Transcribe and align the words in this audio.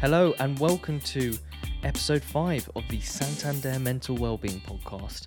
Hello 0.00 0.32
and 0.38 0.58
welcome 0.58 0.98
to 1.00 1.36
episode 1.82 2.24
5 2.24 2.70
of 2.74 2.84
the 2.88 3.02
Santander 3.02 3.78
Mental 3.78 4.16
Wellbeing 4.16 4.62
podcast 4.62 5.26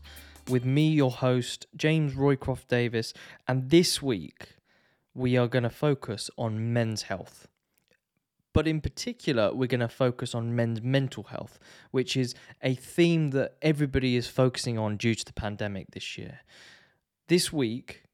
with 0.50 0.66
me 0.66 0.88
your 0.88 1.12
host 1.12 1.68
James 1.76 2.16
Roycroft 2.16 2.70
Davis 2.70 3.14
and 3.48 3.70
this 3.70 4.02
week 4.02 4.56
we 5.14 5.38
are 5.38 5.48
going 5.48 5.62
to 5.62 5.70
focus 5.70 6.32
on 6.40 6.74
men's 6.74 7.04
health. 7.04 7.48
But 8.52 8.68
in 8.68 8.82
particular, 8.82 9.54
we're 9.54 9.68
going 9.68 9.80
to 9.80 9.88
focus 9.88 10.34
on 10.34 10.56
men's 10.56 10.82
mental 10.82 11.26
health, 11.26 11.60
which 11.92 12.18
is 12.18 12.34
a 12.64 12.74
theme 12.74 13.30
that 13.30 13.58
everybody 13.62 14.16
is 14.16 14.28
focusing 14.28 14.80
on 14.80 14.98
due 14.98 15.14
to 15.14 15.24
the 15.24 15.34
pandemic 15.34 15.92
this 15.92 16.18
year. 16.18 16.40
This 17.28 17.54
week, 17.54 18.06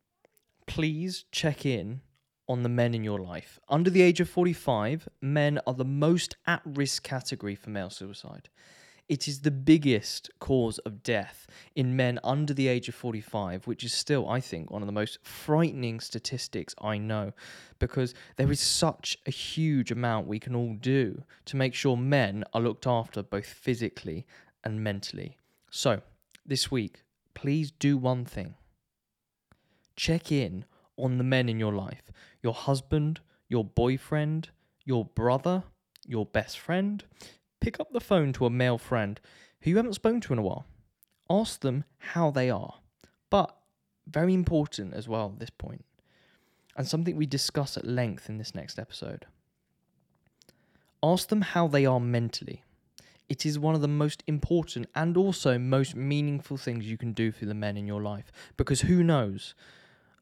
please 0.67 1.23
check 1.31 1.65
in 1.65 2.01
on 2.49 2.63
the 2.63 2.69
men 2.69 2.95
in 2.95 3.03
your 3.03 3.19
life. 3.19 3.59
Under 3.69 3.91
the 3.91 4.01
age 4.01 4.19
of 4.19 4.27
45, 4.27 5.07
men 5.21 5.59
are 5.67 5.75
the 5.75 5.85
most 5.85 6.35
at 6.47 6.61
risk 6.65 7.03
category 7.03 7.55
for 7.55 7.69
male 7.69 7.91
suicide. 7.91 8.49
It 9.07 9.27
is 9.27 9.41
the 9.41 9.51
biggest 9.51 10.29
cause 10.39 10.77
of 10.79 11.01
death 11.01 11.47
in 11.75 11.95
men 11.95 12.19
under 12.23 12.53
the 12.53 12.67
age 12.67 12.89
of 12.89 12.95
45, 12.95 13.65
which 13.65 13.83
is 13.83 13.93
still, 13.93 14.29
I 14.29 14.39
think, 14.39 14.69
one 14.69 14.81
of 14.83 14.87
the 14.87 14.91
most 14.91 15.17
frightening 15.23 15.99
statistics 15.99 16.75
I 16.79 16.97
know 16.97 17.33
because 17.79 18.13
there 18.35 18.51
is 18.51 18.59
such 18.59 19.17
a 19.25 19.31
huge 19.31 19.91
amount 19.91 20.27
we 20.27 20.39
can 20.39 20.55
all 20.55 20.75
do 20.75 21.23
to 21.45 21.55
make 21.55 21.73
sure 21.73 21.97
men 21.97 22.43
are 22.53 22.61
looked 22.61 22.85
after 22.85 23.23
both 23.23 23.47
physically 23.47 24.27
and 24.63 24.83
mentally. 24.83 25.37
So, 25.71 26.01
this 26.45 26.69
week, 26.69 27.03
please 27.33 27.71
do 27.71 27.97
one 27.97 28.25
thing 28.25 28.55
check 29.95 30.31
in 30.31 30.63
on 30.97 31.17
the 31.17 31.23
men 31.23 31.49
in 31.49 31.59
your 31.59 31.73
life 31.73 32.09
your 32.41 32.53
husband, 32.53 33.19
your 33.47 33.63
boyfriend, 33.63 34.49
your 34.85 35.05
brother, 35.05 35.63
your 36.05 36.25
best 36.25 36.59
friend. 36.59 37.03
Pick 37.59 37.79
up 37.79 37.91
the 37.91 37.99
phone 37.99 38.33
to 38.33 38.45
a 38.45 38.49
male 38.49 38.77
friend 38.77 39.19
who 39.61 39.71
you 39.71 39.77
haven't 39.77 39.93
spoken 39.93 40.21
to 40.21 40.33
in 40.33 40.39
a 40.39 40.43
while. 40.43 40.65
Ask 41.29 41.61
them 41.61 41.83
how 41.97 42.31
they 42.31 42.49
are. 42.49 42.75
But 43.29 43.55
very 44.07 44.33
important 44.33 44.93
as 44.93 45.07
well 45.07 45.31
at 45.33 45.39
this 45.39 45.51
point, 45.51 45.85
and 46.75 46.87
something 46.87 47.15
we 47.15 47.25
discuss 47.25 47.77
at 47.77 47.85
length 47.85 48.29
in 48.29 48.37
this 48.37 48.55
next 48.55 48.79
episode. 48.79 49.25
Ask 51.03 51.29
them 51.29 51.41
how 51.41 51.67
they 51.67 51.85
are 51.85 51.99
mentally. 51.99 52.63
It 53.29 53.45
is 53.45 53.59
one 53.59 53.75
of 53.75 53.81
the 53.81 53.87
most 53.87 54.23
important 54.25 54.87
and 54.95 55.15
also 55.15 55.59
most 55.59 55.95
meaningful 55.95 56.57
things 56.57 56.89
you 56.89 56.97
can 56.97 57.13
do 57.13 57.31
for 57.31 57.45
the 57.45 57.53
men 57.53 57.77
in 57.77 57.85
your 57.85 58.01
life 58.01 58.31
because 58.57 58.81
who 58.81 59.03
knows? 59.03 59.53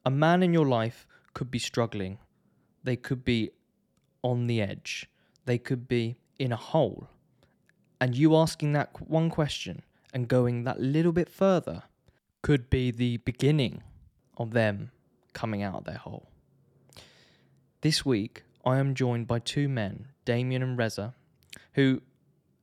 A 0.05 0.11
man 0.11 0.43
in 0.43 0.53
your 0.53 0.65
life 0.65 1.07
could 1.37 1.51
be 1.51 1.59
struggling. 1.59 2.17
They 2.83 2.95
could 2.95 3.23
be 3.23 3.51
on 4.23 4.47
the 4.47 4.59
edge. 4.59 5.07
They 5.45 5.59
could 5.59 5.87
be 5.87 6.17
in 6.39 6.51
a 6.51 6.55
hole. 6.55 7.09
And 8.01 8.15
you 8.15 8.35
asking 8.35 8.73
that 8.73 9.07
one 9.07 9.29
question 9.29 9.83
and 10.11 10.27
going 10.27 10.63
that 10.63 10.79
little 10.79 11.11
bit 11.11 11.29
further 11.29 11.83
could 12.41 12.71
be 12.71 12.89
the 12.89 13.17
beginning 13.17 13.83
of 14.35 14.49
them 14.49 14.89
coming 15.33 15.61
out 15.61 15.75
of 15.75 15.83
their 15.83 15.99
hole. 15.99 16.27
This 17.81 18.03
week, 18.03 18.41
I 18.65 18.79
am 18.79 18.95
joined 18.95 19.27
by 19.27 19.37
two 19.37 19.69
men, 19.69 20.07
Damien 20.25 20.63
and 20.63 20.75
Reza, 20.75 21.13
who 21.73 22.01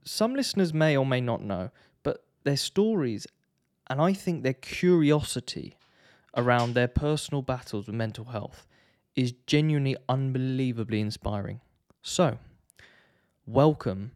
some 0.04 0.34
listeners 0.34 0.74
may 0.74 0.96
or 0.96 1.06
may 1.06 1.20
not 1.20 1.44
know, 1.44 1.70
but 2.02 2.24
their 2.42 2.56
stories 2.56 3.28
and 3.88 4.00
I 4.00 4.14
think 4.14 4.42
their 4.42 4.52
curiosity 4.52 5.76
around 6.36 6.74
their 6.74 6.88
personal 6.88 7.42
battles 7.42 7.86
with 7.86 7.94
mental 7.94 8.24
health 8.26 8.66
is 9.14 9.32
genuinely 9.46 9.96
unbelievably 10.08 11.00
inspiring. 11.00 11.60
So, 12.02 12.38
welcome 13.46 14.12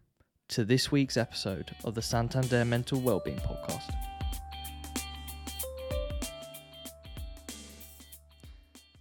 to 0.48 0.64
this 0.64 0.90
week's 0.90 1.16
episode 1.16 1.74
of 1.84 1.94
the 1.94 2.02
Santander 2.02 2.64
Mental 2.64 3.00
Wellbeing 3.00 3.38
Podcast. 3.38 3.94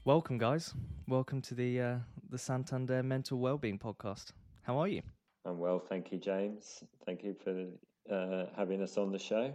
Welcome, 0.06 0.38
guys. 0.38 0.74
Welcome 1.08 1.42
to 1.42 1.56
the 1.56 1.82
uh, 1.82 1.96
the 2.30 2.38
Santander 2.38 3.02
Mental 3.04 3.40
Wellbeing 3.40 3.80
Podcast. 3.80 4.32
How 4.62 4.78
are 4.78 4.88
you? 4.88 5.02
I'm 5.46 5.60
well, 5.60 5.80
thank 5.80 6.12
you, 6.12 6.18
James. 6.18 6.84
Thank 7.06 7.24
you 7.24 7.36
for 7.44 7.66
uh, 8.14 8.46
having 8.56 8.82
us 8.82 8.98
on 8.98 9.12
the 9.12 9.20
show. 9.20 9.54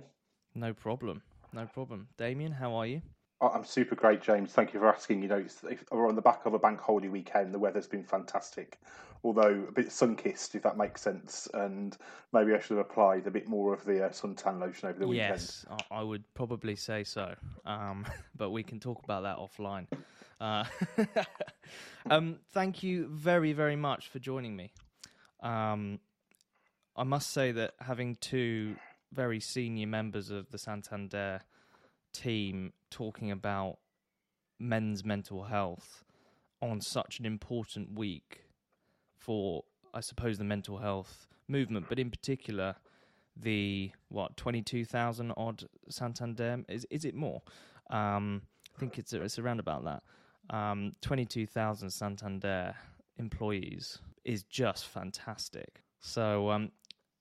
No 0.55 0.75
problem. 0.75 1.23
No 1.53 1.67
problem. 1.67 2.09
Damien, 2.19 2.53
how 2.53 2.75
are 2.75 2.87
you? 2.87 3.03
I'm 3.49 3.65
super 3.65 3.95
great, 3.95 4.23
James. 4.23 4.53
Thank 4.53 4.73
you 4.73 4.81
for 4.81 4.89
asking. 4.89 5.23
You 5.23 5.29
know, 5.29 5.37
it's, 5.39 5.63
we're 5.91 6.09
on 6.09 6.15
the 6.15 6.23
back 6.23 6.47
of 6.47 6.55
a 6.55 6.59
bank 6.59 6.81
holiday 6.81 7.09
weekend. 7.09 7.53
The 7.53 7.59
weather's 7.59 7.89
been 7.89 8.05
fantastic, 8.05 8.81
although 9.25 9.65
a 9.69 9.73
bit 9.73 9.91
sun 9.91 10.15
kissed, 10.15 10.55
if 10.55 10.63
that 10.63 10.77
makes 10.77 11.01
sense. 11.01 11.49
And 11.53 11.97
maybe 12.33 12.55
I 12.55 12.61
should 12.61 12.77
have 12.77 12.87
applied 12.87 13.27
a 13.27 13.31
bit 13.31 13.49
more 13.49 13.75
of 13.75 13.85
the 13.85 14.07
uh, 14.07 14.11
suntan 14.11 14.61
lotion 14.61 14.89
over 14.89 14.99
the 14.99 15.09
weekend. 15.09 15.41
Yes, 15.41 15.67
I 15.91 16.03
would 16.03 16.23
probably 16.35 16.77
say 16.77 17.03
so. 17.03 17.35
Um, 17.67 18.07
but 18.37 18.51
we 18.51 18.63
can 18.63 18.79
talk 18.79 19.03
about 19.03 19.25
that 19.25 19.39
offline. 19.39 19.87
Uh, 20.41 20.65
um, 22.11 22.39
thank 22.53 22.83
you 22.83 23.09
very, 23.09 23.53
very 23.53 23.77
much 23.77 24.09
for 24.09 24.21
joining 24.21 24.55
me. 24.55 24.73
Um, 25.41 25.99
I 26.95 27.05
must 27.05 27.33
say 27.33 27.53
that 27.53 27.75
having 27.81 28.17
two 28.17 28.77
very 29.13 29.41
senior 29.41 29.87
members 29.87 30.31
of 30.31 30.51
the 30.51 30.59
Santander 30.59 31.41
team 32.13 32.73
talking 32.91 33.31
about 33.31 33.79
men's 34.59 35.05
mental 35.05 35.45
health 35.45 36.05
on 36.61 36.81
such 36.81 37.19
an 37.19 37.27
important 37.27 37.99
week 37.99 38.45
for, 39.17 39.65
I 39.93 40.01
suppose, 40.01 40.39
the 40.39 40.45
mental 40.45 40.79
health 40.79 41.27
movement, 41.49 41.87
but 41.89 41.99
in 41.99 42.11
particular, 42.11 42.77
the 43.37 43.91
what 44.09 44.37
twenty 44.37 44.63
two 44.63 44.85
thousand 44.85 45.33
odd 45.37 45.65
Santander 45.89 46.65
is 46.69 46.87
is 46.91 47.05
it 47.05 47.15
more? 47.15 47.43
Um, 47.91 48.43
I 48.77 48.81
think 48.81 48.99
it's 48.99 49.13
it's 49.13 49.39
around 49.39 49.61
about 49.61 49.85
that. 49.85 50.03
Um, 50.55 50.95
twenty 51.01 51.25
two 51.25 51.47
thousand 51.47 51.91
Santander 51.91 52.75
employees 53.19 53.99
is 54.25 54.45
just 54.45 54.87
fantastic. 54.87 55.83
So 56.01 56.51
um, 56.51 56.73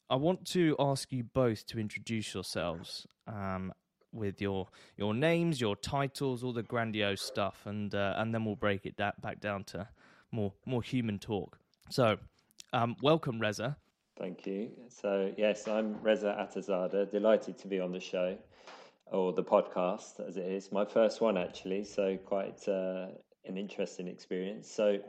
I 0.09 0.15
want 0.15 0.45
to 0.47 0.75
ask 0.79 1.11
you 1.11 1.23
both 1.23 1.65
to 1.67 1.79
introduce 1.79 2.33
yourselves 2.33 3.07
um, 3.27 3.73
with 4.13 4.41
your 4.41 4.67
your 4.97 5.13
names, 5.13 5.59
your 5.59 5.75
titles, 5.75 6.43
all 6.43 6.53
the 6.53 6.63
grandiose 6.63 7.21
stuff, 7.21 7.61
and 7.65 7.93
uh, 7.95 8.15
and 8.17 8.33
then 8.33 8.45
we'll 8.45 8.55
break 8.55 8.85
it 8.85 8.95
da- 8.97 9.11
back 9.21 9.39
down 9.39 9.63
to 9.65 9.87
more 10.31 10.53
more 10.65 10.81
human 10.81 11.19
talk. 11.19 11.57
So, 11.89 12.17
um, 12.73 12.95
welcome, 13.01 13.39
Reza. 13.39 13.77
Thank 14.17 14.45
you. 14.45 14.71
So, 14.89 15.33
yes, 15.37 15.67
I'm 15.67 15.99
Reza 16.01 16.35
Attar-Zadeh. 16.39 17.09
Delighted 17.11 17.57
to 17.59 17.67
be 17.67 17.79
on 17.79 17.91
the 17.91 17.99
show 17.99 18.37
or 19.07 19.33
the 19.33 19.43
podcast, 19.43 20.25
as 20.27 20.37
it 20.37 20.45
is. 20.45 20.71
My 20.71 20.85
first 20.85 21.21
one, 21.21 21.37
actually. 21.37 21.83
So, 21.85 22.17
quite 22.17 22.67
uh, 22.67 23.07
an 23.45 23.57
interesting 23.57 24.07
experience. 24.07 24.69
So, 24.69 24.99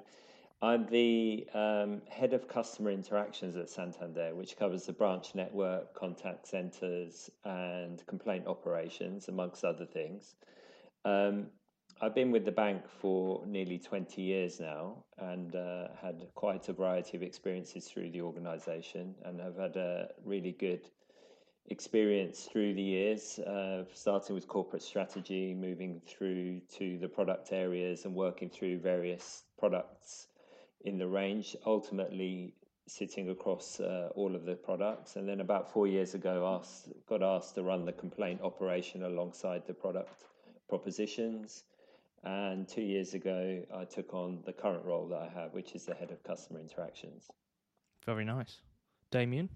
I'm 0.63 0.87
the 0.87 1.45
um, 1.55 2.03
head 2.09 2.33
of 2.33 2.47
customer 2.47 2.93
interactions 2.93 3.57
at 3.57 3.69
Santander, 3.69 4.33
which 4.33 4.57
covers 4.57 4.87
the 4.87 4.93
branch 4.93 5.35
network, 5.35 5.93
contact 5.93 6.47
centers, 6.47 7.29
and 7.45 8.07
complaint 8.07 8.47
operations, 8.47 9.27
amongst 9.27 9.65
other 9.65 9.85
things. 9.85 10.37
Um, 11.05 11.49
I've 12.01 12.15
been 12.15 12.31
with 12.31 12.45
the 12.45 12.53
bank 12.53 12.83
for 13.01 13.45
nearly 13.45 13.77
20 13.77 14.23
years 14.23 14.61
now 14.61 15.03
and 15.19 15.57
uh, 15.57 15.89
had 16.01 16.29
quite 16.37 16.69
a 16.69 16.73
variety 16.73 17.17
of 17.17 17.25
experiences 17.25 17.89
through 17.89 18.13
the 18.13 18.21
organization 18.21 19.17
and 19.25 19.41
have 19.41 19.57
had 19.57 19.77
a 19.77 20.11
really 20.25 20.53
good 20.53 20.89
experience 21.67 22.49
through 22.53 22.75
the 22.75 22.83
years, 22.83 23.41
uh, 23.41 23.83
starting 23.95 24.37
with 24.37 24.47
corporate 24.47 24.83
strategy, 24.83 25.55
moving 25.55 26.01
through 26.07 26.61
to 26.77 26.99
the 26.99 27.09
product 27.09 27.53
areas 27.53 28.05
and 28.05 28.15
working 28.15 28.49
through 28.49 28.79
various 28.79 29.43
products 29.59 30.29
in 30.85 30.99
the 30.99 31.07
range, 31.07 31.57
ultimately 31.67 32.55
sitting 32.87 33.31
across 33.31 33.81
uh, 33.81 34.09
all 34.15 34.35
of 34.35 34.45
the 34.45 34.55
products. 34.55 35.17
And 35.17 35.29
then 35.29 35.41
about 35.41 35.73
four 35.73 35.87
years 35.87 36.15
ago, 36.15 36.59
asked, 36.59 36.89
got 37.09 37.23
asked 37.23 37.55
to 37.55 37.63
run 37.63 37.85
the 37.85 37.93
complaint 37.93 38.41
operation 38.43 39.05
alongside 39.05 39.67
the 39.67 39.75
product 39.75 40.25
propositions. 40.69 41.65
And 42.25 42.69
two 42.69 42.83
years 42.83 43.15
ago, 43.15 43.63
I 43.75 43.85
took 43.85 44.15
on 44.15 44.43
the 44.45 44.53
current 44.53 44.85
role 44.85 45.09
that 45.09 45.23
I 45.23 45.41
have, 45.41 45.55
which 45.55 45.75
is 45.75 45.85
the 45.85 45.95
head 45.95 46.11
of 46.11 46.23
customer 46.23 46.61
interactions. 46.61 47.29
Very 48.05 48.25
nice. 48.25 48.59
Damien? 49.11 49.49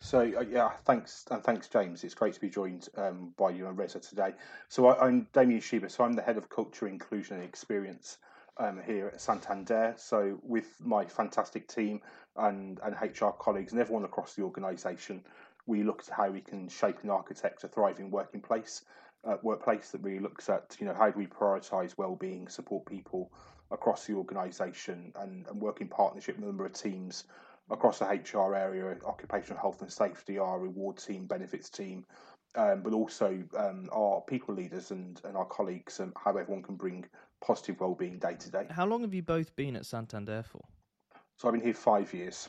So 0.00 0.20
uh, 0.20 0.40
yeah, 0.40 0.70
thanks 0.84 1.24
and 1.30 1.42
thanks, 1.44 1.68
James. 1.68 2.02
It's 2.02 2.14
great 2.14 2.34
to 2.34 2.40
be 2.40 2.50
joined 2.50 2.88
um, 2.96 3.32
by 3.38 3.50
you 3.50 3.68
and 3.68 3.78
Reza 3.78 4.00
today. 4.00 4.32
So 4.68 4.86
I, 4.86 5.06
am 5.06 5.28
Damien 5.32 5.60
Schieber. 5.60 5.88
So 5.88 6.02
I'm 6.02 6.14
the 6.14 6.22
head 6.22 6.36
of 6.36 6.48
culture, 6.48 6.88
inclusion, 6.88 7.36
and 7.36 7.44
experience 7.44 8.18
um, 8.58 8.80
here 8.86 9.08
at 9.08 9.20
Santander. 9.20 9.94
So, 9.96 10.38
with 10.42 10.76
my 10.80 11.04
fantastic 11.04 11.68
team 11.68 12.00
and, 12.36 12.80
and 12.82 12.94
HR 13.00 13.30
colleagues 13.38 13.72
and 13.72 13.80
everyone 13.80 14.04
across 14.04 14.34
the 14.34 14.42
organisation, 14.42 15.24
we 15.66 15.82
look 15.82 16.02
at 16.06 16.14
how 16.14 16.30
we 16.30 16.40
can 16.40 16.68
shape 16.68 16.98
and 17.02 17.10
architect 17.10 17.64
a 17.64 17.68
thriving 17.68 18.10
working 18.10 18.40
place, 18.40 18.82
uh, 19.24 19.36
workplace 19.42 19.90
that 19.90 20.02
really 20.02 20.18
looks 20.18 20.48
at 20.48 20.76
you 20.80 20.86
know 20.86 20.94
how 20.94 21.10
do 21.10 21.18
we 21.18 21.26
prioritise 21.26 21.96
well-being, 21.96 22.48
support 22.48 22.84
people 22.86 23.30
across 23.70 24.06
the 24.06 24.14
organisation, 24.14 25.12
and, 25.16 25.46
and 25.46 25.60
work 25.60 25.80
in 25.80 25.88
partnership 25.88 26.36
with 26.36 26.44
a 26.44 26.46
number 26.46 26.66
of 26.66 26.72
teams 26.72 27.24
across 27.70 28.00
the 28.00 28.04
HR 28.04 28.54
area, 28.54 28.96
occupational 29.06 29.60
health 29.60 29.80
and 29.80 29.90
safety, 29.92 30.38
our 30.38 30.58
reward 30.58 30.98
team, 30.98 31.26
benefits 31.26 31.70
team, 31.70 32.04
um, 32.54 32.82
but 32.82 32.92
also 32.92 33.42
um, 33.56 33.88
our 33.92 34.20
people 34.22 34.54
leaders 34.54 34.90
and, 34.90 35.20
and 35.24 35.36
our 35.36 35.44
colleagues 35.46 36.00
and 36.00 36.12
how 36.22 36.36
everyone 36.36 36.62
can 36.62 36.76
bring 36.76 37.04
positive 37.42 37.80
well-being 37.80 38.18
day 38.18 38.36
to 38.38 38.50
day. 38.50 38.66
How 38.70 38.86
long 38.86 39.02
have 39.02 39.12
you 39.12 39.22
both 39.22 39.54
been 39.56 39.76
at 39.76 39.84
Santander 39.84 40.42
for? 40.42 40.62
So 41.36 41.48
I've 41.48 41.54
been 41.54 41.62
here 41.62 41.74
five 41.74 42.12
years. 42.14 42.48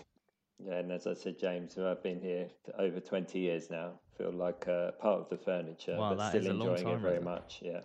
Yeah, 0.64 0.76
and 0.76 0.92
as 0.92 1.08
I 1.08 1.14
said, 1.14 1.40
James, 1.40 1.78
I've 1.78 2.04
been 2.04 2.22
here 2.22 2.48
over 2.78 3.00
20 3.00 3.40
years 3.40 3.70
now. 3.70 3.94
Feel 4.18 4.32
like 4.32 4.68
uh, 4.68 4.92
part 4.92 5.20
of 5.20 5.30
the 5.30 5.38
furniture, 5.38 5.98
wow, 5.98 6.14
but 6.14 6.30
still 6.30 6.52
enjoying 6.52 6.84
time, 6.84 6.96
it 6.96 7.02
very 7.02 7.20
much. 7.20 7.60
Yeah. 7.62 7.82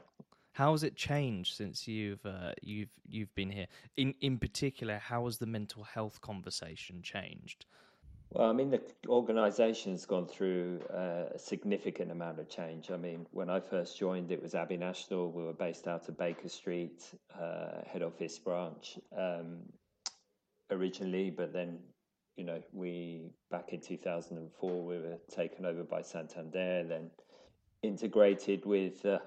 How 0.52 0.72
has 0.72 0.82
it 0.82 0.94
changed 0.94 1.56
since 1.56 1.88
you've 1.88 2.24
uh, 2.26 2.52
you've 2.62 2.90
you've 3.08 3.34
been 3.34 3.50
here? 3.50 3.66
In 3.96 4.14
in 4.20 4.38
particular, 4.38 4.98
how 4.98 5.24
has 5.24 5.38
the 5.38 5.46
mental 5.46 5.84
health 5.84 6.20
conversation 6.20 7.00
changed? 7.02 7.64
Well, 8.30 8.50
I 8.50 8.52
mean, 8.52 8.70
the 8.70 8.82
organisation's 9.08 10.04
gone 10.04 10.26
through 10.26 10.80
uh, 10.92 11.34
a 11.34 11.38
significant 11.38 12.10
amount 12.10 12.38
of 12.38 12.48
change. 12.50 12.90
I 12.90 12.98
mean, 12.98 13.26
when 13.30 13.48
I 13.48 13.58
first 13.58 13.98
joined, 13.98 14.30
it 14.30 14.42
was 14.42 14.54
Abbey 14.54 14.76
National. 14.76 15.30
We 15.30 15.44
were 15.44 15.54
based 15.54 15.88
out 15.88 16.08
of 16.08 16.18
Baker 16.18 16.50
Street, 16.50 17.02
uh, 17.40 17.82
head 17.90 18.02
office 18.02 18.38
branch 18.38 18.98
um, 19.16 19.60
originally, 20.70 21.30
but 21.30 21.54
then, 21.54 21.78
you 22.36 22.44
know, 22.44 22.62
we 22.74 23.30
back 23.50 23.72
in 23.72 23.80
2004 23.80 24.84
we 24.84 24.98
were 24.98 25.16
taken 25.34 25.64
over 25.64 25.82
by 25.82 26.02
Santander, 26.02 26.84
then 26.84 27.10
integrated 27.82 28.66
with 28.66 29.06
uh, 29.06 29.20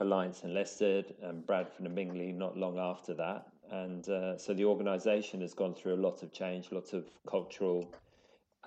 Alliance 0.00 0.42
and 0.42 0.52
Leicester 0.52 1.02
and 1.22 1.46
Bradford 1.46 1.86
and 1.86 1.94
Bingley 1.94 2.32
not 2.32 2.58
long 2.58 2.78
after 2.78 3.14
that. 3.14 3.46
And 3.70 4.06
uh, 4.10 4.36
so 4.36 4.52
the 4.52 4.66
organisation 4.66 5.40
has 5.40 5.54
gone 5.54 5.74
through 5.74 5.94
a 5.94 6.02
lot 6.02 6.22
of 6.22 6.30
change, 6.34 6.72
lots 6.72 6.92
of 6.92 7.06
cultural 7.26 7.90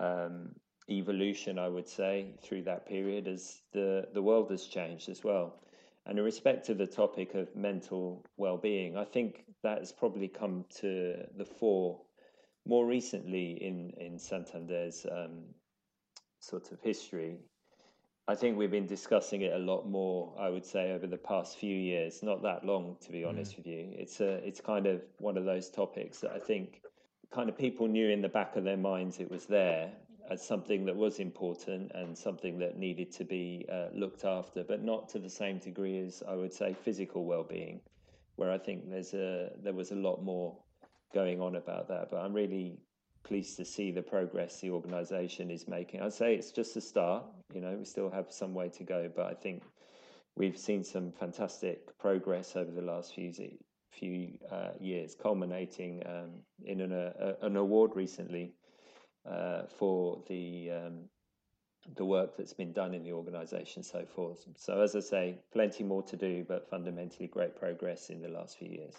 um, 0.02 0.56
evolution, 0.90 1.60
I 1.60 1.68
would 1.68 1.88
say, 1.88 2.34
through 2.42 2.64
that 2.64 2.86
period 2.86 3.28
as 3.28 3.62
the, 3.74 4.08
the 4.14 4.22
world 4.22 4.50
has 4.52 4.66
changed 4.66 5.10
as 5.10 5.24
well. 5.24 5.62
And 6.06 6.18
in 6.18 6.26
respect 6.26 6.66
to 6.66 6.74
the 6.74 6.88
topic 6.88 7.36
of 7.36 7.56
mental 7.56 8.26
well-being, 8.38 8.98
I 8.98 9.06
think 9.06 9.46
that 9.64 9.80
has 9.80 9.92
probably 9.92 10.28
come 10.28 10.66
to 10.82 11.24
the 11.38 11.46
fore 11.46 12.02
more 12.66 12.86
recently 12.86 13.54
in 13.54 13.92
in 13.98 14.20
Santander's 14.20 15.06
um, 15.12 15.44
sort 16.40 16.72
of 16.72 16.80
history 16.82 17.40
I 18.28 18.36
think 18.36 18.58
we've 18.58 18.72
been 18.72 18.88
discussing 18.88 19.42
it 19.42 19.52
a 19.54 19.58
lot 19.58 19.90
more. 19.90 20.34
I 20.40 20.50
would 20.50 20.66
say 20.66 20.92
over 20.92 21.08
the 21.08 21.18
past 21.18 21.58
few 21.58 21.76
years, 21.76 22.22
not 22.22 22.44
that 22.44 22.64
long, 22.64 22.96
to 23.02 23.12
be 23.12 23.26
honest 23.26 23.54
mm. 23.54 23.58
with 23.58 23.68
you. 23.68 23.94
It's 23.94 24.22
a, 24.22 24.36
it's 24.48 24.62
kind 24.62 24.86
of 24.86 25.02
one 25.18 25.38
of 25.38 25.46
those 25.46 25.70
topics 25.70 26.20
that 26.20 26.32
I 26.32 26.40
think 26.40 26.82
kind 27.32 27.50
of 27.50 27.58
people 27.58 27.88
knew 27.88 28.10
in 28.10 28.22
the 28.22 28.30
back 28.30 28.56
of 28.56 28.64
their 28.64 28.78
minds 28.78 29.20
it 29.20 29.32
was 29.32 29.46
there 29.46 29.92
as 30.30 30.46
something 30.46 30.86
that 30.86 30.96
was 30.96 31.20
important 31.20 31.92
and 31.96 32.18
something 32.18 32.60
that 32.60 32.78
needed 32.78 33.12
to 33.12 33.24
be 33.26 33.66
uh, 33.72 33.88
looked 33.94 34.24
after, 34.24 34.64
but 34.64 34.84
not 34.84 35.10
to 35.10 35.20
the 35.20 35.30
same 35.30 35.58
degree 35.58 36.00
as 36.00 36.24
I 36.28 36.36
would 36.36 36.54
say 36.54 36.74
physical 36.74 37.26
well-being, 37.26 37.82
where 38.36 38.52
I 38.52 38.58
think 38.58 38.90
there's 38.90 39.14
a 39.14 39.52
there 39.62 39.74
was 39.74 39.92
a 39.92 39.96
lot 39.96 40.24
more 40.24 40.56
going 41.14 41.42
on 41.42 41.56
about 41.56 41.88
that. 41.90 42.10
But 42.12 42.18
I'm 42.18 42.34
really 42.34 42.80
pleased 43.24 43.58
to 43.58 43.66
see 43.66 43.92
the 43.92 44.02
progress 44.02 44.62
the 44.62 44.70
organisation 44.70 45.52
is 45.52 45.68
making. 45.68 46.02
I'd 46.02 46.14
say 46.14 46.36
it's 46.36 46.52
just 46.52 46.76
a 46.78 46.82
start. 46.82 47.26
You 47.54 47.62
know, 47.62 47.76
we 47.78 47.86
still 47.86 48.10
have 48.10 48.28
some 48.30 48.54
way 48.54 48.70
to 48.70 48.84
go, 48.84 49.10
but 49.14 49.26
I 49.26 49.34
think 49.34 49.64
we've 50.36 50.58
seen 50.58 50.84
some 50.84 51.12
fantastic 51.12 51.98
progress 51.98 52.56
over 52.56 52.72
the 52.72 52.82
last 52.82 53.14
few 53.14 53.32
few 53.92 54.38
uh, 54.52 54.70
years, 54.80 55.16
culminating 55.16 56.02
um, 56.06 56.30
in 56.66 56.82
an, 56.82 56.92
uh, 56.94 57.34
an 57.42 57.56
award 57.56 57.92
recently 57.96 58.54
uh, 59.30 59.64
for 59.78 60.24
the 60.28 60.72
um, 60.72 61.00
the 61.96 62.06
work 62.06 62.38
that's 62.38 62.54
been 62.54 62.72
done 62.72 62.94
in 62.94 63.04
the 63.04 63.12
organisation 63.12 63.82
so 63.82 64.06
forth. 64.06 64.46
So, 64.56 64.82
as 64.82 64.96
I 64.96 65.00
say, 65.00 65.40
plenty 65.52 65.84
more 65.84 66.04
to 66.04 66.16
do, 66.16 66.46
but 66.48 66.70
fundamentally 66.70 67.28
great 67.28 67.56
progress 67.56 68.10
in 68.10 68.22
the 68.22 68.30
last 68.30 68.58
few 68.58 68.70
years. 68.70 68.94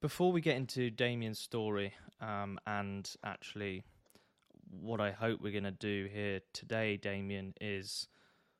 Before 0.00 0.30
we 0.30 0.42
get 0.42 0.56
into 0.56 0.90
Damien's 0.90 1.38
story 1.38 1.94
um, 2.20 2.58
and 2.66 3.10
actually 3.24 3.84
what 4.70 5.00
I 5.00 5.12
hope 5.12 5.40
we're 5.40 5.52
going 5.52 5.64
to 5.64 5.70
do 5.70 6.08
here 6.12 6.40
today, 6.52 6.98
Damien, 6.98 7.54
is 7.60 8.08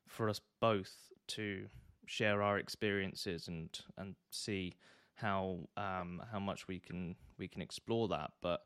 for 0.07 0.31
us 0.31 0.41
both 0.61 0.93
to 1.27 1.67
share 2.07 2.43
our 2.43 2.59
experiences 2.59 3.49
and 3.49 3.79
and 3.99 4.15
see 4.31 4.75
how 5.15 5.61
um, 5.77 6.23
how 6.31 6.39
much 6.39 6.69
we 6.69 6.81
can 6.81 7.17
we 7.39 7.49
can 7.49 7.63
explore 7.63 8.09
that. 8.09 8.33
But 8.43 8.61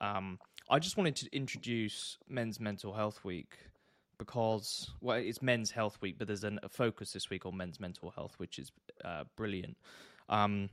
um, 0.00 0.38
I 0.70 0.78
just 0.78 0.96
wanted 0.96 1.16
to 1.16 1.36
introduce 1.36 2.18
Men's 2.28 2.60
Mental 2.60 2.92
Health 2.92 3.24
Week 3.24 3.56
because 4.18 4.90
well, 5.00 5.16
it's 5.16 5.42
Men's 5.42 5.70
Health 5.70 5.98
Week, 6.00 6.16
but 6.18 6.26
there's 6.26 6.44
an, 6.44 6.60
a 6.62 6.68
focus 6.68 7.12
this 7.12 7.30
week 7.30 7.46
on 7.46 7.56
men's 7.56 7.80
mental 7.80 8.10
health, 8.10 8.34
which 8.38 8.58
is 8.58 8.70
uh, 9.04 9.24
brilliant. 9.36 9.76
Um, 10.28 10.70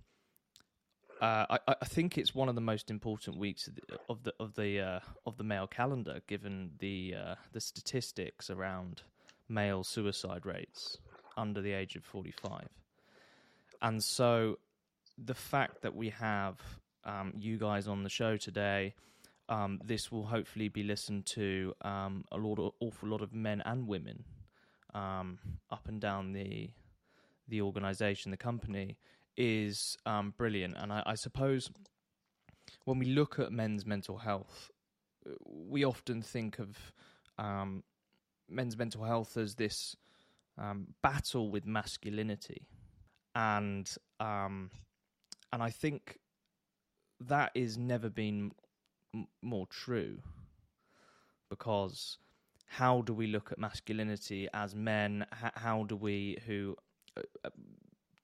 uh, 1.22 1.46
I, 1.68 1.76
I, 1.82 1.86
think 1.86 2.18
it's 2.18 2.34
one 2.34 2.50
of 2.50 2.56
the 2.56 2.62
most 2.62 2.90
important 2.90 3.38
weeks 3.38 3.70
of 4.10 4.24
the 4.24 4.34
of 4.40 4.56
the 4.56 4.80
uh, 4.80 5.00
of 5.26 5.38
the 5.38 5.44
male 5.44 5.68
calendar, 5.68 6.22
given 6.28 6.72
the 6.80 7.16
uh, 7.16 7.36
the 7.52 7.62
statistics 7.62 8.50
around 8.50 9.04
male 9.48 9.84
suicide 9.84 10.46
rates 10.46 10.98
under 11.38 11.62
the 11.62 11.74
age 11.74 11.96
of 11.96 12.04
forty 12.04 12.32
five, 12.32 12.70
and 13.84 14.04
so 14.04 14.58
the 15.24 15.34
fact 15.34 15.82
that 15.82 15.96
we 15.96 16.10
have 16.10 16.60
um, 17.04 17.34
you 17.38 17.58
guys 17.58 17.88
on 17.88 18.04
the 18.04 18.10
show 18.10 18.38
today, 18.38 18.94
um, 19.50 19.80
this 19.84 20.12
will 20.12 20.26
hopefully 20.26 20.70
be 20.70 20.84
listened 20.84 21.26
to 21.28 21.74
um, 21.82 22.26
a 22.32 22.38
lot, 22.38 22.60
of, 22.60 22.72
awful 22.80 23.10
lot 23.10 23.22
of 23.22 23.34
men 23.34 23.62
and 23.66 23.88
women 23.88 24.24
um, 24.94 25.40
up 25.70 25.88
and 25.88 26.00
down 26.02 26.34
the 26.34 26.70
the 27.48 27.62
organization, 27.62 28.32
the 28.32 28.38
company 28.38 28.98
is 29.36 29.98
um, 30.06 30.34
brilliant. 30.38 30.76
And 30.78 30.94
I, 30.94 31.04
I 31.06 31.16
suppose 31.16 31.70
when 32.86 32.98
we 32.98 33.08
look 33.08 33.40
at 33.40 33.52
men's 33.52 33.86
mental 33.86 34.18
health, 34.18 34.72
we 35.46 35.84
often 35.84 36.22
think 36.22 36.60
of 36.60 36.78
um, 37.38 37.84
men's 38.50 38.78
mental 38.78 39.04
health 39.04 39.36
as 39.38 39.56
this 39.56 39.98
um, 40.58 40.88
battle 41.02 41.50
with 41.50 41.66
masculinity, 41.66 42.68
and 43.36 43.94
um, 44.20 44.70
and 45.52 45.62
I 45.62 45.70
think 45.70 46.18
that 47.20 47.52
is 47.54 47.78
never 47.78 48.10
been 48.10 48.52
m- 49.14 49.28
more 49.42 49.68
true 49.68 50.20
because 51.50 52.18
how 52.66 53.02
do 53.02 53.14
we 53.14 53.28
look 53.28 53.52
at 53.52 53.60
masculinity 53.60 54.48
as 54.54 54.74
men? 54.74 55.26
H- 55.44 55.52
how 55.56 55.84
do 55.84 55.96
we 55.96 56.38
who 56.48 56.76
uh, 57.18 57.22
uh 57.44 57.50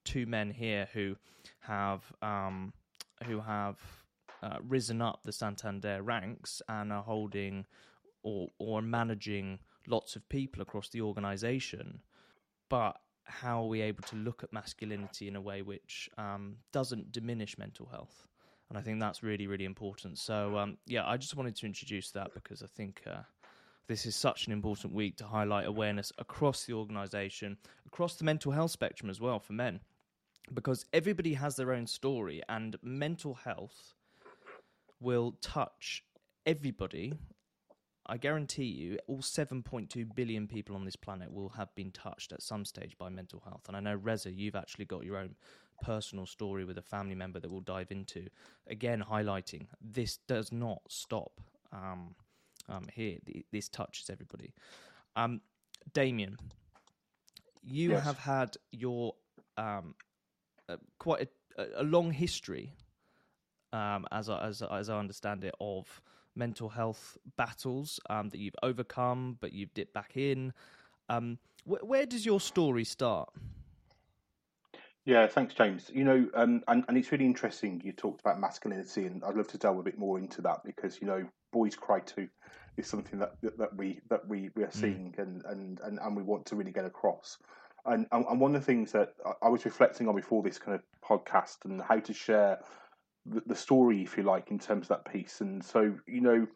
two 0.05 0.25
men 0.25 0.51
here 0.51 0.87
who 0.93 1.17
have 1.59 2.01
um, 2.21 2.73
who 3.25 3.41
have 3.41 3.77
uh, 4.41 4.57
risen 4.65 5.01
up 5.01 5.23
the 5.23 5.33
Santander 5.33 6.01
ranks 6.01 6.61
and 6.69 6.93
are 6.93 7.03
holding 7.03 7.65
or 8.23 8.47
or 8.57 8.81
managing 8.81 9.59
lots 9.87 10.15
of 10.15 10.27
people 10.29 10.61
across 10.61 10.89
the 10.89 11.01
organisation, 11.01 12.01
but 12.69 12.97
how 13.27 13.63
are 13.63 13.67
we 13.67 13.81
able 13.81 14.03
to 14.03 14.15
look 14.15 14.43
at 14.43 14.51
masculinity 14.51 15.27
in 15.27 15.35
a 15.35 15.41
way 15.41 15.61
which 15.61 16.09
um, 16.17 16.55
doesn't 16.71 17.11
diminish 17.11 17.57
mental 17.57 17.87
health? 17.87 18.27
And 18.69 18.77
I 18.77 18.81
think 18.81 18.99
that's 18.99 19.23
really, 19.23 19.47
really 19.47 19.65
important. 19.65 20.17
So, 20.17 20.57
um, 20.57 20.77
yeah, 20.85 21.07
I 21.07 21.17
just 21.17 21.35
wanted 21.35 21.55
to 21.57 21.65
introduce 21.65 22.11
that 22.11 22.33
because 22.33 22.61
I 22.61 22.67
think 22.67 23.01
uh, 23.07 23.21
this 23.87 24.05
is 24.05 24.15
such 24.15 24.47
an 24.47 24.53
important 24.53 24.93
week 24.93 25.15
to 25.17 25.25
highlight 25.25 25.65
awareness 25.65 26.11
across 26.17 26.65
the 26.65 26.73
organisation, 26.73 27.57
across 27.85 28.15
the 28.15 28.25
mental 28.25 28.51
health 28.51 28.71
spectrum 28.71 29.09
as 29.09 29.21
well 29.21 29.39
for 29.39 29.53
men 29.53 29.79
because 30.53 30.85
everybody 30.93 31.33
has 31.33 31.55
their 31.55 31.73
own 31.73 31.87
story, 31.87 32.41
and 32.49 32.75
mental 32.81 33.33
health 33.33 33.93
will 34.99 35.33
touch 35.41 36.03
everybody. 36.45 37.13
I 38.09 38.17
guarantee 38.17 38.65
you, 38.65 38.97
all 39.07 39.19
7.2 39.19 40.15
billion 40.15 40.47
people 40.47 40.75
on 40.75 40.85
this 40.85 40.95
planet 40.95 41.31
will 41.31 41.49
have 41.49 41.73
been 41.75 41.91
touched 41.91 42.31
at 42.31 42.41
some 42.41 42.63
stage 42.63 42.97
by 42.97 43.09
mental 43.09 43.41
health. 43.41 43.63
And 43.67 43.75
I 43.75 43.81
know, 43.81 43.95
Reza, 43.95 44.31
you've 44.31 44.55
actually 44.55 44.85
got 44.85 45.03
your 45.03 45.17
own 45.17 45.35
personal 45.81 46.25
story 46.25 46.63
with 46.63 46.77
a 46.77 46.81
family 46.81 47.15
member 47.15 47.39
that 47.39 47.51
we'll 47.51 47.61
dive 47.61 47.91
into. 47.91 48.27
Again, 48.67 49.03
highlighting 49.09 49.67
this 49.81 50.17
does 50.27 50.51
not 50.51 50.81
stop 50.87 51.41
um, 51.73 52.15
um, 52.69 52.85
here. 52.93 53.17
This 53.51 53.67
touches 53.67 54.09
everybody. 54.09 54.53
Um, 55.15 55.41
Damien, 55.93 56.37
you 57.63 57.91
yes. 57.91 58.03
have 58.03 58.17
had 58.17 58.57
your 58.71 59.15
um, 59.57 59.95
quite 60.99 61.29
a, 61.57 61.65
a, 61.77 61.83
long 61.83 62.11
history, 62.11 62.73
um, 63.73 64.05
as 64.11 64.29
I, 64.29 64.47
as 64.47 64.61
as 64.61 64.89
I 64.89 64.97
understand 64.97 65.43
it, 65.43 65.55
of 65.59 66.01
mental 66.37 66.69
health 66.69 67.17
battles 67.35 67.99
um, 68.09 68.29
that 68.29 68.37
you've 68.39 68.55
overcome, 68.63 69.37
but 69.41 69.53
you've 69.53 69.73
dipped 69.73 69.93
back 69.93 70.15
in. 70.15 70.53
Um, 71.09 71.39
wh- 71.65 71.83
where 71.83 72.05
does 72.05 72.25
your 72.25 72.39
story 72.39 72.83
start? 72.83 73.29
Yeah, 75.05 75.25
thanks, 75.27 75.53
James. 75.53 75.89
You 75.93 76.03
know, 76.03 76.29
um, 76.33 76.63
and 76.67 76.83
and 76.87 76.97
it's 76.97 77.11
really 77.13 77.25
interesting. 77.25 77.81
You 77.83 77.93
talked 77.93 78.19
about 78.19 78.39
masculinity, 78.41 79.05
and 79.05 79.23
I'd 79.23 79.35
love 79.35 79.47
to 79.49 79.57
delve 79.57 79.79
a 79.79 79.83
bit 79.83 79.97
more 79.97 80.19
into 80.19 80.41
that 80.41 80.63
because 80.65 80.99
you 81.01 81.07
know, 81.07 81.25
boys 81.53 81.75
cry 81.75 82.01
too 82.01 82.27
is 82.75 82.87
something 82.87 83.17
that 83.19 83.35
that 83.57 83.75
we 83.75 84.01
that 84.09 84.27
we 84.27 84.49
we 84.55 84.63
are 84.63 84.67
Mm. 84.67 84.73
seeing, 84.73 85.15
and 85.17 85.43
and 85.45 85.79
and, 85.79 85.99
and 85.99 86.15
we 86.15 86.23
want 86.23 86.45
to 86.47 86.55
really 86.57 86.73
get 86.73 86.85
across. 86.85 87.37
And, 87.85 88.05
and 88.11 88.41
one 88.41 88.53
of 88.53 88.59
the 88.61 88.65
things 88.65 88.91
that 88.91 89.13
I 89.41 89.47
was 89.47 89.63
reflecting 89.63 90.09
on 90.09 90.15
before 90.15 90.43
this 90.43 90.59
kind 90.59 90.75
of 90.75 90.83
podcast 91.01 91.63
and 91.63 91.81
how 91.81 91.99
to 91.99 92.13
share 92.13 92.59
the, 93.45 93.55
story, 93.55 94.01
if 94.01 94.17
you 94.17 94.23
like, 94.23 94.51
in 94.51 94.59
terms 94.59 94.85
of 94.85 94.89
that 94.89 95.11
piece. 95.11 95.41
And 95.41 95.63
so, 95.63 95.93
you 96.07 96.21
know, 96.21 96.47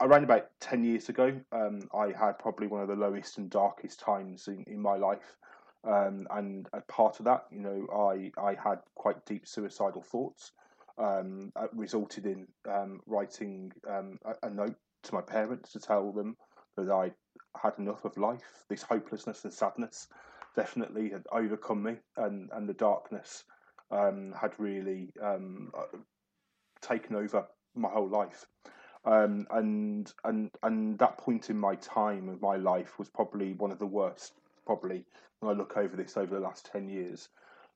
around 0.00 0.24
about 0.24 0.48
10 0.60 0.84
years 0.84 1.08
ago, 1.08 1.38
um, 1.52 1.88
I 1.94 2.12
had 2.18 2.38
probably 2.38 2.66
one 2.66 2.82
of 2.82 2.88
the 2.88 2.96
lowest 2.96 3.38
and 3.38 3.48
darkest 3.48 4.00
times 4.00 4.48
in, 4.48 4.64
in 4.66 4.80
my 4.80 4.96
life. 4.96 5.36
Um, 5.84 6.26
and 6.30 6.68
a 6.72 6.80
part 6.82 7.20
of 7.20 7.26
that, 7.26 7.44
you 7.50 7.60
know, 7.60 7.86
I, 7.94 8.32
I 8.40 8.54
had 8.54 8.80
quite 8.96 9.24
deep 9.24 9.46
suicidal 9.46 10.02
thoughts, 10.02 10.52
um, 10.98 11.52
uh, 11.54 11.68
resulted 11.72 12.26
in 12.26 12.46
um, 12.68 13.00
writing 13.06 13.72
um, 13.88 14.18
a, 14.24 14.46
a 14.46 14.50
note 14.50 14.74
to 15.04 15.14
my 15.14 15.20
parents 15.20 15.72
to 15.72 15.78
tell 15.78 16.10
them 16.12 16.36
that 16.76 16.90
I 16.90 17.12
had 17.60 17.74
enough 17.78 18.04
of 18.04 18.16
life. 18.16 18.64
This 18.68 18.82
hopelessness 18.82 19.44
and 19.44 19.52
sadness 19.52 20.08
definitely 20.56 21.10
had 21.10 21.24
overcome 21.30 21.82
me, 21.82 21.96
and, 22.16 22.50
and 22.52 22.68
the 22.68 22.74
darkness 22.74 23.44
um, 23.90 24.32
had 24.40 24.52
really 24.58 25.12
um, 25.22 25.72
taken 26.80 27.16
over 27.16 27.46
my 27.74 27.88
whole 27.88 28.08
life. 28.08 28.46
Um, 29.04 29.46
and 29.50 30.12
and 30.24 30.50
and 30.64 30.98
that 30.98 31.18
point 31.18 31.48
in 31.48 31.56
my 31.56 31.76
time 31.76 32.28
of 32.28 32.42
my 32.42 32.56
life 32.56 32.98
was 32.98 33.08
probably 33.08 33.52
one 33.54 33.70
of 33.70 33.78
the 33.78 33.86
worst. 33.86 34.32
Probably 34.64 35.04
when 35.38 35.54
I 35.54 35.56
look 35.56 35.76
over 35.76 35.96
this 35.96 36.16
over 36.16 36.34
the 36.34 36.40
last 36.40 36.68
ten 36.72 36.88
years, 36.88 37.28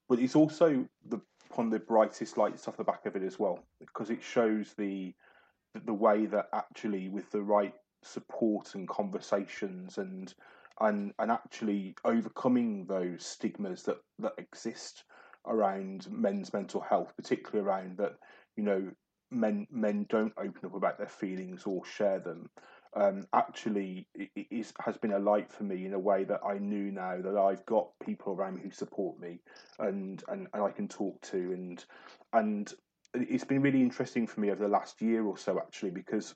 but 0.09 0.19
it's 0.19 0.35
also 0.35 0.85
the 1.09 1.21
of 1.59 1.71
the 1.71 1.79
brightest 1.79 2.37
lights 2.37 2.67
off 2.69 2.77
the 2.77 2.85
back 2.85 3.07
of 3.07 3.17
it 3.17 3.23
as 3.23 3.39
well 3.39 3.59
because 3.81 4.11
it 4.11 4.23
shows 4.23 4.73
the 4.79 5.13
the 5.85 5.95
way 5.95 6.27
that 6.27 6.49
actually 6.53 7.09
with 7.09 7.31
the 7.31 7.43
right 7.43 7.75
support 8.03 8.75
and 8.75 8.89
conversations 8.89 9.99
and 9.99 10.35
and 10.81 11.13
and 11.19 11.31
actually 11.31 11.95
overcoming 12.05 12.87
those 12.87 13.25
stigmas 13.25 13.83
that 13.83 13.99
that 14.19 14.33
exist 14.39 15.05
around 15.47 16.07
men's 16.11 16.53
mental 16.53 16.81
health 16.81 17.13
particularly 17.17 17.67
around 17.67 17.97
that 17.97 18.15
you 18.57 18.63
know 18.63 18.91
men 19.31 19.67
men 19.71 20.07
don't 20.09 20.33
open 20.37 20.65
up 20.65 20.75
about 20.75 20.99
their 20.99 21.09
feelings 21.09 21.65
or 21.65 21.85
share 21.85 22.19
them 22.19 22.49
um, 22.95 23.25
actually 23.33 24.09
it, 24.15 24.47
is, 24.51 24.73
has 24.85 24.97
been 24.97 25.13
a 25.13 25.19
light 25.19 25.51
for 25.53 25.63
me 25.63 25.87
in 25.87 25.95
a 25.95 25.99
way 25.99 26.25
that 26.25 26.41
I 26.45 26.59
knew 26.59 26.91
now 26.91 27.21
that 27.23 27.37
I've 27.37 27.65
got 27.65 27.89
people 28.05 28.35
around 28.35 28.57
me 28.57 28.63
who 28.65 28.71
support 28.73 29.21
me 29.21 29.39
and, 29.79 30.23
and, 30.27 30.49
and 30.53 30.63
I 30.63 30.71
can 30.71 30.89
talk 30.89 31.21
to 31.31 31.37
and 31.37 31.85
and 32.33 32.73
it's 33.15 33.45
been 33.45 33.63
really 33.63 33.83
interesting 33.83 34.27
for 34.27 34.41
me 34.41 34.51
over 34.51 34.65
the 34.65 34.69
last 34.69 35.01
year 35.01 35.25
or 35.25 35.39
so 35.39 35.59
actually 35.59 35.91
because 35.91 36.35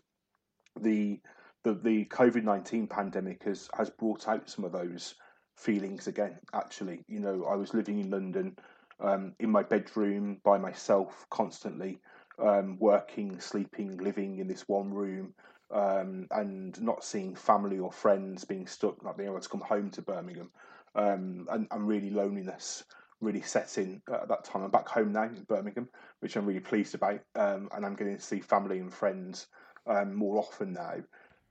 the 0.81 1.21
the, 1.65 1.75
the 1.75 2.05
COVID 2.07 2.45
nineteen 2.45 2.87
pandemic 2.87 3.43
has 3.45 3.69
has 3.77 3.91
brought 3.91 4.29
out 4.29 4.49
some 4.49 4.65
of 4.65 4.73
those 4.73 5.15
feelings 5.57 6.07
again. 6.07 6.39
Actually, 6.53 7.05
you 7.09 7.21
know, 7.21 7.47
I 7.51 7.57
was 7.57 7.75
living 7.75 7.99
in 8.01 8.11
London, 8.11 8.57
um, 9.01 9.35
in 9.39 9.51
my 9.51 9.63
bedroom 9.63 10.41
by 10.45 10.59
myself 10.59 11.27
constantly, 11.31 12.01
um, 12.39 12.79
working, 12.79 13.41
sleeping, 13.41 13.97
living 13.99 14.39
in 14.39 14.49
this 14.49 14.69
one 14.69 14.93
room, 14.93 15.35
um, 15.73 16.27
and 16.31 16.81
not 16.83 17.05
seeing 17.05 17.35
family 17.35 17.79
or 17.79 17.93
friends, 17.93 18.45
being 18.45 18.67
stuck, 18.67 19.03
not 19.05 19.17
being 19.17 19.29
able 19.29 19.41
to 19.41 19.49
come 19.49 19.61
home 19.61 19.91
to 19.91 20.03
Birmingham, 20.03 20.51
um, 20.95 21.47
and, 21.51 21.67
and 21.71 21.89
really 21.89 22.11
loneliness 22.11 22.85
really 23.21 23.43
set 23.43 23.79
in 23.79 24.03
at 24.13 24.29
that 24.29 24.45
time. 24.45 24.63
I'm 24.63 24.71
back 24.71 24.89
home 24.89 25.13
now 25.13 25.25
in 25.25 25.45
Birmingham, 25.45 25.89
which 26.21 26.37
I'm 26.37 26.47
really 26.47 26.61
pleased 26.61 26.95
about, 26.95 27.21
um, 27.37 27.69
and 27.75 27.87
I'm 27.87 27.95
getting 27.95 28.17
to 28.17 28.23
see 28.23 28.41
family 28.41 28.81
and 28.81 28.93
friends 28.93 29.47
um, 29.87 30.15
more 30.15 30.39
often 30.39 30.75
now. 30.75 30.97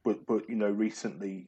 But 0.03 0.25
but 0.27 0.49
you 0.49 0.55
know, 0.55 0.69
recently, 0.69 1.47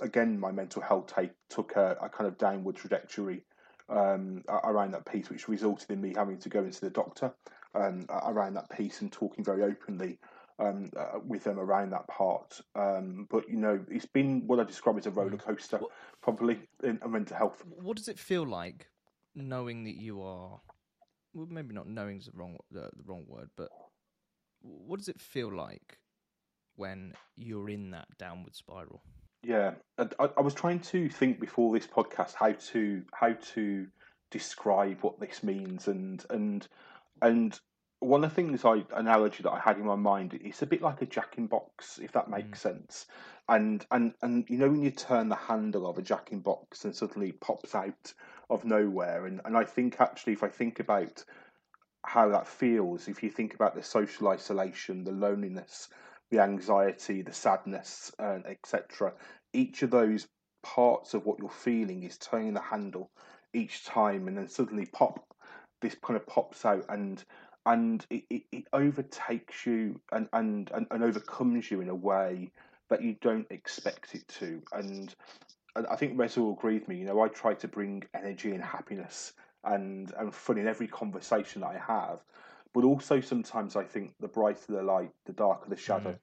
again, 0.00 0.38
my 0.40 0.52
mental 0.52 0.82
health 0.82 1.14
take, 1.14 1.32
took 1.48 1.76
a, 1.76 1.96
a 2.02 2.08
kind 2.08 2.26
of 2.28 2.38
downward 2.38 2.76
trajectory 2.76 3.44
um, 3.90 4.44
around 4.64 4.92
that 4.92 5.04
piece, 5.04 5.28
which 5.30 5.48
resulted 5.48 5.90
in 5.90 6.00
me 6.00 6.14
having 6.16 6.38
to 6.38 6.48
go 6.48 6.60
into 6.64 6.80
the 6.80 6.90
doctor 6.90 7.32
um, 7.74 8.06
around 8.10 8.54
that 8.54 8.70
piece 8.70 9.00
and 9.00 9.12
talking 9.12 9.44
very 9.44 9.62
openly 9.62 10.18
um, 10.58 10.90
uh, 10.96 11.18
with 11.26 11.44
them 11.44 11.58
around 11.58 11.90
that 11.90 12.06
part. 12.08 12.60
Um, 12.74 13.26
but 13.30 13.48
you 13.48 13.56
know, 13.56 13.84
it's 13.90 14.06
been 14.06 14.46
what 14.46 14.60
I 14.60 14.64
describe 14.64 14.98
as 14.98 15.06
a 15.06 15.10
roller 15.10 15.36
coaster, 15.36 15.78
What- 15.78 15.90
probably 16.22 16.60
in, 16.82 16.98
in 17.04 17.10
mental 17.10 17.36
health. 17.36 17.64
What 17.68 17.96
does 17.96 18.08
it 18.08 18.18
feel 18.18 18.46
like 18.46 18.88
knowing 19.34 19.84
that 19.84 19.96
you 19.96 20.22
are? 20.22 20.60
Well, 21.32 21.46
maybe 21.48 21.74
not 21.74 21.88
knowing 21.88 22.18
is 22.18 22.26
the 22.26 22.32
wrong 22.34 22.56
the, 22.70 22.90
the 22.96 23.04
wrong 23.06 23.24
word, 23.26 23.50
but 23.56 23.70
what 24.60 24.98
does 24.98 25.08
it 25.08 25.20
feel 25.20 25.54
like 25.54 25.98
when 26.76 27.14
you're 27.36 27.70
in 27.70 27.90
that 27.92 28.08
downward 28.18 28.54
spiral? 28.54 29.02
Yeah, 29.42 29.72
I, 29.98 30.28
I 30.36 30.40
was 30.42 30.54
trying 30.54 30.80
to 30.80 31.08
think 31.08 31.40
before 31.40 31.72
this 31.72 31.86
podcast 31.86 32.34
how 32.34 32.52
to 32.52 33.02
how 33.12 33.32
to 33.54 33.86
describe 34.30 34.98
what 35.00 35.18
this 35.18 35.42
means, 35.42 35.88
and 35.88 36.24
and 36.28 36.66
and 37.22 37.58
one 38.00 38.24
of 38.24 38.30
the 38.30 38.36
things 38.36 38.64
I 38.64 38.84
analogy 38.94 39.42
that 39.42 39.50
I 39.50 39.60
had 39.60 39.78
in 39.78 39.84
my 39.84 39.96
mind 39.96 40.38
it's 40.42 40.62
a 40.62 40.66
bit 40.66 40.82
like 40.82 41.00
a 41.02 41.06
jack 41.06 41.34
in 41.38 41.46
box, 41.46 41.98
if 42.02 42.12
that 42.12 42.28
makes 42.28 42.58
mm. 42.58 42.62
sense. 42.62 43.06
And 43.48 43.84
and 43.90 44.14
and 44.22 44.44
you 44.48 44.58
know 44.58 44.68
when 44.68 44.82
you 44.82 44.90
turn 44.90 45.28
the 45.30 45.36
handle 45.36 45.88
of 45.88 45.98
a 45.98 46.02
jack 46.02 46.32
in 46.32 46.40
box 46.40 46.84
and 46.84 46.94
suddenly 46.94 47.30
it 47.30 47.40
pops 47.40 47.74
out 47.74 48.12
of 48.50 48.64
nowhere, 48.64 49.26
and 49.26 49.40
and 49.44 49.56
I 49.56 49.64
think 49.64 50.00
actually 50.00 50.34
if 50.34 50.42
I 50.42 50.48
think 50.48 50.80
about 50.80 51.24
how 52.04 52.28
that 52.30 52.46
feels, 52.46 53.08
if 53.08 53.22
you 53.22 53.30
think 53.30 53.54
about 53.54 53.74
the 53.74 53.82
social 53.82 54.28
isolation, 54.28 55.04
the 55.04 55.12
loneliness, 55.12 55.88
the 56.30 56.40
anxiety, 56.40 57.22
the 57.22 57.32
sadness, 57.32 58.12
uh, 58.18 58.38
etc. 58.46 59.12
Each 59.52 59.82
of 59.82 59.90
those 59.90 60.28
parts 60.62 61.14
of 61.14 61.26
what 61.26 61.38
you're 61.38 61.50
feeling 61.50 62.02
is 62.04 62.18
turning 62.18 62.54
the 62.54 62.60
handle 62.60 63.10
each 63.54 63.84
time, 63.84 64.28
and 64.28 64.36
then 64.38 64.48
suddenly 64.48 64.86
pop, 64.86 65.24
this 65.82 65.96
kind 66.02 66.16
of 66.16 66.26
pops 66.26 66.64
out, 66.64 66.84
and 66.88 67.24
and 67.66 68.06
it, 68.10 68.24
it, 68.30 68.42
it 68.52 68.64
overtakes 68.72 69.66
you 69.66 70.00
and, 70.12 70.28
and, 70.32 70.70
and, 70.74 70.86
and 70.90 71.04
overcomes 71.04 71.70
you 71.70 71.80
in 71.82 71.90
a 71.90 71.94
way 71.94 72.50
that 72.88 73.02
you 73.02 73.16
don't 73.20 73.46
expect 73.50 74.14
it 74.14 74.26
to. 74.28 74.62
And, 74.72 75.14
and 75.76 75.86
I 75.86 75.96
think 75.96 76.18
Reza 76.18 76.40
will 76.40 76.54
agree 76.54 76.74
with 76.78 76.88
me. 76.88 76.96
You 76.96 77.04
know, 77.06 77.20
I 77.20 77.28
try 77.28 77.54
to 77.54 77.68
bring 77.68 78.02
energy 78.14 78.52
and 78.52 78.64
happiness 78.64 79.34
and 79.64 80.12
and 80.18 80.34
fun 80.34 80.58
in 80.58 80.66
every 80.66 80.88
conversation 80.88 81.60
that 81.60 81.68
I 81.68 81.78
have, 81.86 82.20
but 82.74 82.84
also 82.84 83.20
sometimes 83.20 83.76
I 83.76 83.84
think 83.84 84.14
the 84.20 84.28
brighter 84.28 84.72
the 84.72 84.82
light, 84.82 85.10
the 85.26 85.32
darker 85.32 85.68
the 85.68 85.76
shadow, 85.76 86.18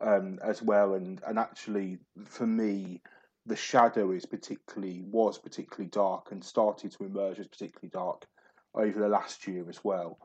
um, 0.00 0.38
as 0.44 0.62
well. 0.62 0.94
And 0.94 1.20
and 1.26 1.38
actually, 1.38 1.98
for 2.24 2.46
me, 2.46 3.00
the 3.46 3.56
shadow 3.56 4.10
is 4.12 4.26
particularly 4.26 5.02
was 5.06 5.38
particularly 5.38 5.90
dark 5.90 6.32
and 6.32 6.44
started 6.44 6.92
to 6.92 7.04
emerge 7.04 7.38
as 7.38 7.48
particularly 7.48 7.90
dark 7.90 8.26
over 8.74 8.98
the 8.98 9.08
last 9.08 9.46
year 9.46 9.68
as 9.68 9.82
well. 9.84 10.18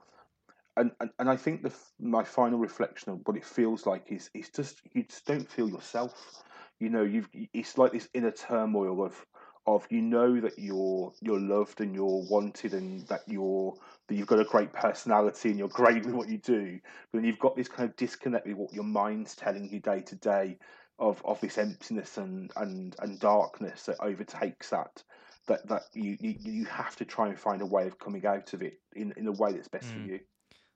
And 0.77 0.91
and, 0.99 1.11
and 1.19 1.29
I 1.29 1.37
think 1.37 1.63
the 1.63 1.73
my 1.99 2.23
final 2.23 2.59
reflection 2.59 3.11
of 3.11 3.19
what 3.25 3.37
it 3.37 3.45
feels 3.45 3.85
like 3.85 4.11
is 4.11 4.29
is 4.33 4.49
just 4.49 4.81
you 4.93 5.03
just 5.03 5.25
don't 5.25 5.49
feel 5.49 5.69
yourself. 5.69 6.43
You 6.79 6.89
know, 6.89 7.03
you've 7.03 7.29
it's 7.53 7.77
like 7.77 7.91
this 7.91 8.09
inner 8.13 8.31
turmoil 8.31 9.05
of 9.05 9.25
of 9.67 9.85
you 9.89 10.01
know 10.01 10.39
that 10.39 10.57
you're 10.57 11.13
you're 11.21 11.39
loved 11.39 11.81
and 11.81 11.93
you're 11.93 12.23
wanted 12.29 12.73
and 12.73 13.07
that 13.07 13.21
you're 13.27 13.73
that 14.07 14.15
you've 14.15 14.27
got 14.27 14.39
a 14.39 14.45
great 14.45 14.73
personality 14.73 15.49
and 15.49 15.59
you're 15.59 15.67
great 15.67 16.03
with 16.05 16.15
what 16.15 16.29
you 16.29 16.37
do, 16.39 16.79
but 17.11 17.19
then 17.19 17.25
you've 17.25 17.39
got 17.39 17.55
this 17.55 17.67
kind 17.67 17.89
of 17.89 17.95
disconnect 17.95 18.47
with 18.47 18.55
what 18.55 18.73
your 18.73 18.83
mind's 18.83 19.35
telling 19.35 19.69
you 19.69 19.79
day 19.79 20.01
to 20.01 20.15
day 20.15 20.57
of 20.99 21.21
of 21.25 21.39
this 21.41 21.57
emptiness 21.57 22.17
and 22.17 22.51
and 22.57 22.95
and 22.99 23.19
darkness 23.19 23.83
that 23.85 23.97
overtakes 23.99 24.69
that 24.69 25.03
that 25.47 25.67
that 25.67 25.83
you 25.93 26.17
you, 26.19 26.35
you 26.39 26.65
have 26.65 26.95
to 26.95 27.05
try 27.05 27.27
and 27.27 27.39
find 27.39 27.61
a 27.61 27.65
way 27.65 27.87
of 27.87 27.99
coming 27.99 28.25
out 28.25 28.53
of 28.53 28.61
it 28.61 28.79
in 28.95 29.13
in 29.17 29.27
a 29.27 29.31
way 29.31 29.51
that's 29.51 29.67
best 29.67 29.91
for 29.93 29.99
Mm. 29.99 30.07
you. 30.07 30.19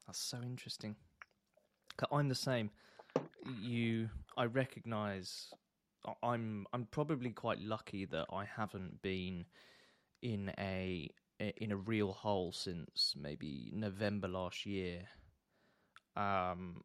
That's 0.06 0.20
so 0.20 0.38
interesting. 0.44 0.96
I'm 2.12 2.30
the 2.30 2.36
same. 2.36 2.70
You, 3.64 4.10
I 4.38 4.46
recognise. 4.46 5.54
I'm 6.24 6.66
I'm 6.74 6.86
probably 6.86 7.32
quite 7.32 7.60
lucky 7.60 8.06
that 8.06 8.26
I 8.32 8.46
haven't 8.46 9.02
been 9.02 9.46
in 10.22 10.52
a 10.60 11.10
in 11.40 11.72
a 11.72 11.78
real 11.78 12.14
hole 12.14 12.52
since 12.52 13.14
maybe 13.20 13.72
November 13.74 14.28
last 14.28 14.66
year. 14.66 15.02
Um, 16.16 16.84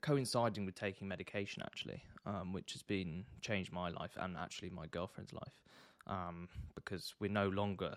coinciding 0.00 0.64
with 0.64 0.74
taking 0.74 1.08
medication 1.08 1.62
actually, 1.62 2.02
um, 2.24 2.52
which 2.52 2.72
has 2.72 2.82
been 2.82 3.24
changed 3.40 3.72
my 3.72 3.90
life 3.90 4.16
and 4.16 4.36
actually 4.36 4.70
my 4.70 4.86
girlfriend's 4.86 5.32
life, 5.32 5.60
um, 6.06 6.48
because 6.74 7.14
we're 7.20 7.30
no 7.30 7.48
longer 7.48 7.96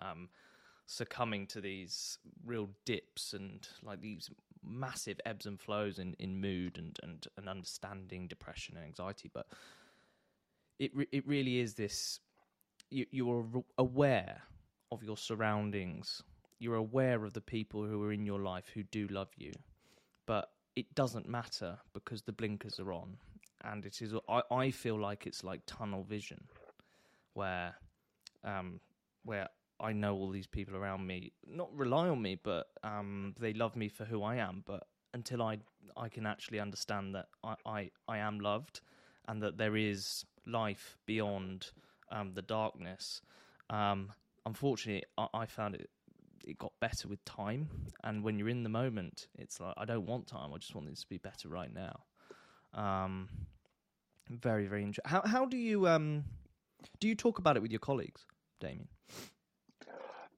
um, 0.00 0.28
succumbing 0.86 1.46
to 1.46 1.60
these 1.60 2.18
real 2.44 2.70
dips 2.84 3.32
and 3.34 3.68
like 3.82 4.00
these 4.00 4.30
massive 4.64 5.20
ebbs 5.24 5.46
and 5.46 5.60
flows 5.60 5.98
in, 5.98 6.14
in 6.18 6.40
mood 6.40 6.78
and, 6.78 6.98
and, 7.02 7.26
and 7.36 7.48
understanding 7.48 8.26
depression 8.26 8.76
and 8.76 8.84
anxiety. 8.84 9.30
But 9.32 9.46
it 10.80 10.96
re- 10.96 11.08
it 11.12 11.28
really 11.28 11.60
is 11.60 11.74
this 11.74 12.20
you 12.90 13.06
you 13.12 13.30
are 13.30 13.44
aware 13.78 14.42
of 14.90 15.04
your 15.04 15.16
surroundings. 15.16 16.22
You're 16.58 16.74
aware 16.74 17.24
of 17.24 17.32
the 17.32 17.40
people 17.40 17.84
who 17.84 18.02
are 18.02 18.12
in 18.12 18.26
your 18.26 18.40
life 18.40 18.66
who 18.74 18.82
do 18.82 19.06
love 19.08 19.30
you, 19.36 19.52
but 20.26 20.50
it 20.76 20.94
doesn't 20.94 21.28
matter 21.28 21.78
because 21.94 22.22
the 22.22 22.32
blinkers 22.32 22.80
are 22.80 22.92
on, 22.92 23.18
and 23.64 23.84
it 23.86 24.02
is. 24.02 24.14
I, 24.28 24.42
I 24.50 24.70
feel 24.70 25.00
like 25.00 25.26
it's 25.26 25.44
like 25.44 25.62
tunnel 25.66 26.02
vision, 26.02 26.44
where, 27.34 27.74
um, 28.44 28.80
where 29.24 29.48
I 29.80 29.92
know 29.92 30.14
all 30.16 30.30
these 30.30 30.46
people 30.46 30.76
around 30.76 31.06
me 31.06 31.32
not 31.46 31.74
rely 31.74 32.08
on 32.08 32.20
me, 32.20 32.34
but 32.42 32.68
um, 32.82 33.34
they 33.38 33.52
love 33.54 33.76
me 33.76 33.88
for 33.88 34.04
who 34.04 34.22
I 34.22 34.36
am. 34.36 34.62
But 34.66 34.86
until 35.14 35.42
I 35.42 35.58
I 35.96 36.08
can 36.08 36.26
actually 36.26 36.60
understand 36.60 37.14
that 37.14 37.28
I 37.44 37.54
I, 37.64 37.90
I 38.08 38.18
am 38.18 38.40
loved, 38.40 38.80
and 39.28 39.42
that 39.42 39.58
there 39.58 39.76
is 39.76 40.24
life 40.46 40.96
beyond 41.06 41.70
um, 42.10 42.32
the 42.34 42.42
darkness. 42.42 43.20
Um, 43.68 44.12
unfortunately, 44.46 45.04
I, 45.16 45.26
I 45.34 45.46
found 45.46 45.74
it 45.74 45.90
it 46.44 46.58
got 46.58 46.72
better 46.80 47.08
with 47.08 47.24
time. 47.24 47.68
And 48.02 48.22
when 48.24 48.38
you're 48.38 48.48
in 48.48 48.62
the 48.62 48.68
moment, 48.68 49.28
it's 49.38 49.60
like 49.60 49.74
I 49.76 49.84
don't 49.84 50.06
want 50.06 50.26
time. 50.26 50.52
I 50.54 50.58
just 50.58 50.74
want 50.74 50.88
this 50.88 51.00
to 51.00 51.08
be 51.08 51.18
better 51.18 51.48
right 51.48 51.72
now. 51.72 52.00
Um, 52.74 53.28
very 54.28 54.66
very 54.66 54.82
interesting. 54.82 55.10
How 55.10 55.22
how 55.24 55.46
do 55.46 55.56
you 55.56 55.88
um 55.88 56.24
do 56.98 57.08
you 57.08 57.14
talk 57.14 57.38
about 57.38 57.56
it 57.56 57.62
with 57.62 57.70
your 57.70 57.80
colleagues, 57.80 58.24
Damien? 58.60 58.88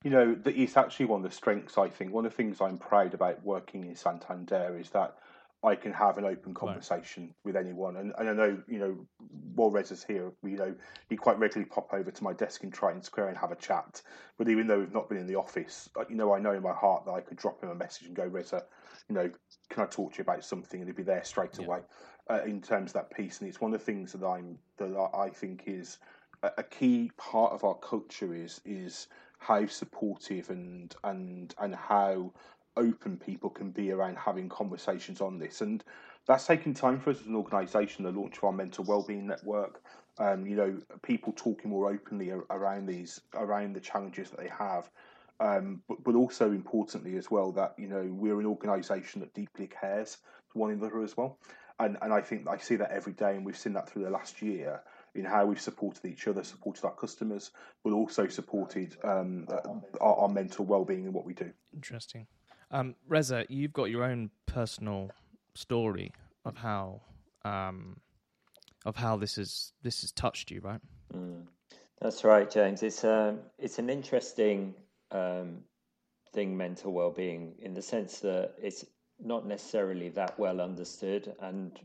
You 0.03 0.11
know, 0.11 0.37
it's 0.45 0.77
actually 0.77 1.07
one 1.07 1.25
of 1.25 1.31
the 1.31 1.37
strengths. 1.37 1.79
I 1.79 1.89
think 1.89 2.13
one 2.13 2.27
of 2.27 2.33
the 2.33 2.37
things 2.37 2.61
I'm 2.61 2.79
proud 2.79 3.15
about 3.15 3.45
working 3.45 3.85
in 3.85 3.95
Santander 3.95 4.77
is 4.79 4.91
that 4.91 5.17
I 5.65 5.77
can 5.77 5.93
have 5.93 6.19
an 6.19 6.25
open 6.25 6.55
conversation 6.55 7.25
right. 7.25 7.35
with 7.45 7.57
anyone. 7.57 7.97
And, 7.97 8.13
and 8.19 8.29
I 8.29 8.33
know, 8.33 8.61
you 8.67 8.79
know, 8.79 9.07
while 9.55 9.71
Reza's 9.71 10.03
here, 10.03 10.33
you 10.43 10.57
know, 10.57 10.75
he 11.09 11.17
quite 11.17 11.39
regularly 11.39 11.71
pop 11.71 11.93
over 11.93 12.11
to 12.11 12.25
my 12.25 12.33
desk 12.33 12.65
in 12.65 12.71
Triton 12.73 13.03
Square 13.03 13.29
and 13.29 13.39
have 13.39 13.53
a 13.53 13.57
chat. 13.57 14.03
But 14.39 14.49
even 14.49 14.67
though 14.67 14.81
we've 14.81 14.93
not 14.93 15.09
been 15.09 15.19
in 15.19 15.27
the 15.29 15.37
office, 15.37 15.89
you 16.09 16.17
know, 16.17 16.35
I 16.35 16.41
know 16.41 16.53
in 16.53 16.63
my 16.63 16.73
heart 16.73 17.05
that 17.07 17.13
I 17.13 17.21
could 17.21 17.37
drop 17.37 17.63
him 17.63 17.71
a 17.71 17.75
message 17.77 18.09
and 18.09 18.17
go, 18.17 18.25
Reza, 18.25 18.65
you 19.09 19.15
know, 19.15 19.31
can 19.71 19.85
I 19.85 19.87
talk 19.87 20.13
to 20.13 20.19
you 20.19 20.23
about 20.23 20.45
something? 20.45 20.81
And 20.81 20.89
he'd 20.89 20.97
be 20.97 21.05
there 21.05 21.23
straight 21.25 21.59
yeah. 21.59 21.67
away 21.67 21.81
uh, 22.29 22.41
in 22.45 22.61
terms 22.61 22.91
of 22.91 22.95
that 22.95 23.11
piece. 23.11 23.41
And 23.41 23.49
it's 23.49 23.61
one 23.61 23.73
of 23.73 23.79
the 23.79 23.85
things 23.85 24.13
that 24.13 24.27
I'm 24.27 24.59
that 24.79 25.11
I 25.15 25.29
think 25.29 25.65
is 25.67 25.99
a, 26.43 26.51
a 26.59 26.63
key 26.63 27.11
part 27.17 27.53
of 27.53 27.65
our 27.65 27.77
culture 27.77 28.35
is 28.35 28.61
is 28.65 29.07
how 29.39 29.67
supportive 29.67 30.51
and 30.51 30.95
and 31.05 31.55
and 31.61 31.75
how 31.75 32.33
open 32.77 33.17
people 33.17 33.51
can 33.51 33.71
be 33.71 33.91
around 33.91 34.17
having 34.17 34.49
conversations 34.49 35.21
on 35.21 35.39
this. 35.39 35.61
And 35.61 35.83
that's 36.27 36.47
taking 36.47 36.75
time 36.75 37.01
for 37.01 37.11
us 37.11 37.21
as 37.21 37.27
an 37.27 37.37
organisation, 37.37 38.05
the 38.05 38.13
launch 38.13 38.39
of 38.39 38.45
our 38.45 38.53
mental 38.53 38.85
wellbeing 38.85 39.27
network. 39.27 39.83
Um, 40.19 40.47
you 40.47 40.57
know, 40.57 40.79
people 41.03 41.33
talking 41.35 41.71
more 41.71 41.91
openly 41.91 42.33
around 42.51 42.87
these, 42.87 43.21
around 43.35 43.75
the 43.75 43.81
challenges 43.81 44.31
that 44.31 44.39
they 44.39 44.49
have. 44.49 44.91
Um, 45.41 45.83
but, 45.89 46.05
but 46.05 46.15
also 46.15 46.51
importantly 46.51 47.17
as 47.17 47.29
well 47.29 47.51
that 47.53 47.75
you 47.77 47.89
know 47.89 48.07
we're 48.13 48.39
an 48.39 48.47
organisation 48.47 49.21
that 49.23 49.35
deeply 49.35 49.67
cares 49.67 50.19
for 50.49 50.61
one 50.61 50.71
another 50.71 51.03
as 51.03 51.17
well, 51.17 51.39
and 51.81 51.97
and 52.01 52.13
I 52.13 52.21
think 52.21 52.47
I 52.47 52.59
see 52.59 52.77
that 52.77 52.93
every 52.93 53.15
day, 53.15 53.35
and 53.35 53.45
we've 53.45 53.57
seen 53.57 53.73
that 53.73 53.89
through 53.89 54.05
the 54.05 54.11
last 54.11 54.41
year 54.41 54.83
in 55.15 55.25
how 55.25 55.47
we've 55.47 55.61
supported 55.61 56.05
each 56.05 56.29
other, 56.29 56.45
supported 56.45 56.85
our 56.85 56.95
customers, 56.95 57.51
but 57.83 57.93
also 57.93 58.29
supported 58.29 58.97
um, 59.03 59.47
our, 60.01 60.15
our 60.15 60.29
mental 60.29 60.65
well-being 60.65 61.05
and 61.05 61.15
what 61.15 61.25
we 61.25 61.35
do. 61.35 61.51
Interesting. 61.75 62.27
Um, 62.73 62.95
Reza, 63.07 63.45
you've 63.51 63.75
got 63.75 63.91
your 63.91 64.03
own 64.03 64.31
personal 64.47 65.11
story 65.55 66.11
of 66.47 66.57
how 66.57 67.03
um, 67.45 67.99
of 68.87 68.97
how 68.97 69.17
this 69.17 69.37
is 69.37 69.73
this 69.83 70.01
has 70.01 70.11
touched 70.13 70.51
you, 70.51 70.61
right? 70.61 70.81
Mm, 71.15 71.43
that's 72.01 72.25
right, 72.25 72.51
James. 72.51 72.83
It's 72.83 73.05
um, 73.05 73.41
it's 73.59 73.79
an 73.79 73.91
interesting 73.91 74.75
um, 75.11 75.59
thing, 76.33 76.57
mental 76.57 76.93
well-being, 76.93 77.55
in 77.59 77.75
the 77.75 77.83
sense 77.83 78.21
that 78.21 78.55
it's 78.61 78.87
not 79.21 79.47
necessarily 79.47 80.09
that 80.09 80.39
well 80.39 80.61
understood, 80.61 81.35
and 81.41 81.79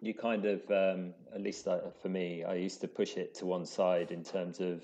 you 0.00 0.14
kind 0.14 0.44
of, 0.44 0.60
um, 0.70 1.14
at 1.34 1.40
least 1.40 1.66
for 2.00 2.08
me, 2.08 2.44
I 2.44 2.54
used 2.54 2.80
to 2.82 2.88
push 2.88 3.16
it 3.16 3.34
to 3.36 3.46
one 3.46 3.66
side 3.66 4.12
in 4.12 4.22
terms 4.22 4.60
of 4.60 4.82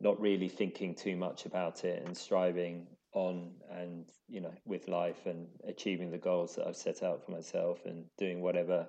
not 0.00 0.18
really 0.20 0.48
thinking 0.48 0.94
too 0.94 1.16
much 1.16 1.44
about 1.44 1.84
it 1.84 2.04
and 2.06 2.16
striving 2.16 2.86
on 3.18 3.50
and 3.70 4.06
you 4.28 4.40
know 4.40 4.54
with 4.64 4.88
life 4.88 5.26
and 5.26 5.46
achieving 5.66 6.10
the 6.10 6.18
goals 6.18 6.54
that 6.54 6.66
I've 6.66 6.76
set 6.76 7.02
out 7.02 7.24
for 7.24 7.32
myself 7.32 7.84
and 7.84 8.04
doing 8.16 8.40
whatever 8.40 8.86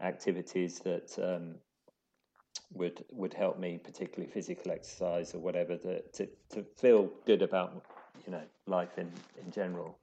activities 0.00 0.80
that 0.80 1.16
um, 1.18 1.54
would 2.74 3.04
would 3.12 3.34
help 3.34 3.58
me, 3.58 3.78
particularly 3.82 4.30
physical 4.30 4.72
exercise 4.72 5.34
or 5.34 5.38
whatever, 5.38 5.76
to, 5.76 6.00
to, 6.00 6.28
to 6.50 6.62
feel 6.76 7.10
good 7.26 7.42
about 7.42 7.84
you 8.26 8.32
know 8.32 8.42
life 8.66 8.98
in 8.98 9.10
in 9.44 9.50
general. 9.50 9.98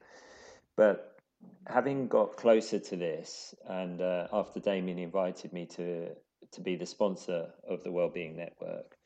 But 0.75 1.19
having 1.67 2.07
got 2.07 2.37
closer 2.37 2.79
to 2.79 2.95
this, 2.95 3.55
and 3.67 4.01
uh, 4.01 4.27
after 4.31 4.59
Damien 4.59 4.99
invited 4.99 5.53
me 5.53 5.65
to 5.77 6.09
to 6.51 6.61
be 6.61 6.75
the 6.75 6.85
sponsor 6.85 7.49
of 7.67 7.83
the 7.83 7.91
Wellbeing 7.91 8.35
Network, 8.35 8.97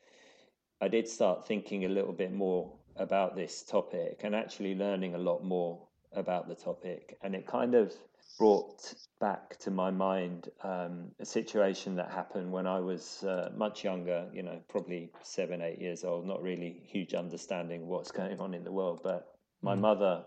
I 0.80 0.88
did 0.88 1.08
start 1.08 1.46
thinking 1.46 1.84
a 1.84 1.88
little 1.88 2.12
bit 2.12 2.32
more 2.32 2.72
about 2.96 3.34
this 3.34 3.62
topic 3.62 4.20
and 4.22 4.34
actually 4.34 4.74
learning 4.74 5.14
a 5.14 5.18
lot 5.18 5.44
more 5.44 5.86
about 6.12 6.48
the 6.48 6.54
topic. 6.54 7.16
And 7.22 7.34
it 7.34 7.46
kind 7.46 7.74
of 7.74 7.92
brought 8.38 8.94
back 9.20 9.58
to 9.58 9.70
my 9.70 9.90
mind 9.90 10.48
um, 10.62 11.10
a 11.20 11.24
situation 11.24 11.96
that 11.96 12.10
happened 12.10 12.50
when 12.50 12.66
I 12.66 12.80
was 12.80 13.22
uh, 13.24 13.50
much 13.56 13.84
younger, 13.84 14.28
you 14.32 14.42
know, 14.42 14.60
probably 14.68 15.10
seven, 15.22 15.62
eight 15.62 15.80
years 15.80 16.04
old, 16.04 16.26
not 16.26 16.42
really 16.42 16.82
huge 16.84 17.14
understanding 17.14 17.82
of 17.82 17.88
what's 17.88 18.10
going 18.10 18.40
on 18.40 18.54
in 18.54 18.64
the 18.64 18.72
world. 18.72 19.00
But 19.02 19.26
my 19.62 19.74
mm. 19.74 19.80
mother, 19.80 20.24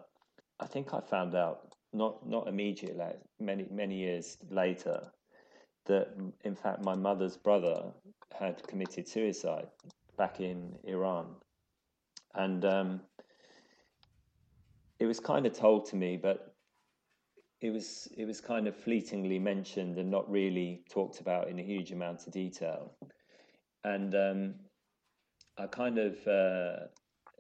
I 0.60 0.67
think 0.67 0.93
I 0.93 0.99
found 1.01 1.36
out 1.36 1.73
not 1.93 2.27
not 2.27 2.47
immediately, 2.47 3.13
many 3.39 3.65
many 3.71 3.95
years 3.95 4.38
later, 4.49 5.12
that 5.86 6.10
in 6.43 6.56
fact 6.56 6.84
my 6.84 6.95
mother's 6.95 7.38
brother 7.38 7.91
had 8.38 8.65
committed 8.67 9.08
suicide 9.08 9.67
back 10.17 10.39
in 10.39 10.75
Iran 10.84 11.36
and 12.35 12.65
um, 12.65 13.01
it 14.99 15.05
was 15.05 15.19
kind 15.19 15.45
of 15.45 15.53
told 15.53 15.85
to 15.87 15.95
me, 15.95 16.17
but 16.17 16.53
it 17.61 17.71
was 17.71 18.07
it 18.15 18.25
was 18.25 18.39
kind 18.39 18.67
of 18.67 18.75
fleetingly 18.75 19.39
mentioned 19.39 19.97
and 19.97 20.09
not 20.11 20.29
really 20.29 20.83
talked 20.89 21.19
about 21.19 21.49
in 21.49 21.59
a 21.59 21.63
huge 21.63 21.91
amount 21.91 22.27
of 22.27 22.33
detail. 22.33 22.93
And 23.83 24.13
um, 24.15 24.55
I 25.57 25.67
kind 25.67 25.97
of 25.97 26.27
uh, 26.27 26.87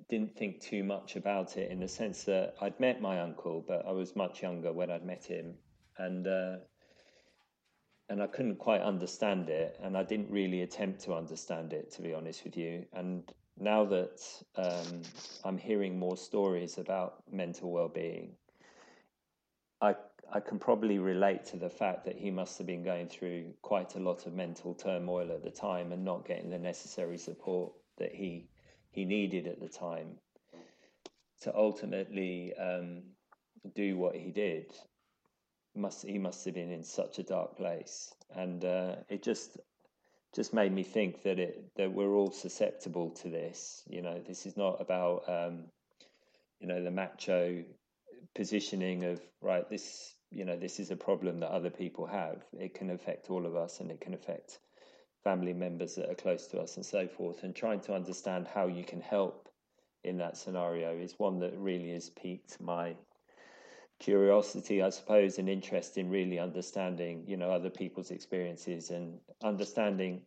didn't 0.09 0.35
think 0.35 0.61
too 0.61 0.83
much 0.83 1.15
about 1.15 1.57
it 1.57 1.71
in 1.71 1.79
the 1.79 1.87
sense 1.87 2.23
that 2.23 2.55
I'd 2.61 2.79
met 2.79 3.01
my 3.01 3.19
uncle, 3.19 3.63
but 3.67 3.85
I 3.87 3.91
was 3.91 4.15
much 4.15 4.41
younger 4.41 4.73
when 4.73 4.89
I'd 4.89 5.05
met 5.05 5.25
him, 5.25 5.55
and 5.97 6.27
uh, 6.27 6.55
and 8.09 8.23
I 8.23 8.27
couldn't 8.27 8.57
quite 8.57 8.81
understand 8.81 9.49
it, 9.49 9.77
and 9.83 9.97
I 9.97 10.03
didn't 10.03 10.31
really 10.31 10.61
attempt 10.61 11.01
to 11.01 11.13
understand 11.13 11.73
it, 11.73 11.91
to 11.93 12.01
be 12.01 12.13
honest 12.13 12.43
with 12.43 12.55
you. 12.55 12.85
And 12.93 13.29
now 13.59 13.85
that 13.85 14.19
um, 14.55 15.01
I'm 15.43 15.57
hearing 15.57 15.97
more 15.97 16.17
stories 16.17 16.77
about 16.77 17.23
mental 17.31 17.71
well-being, 17.71 18.35
I 19.81 19.95
I 20.31 20.41
can 20.41 20.59
probably 20.59 20.99
relate 20.99 21.45
to 21.45 21.57
the 21.57 21.69
fact 21.69 22.03
that 22.05 22.17
he 22.17 22.31
must 22.31 22.57
have 22.57 22.67
been 22.67 22.83
going 22.83 23.07
through 23.07 23.53
quite 23.61 23.95
a 23.95 23.99
lot 23.99 24.25
of 24.25 24.33
mental 24.33 24.73
turmoil 24.73 25.31
at 25.31 25.43
the 25.43 25.51
time 25.51 25.93
and 25.93 26.03
not 26.03 26.27
getting 26.27 26.49
the 26.49 26.59
necessary 26.59 27.17
support 27.17 27.71
that 27.97 28.13
he 28.13 28.49
he 28.91 29.05
needed 29.05 29.47
at 29.47 29.59
the 29.59 29.69
time 29.69 30.17
to 31.41 31.55
ultimately 31.55 32.53
um, 32.55 33.03
do 33.75 33.97
what 33.97 34.15
he 34.15 34.31
did. 34.31 34.73
Must 35.75 36.05
he 36.05 36.17
must 36.17 36.43
have 36.45 36.55
been 36.55 36.71
in 36.71 36.83
such 36.83 37.19
a 37.19 37.23
dark 37.23 37.55
place, 37.55 38.13
and 38.35 38.65
uh, 38.65 38.95
it 39.09 39.23
just 39.23 39.57
just 40.37 40.53
made 40.53 40.71
me 40.71 40.83
think 40.83 41.23
that 41.23 41.39
it 41.39 41.65
that 41.77 41.91
we're 41.91 42.13
all 42.13 42.29
susceptible 42.29 43.09
to 43.09 43.27
this. 43.27 43.81
You 43.89 44.03
know, 44.03 44.21
this 44.25 44.45
is 44.45 44.55
not 44.55 44.79
about 44.79 45.23
um, 45.27 45.63
you 46.59 46.67
know 46.67 46.83
the 46.83 46.91
macho 46.91 47.63
positioning 48.35 49.03
of 49.03 49.19
right. 49.41 49.67
This 49.67 50.13
you 50.29 50.45
know 50.45 50.55
this 50.55 50.79
is 50.79 50.91
a 50.91 50.95
problem 50.95 51.39
that 51.39 51.49
other 51.49 51.71
people 51.71 52.05
have. 52.05 52.43
It 52.53 52.75
can 52.75 52.91
affect 52.91 53.31
all 53.31 53.47
of 53.47 53.55
us, 53.55 53.79
and 53.79 53.89
it 53.89 53.99
can 53.99 54.13
affect 54.13 54.59
family 55.23 55.53
members 55.53 55.95
that 55.95 56.07
are 56.07 56.21
close 56.23 56.45
to 56.49 56.59
us, 56.59 56.77
and 56.77 56.85
so 56.85 57.07
forth. 57.07 57.41
And 57.41 57.55
trying 57.55 57.79
to 57.81 57.95
understand 57.95 58.47
how 58.47 58.67
you 58.67 58.83
can 58.83 59.01
help 59.01 59.49
in 60.03 60.19
that 60.19 60.37
scenario 60.37 60.95
is 60.95 61.15
one 61.17 61.39
that 61.39 61.57
really 61.57 61.93
has 61.93 62.11
piqued 62.11 62.61
my 62.61 62.95
curiosity, 63.99 64.81
I 64.81 64.89
suppose, 64.89 65.37
and 65.37 65.49
interest 65.49 65.97
in 65.97 66.09
really 66.09 66.39
understanding, 66.39 67.23
you 67.27 67.37
know, 67.37 67.51
other 67.51 67.69
people's 67.69 68.11
experiences 68.11 68.91
and 68.91 69.19
understanding 69.43 70.21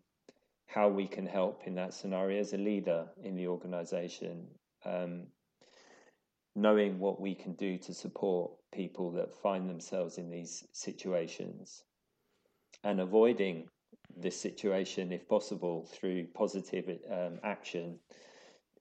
how 0.67 0.89
we 0.89 1.07
can 1.07 1.27
help 1.27 1.63
in 1.67 1.75
that 1.77 1.95
scenario 1.95 2.41
as 2.41 2.53
a 2.53 2.59
leader 2.59 3.07
in 3.23 3.37
the 3.37 3.47
organization. 3.47 4.47
Um, 4.85 5.27
knowing 6.57 6.99
what 6.99 7.21
we 7.21 7.35
can 7.35 7.53
do 7.55 7.79
to 7.79 7.95
support 7.95 8.51
people 8.73 9.13
that 9.13 9.33
find 9.33 9.69
themselves 9.69 10.19
in 10.19 10.31
these 10.31 10.65
situations 10.73 11.85
and 12.83 13.01
avoiding 13.01 13.69
this 14.17 14.41
situation 14.41 15.13
if 15.13 15.29
possible 15.29 15.87
through 15.93 16.27
positive 16.35 16.99
um, 17.11 17.39
action 17.45 17.99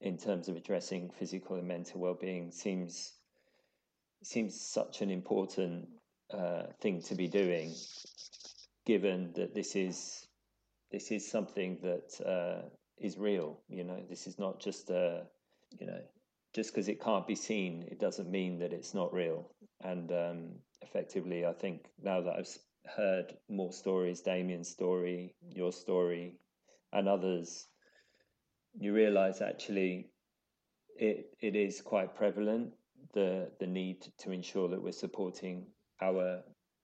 in 0.02 0.17
terms 0.17 0.47
of 0.47 0.56
addressing 0.56 1.10
physical 1.10 1.58
and 1.58 1.67
mental 1.67 1.99
well-being 1.99 2.52
seems 2.52 3.13
seems 4.23 4.60
such 4.60 5.01
an 5.01 5.10
important 5.10 5.88
uh, 6.34 6.63
thing 6.82 7.01
to 7.03 7.15
be 7.15 7.27
doing, 7.27 7.73
given 8.86 9.32
that 9.36 9.53
this 9.53 9.75
is 9.75 10.27
this 10.91 11.12
is 11.12 11.29
something 11.29 11.77
that 11.82 12.25
uh, 12.25 12.67
is 12.97 13.17
real. 13.17 13.62
You 13.69 13.84
know, 13.84 14.03
this 14.10 14.27
is 14.27 14.39
not 14.39 14.60
just 14.60 14.89
a 14.89 15.23
you 15.79 15.88
know 15.88 16.01
just 16.53 16.71
because 16.71 16.88
it 16.88 17.01
can't 17.01 17.27
be 17.27 17.36
seen, 17.36 17.86
it 17.91 17.99
doesn't 17.99 18.29
mean 18.29 18.60
that 18.60 18.73
it's 18.73 18.93
not 18.93 19.13
real. 19.13 19.51
And 19.82 20.12
um, 20.12 20.49
effectively, 20.82 21.45
I 21.45 21.53
think 21.53 21.86
now 22.01 22.21
that 22.21 22.36
I've 22.38 22.58
heard 22.97 23.34
more 23.49 23.71
stories, 23.71 24.21
Damien's 24.21 24.69
story, 24.69 25.36
your 25.55 25.71
story, 25.71 26.39
and 26.91 27.08
others, 27.08 27.67
you 28.73 28.93
realize 28.93 29.41
actually 29.41 30.10
it 30.95 31.27
it 31.39 31.55
is 31.55 31.82
quite 31.82 32.15
prevalent 32.15 32.73
the 33.13 33.51
the 33.59 33.67
need 33.67 34.07
to 34.19 34.31
ensure 34.31 34.67
that 34.69 34.81
we're 34.81 34.91
supporting 34.91 35.65
our, 36.01 36.41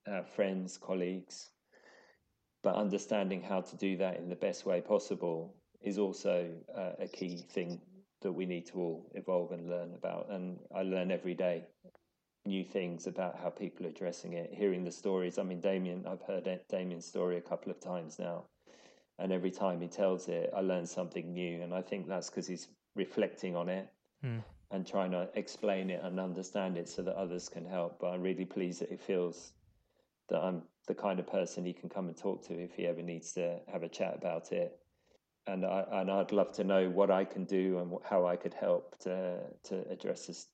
our 0.08 0.24
friends, 0.24 0.78
colleagues, 0.78 1.50
but 2.64 2.76
understanding 2.76 3.42
how 3.42 3.62
to 3.62 3.76
do 3.78 3.98
that 3.98 4.18
in 4.18 4.30
the 4.30 4.36
best 4.36 4.66
way 4.66 4.82
possible 4.82 5.56
is 5.82 5.98
also 5.98 6.50
uh, 6.76 6.92
a 7.00 7.08
key 7.08 7.46
thing 7.50 7.80
that 8.22 8.32
we 8.32 8.46
need 8.46 8.66
to 8.66 8.80
all 8.80 9.12
evolve 9.14 9.52
and 9.52 9.70
learn 9.70 9.94
about. 9.94 10.28
And 10.32 10.58
I 10.76 10.82
learn 10.82 11.12
every 11.12 11.36
day 11.36 11.64
new 12.46 12.64
things 12.64 13.08
about 13.08 13.38
how 13.40 13.50
people 13.50 13.86
are 13.86 13.90
addressing 13.90 14.34
it, 14.34 14.52
hearing 14.54 14.84
the 14.84 14.92
stories. 14.92 15.38
I 15.38 15.44
mean, 15.44 15.62
Damien, 15.62 16.06
I've 16.08 16.22
heard 16.22 16.48
Damien's 16.70 17.06
story 17.06 17.38
a 17.38 17.42
couple 17.42 17.72
of 17.72 17.80
times 17.80 18.18
now. 18.20 18.46
And 19.20 19.32
every 19.32 19.52
time 19.52 19.80
he 19.80 19.88
tells 19.88 20.28
it, 20.28 20.52
I 20.56 20.62
learn 20.62 20.86
something 20.86 21.34
new. 21.34 21.62
And 21.62 21.74
I 21.74 21.82
think 21.82 22.08
that's 22.08 22.30
because 22.30 22.48
he's 22.48 22.68
reflecting 22.96 23.56
on 23.56 23.70
it 23.70 23.88
mm. 24.24 24.44
And 24.72 24.86
trying 24.86 25.12
to 25.12 25.30
explain 25.36 25.90
it 25.90 26.02
and 26.04 26.20
understand 26.20 26.78
it 26.78 26.90
so 26.90 27.02
that 27.04 27.16
others 27.16 27.50
can 27.50 27.66
help. 27.66 28.00
But 28.00 28.08
I'm 28.08 28.22
really 28.22 28.46
pleased 28.46 28.82
that 28.82 28.90
he 28.90 28.98
feels 28.98 29.54
that 30.30 30.40
I'm 30.40 30.64
the 30.88 30.96
kind 30.96 31.20
of 31.20 31.28
person 31.28 31.66
he 31.66 31.74
can 31.74 31.90
come 31.90 32.08
and 32.08 32.18
talk 32.18 32.46
to 32.48 32.54
if 32.54 32.74
he 32.76 32.86
ever 32.88 33.02
needs 33.02 33.34
to 33.34 33.60
have 33.72 33.84
a 33.84 33.90
chat 33.90 34.16
about 34.16 34.52
it. 34.52 34.78
And 35.48 35.66
I 35.66 35.86
and 35.92 36.10
I'd 36.10 36.32
love 36.32 36.54
to 36.54 36.64
know 36.64 36.90
what 36.90 37.12
I 37.12 37.24
can 37.24 37.46
do 37.46 37.78
and 37.80 37.92
how 38.04 38.26
I 38.26 38.36
could 38.36 38.54
help 38.54 38.98
to 39.00 39.40
to 39.66 39.88
address 39.90 40.26
this 40.28 40.48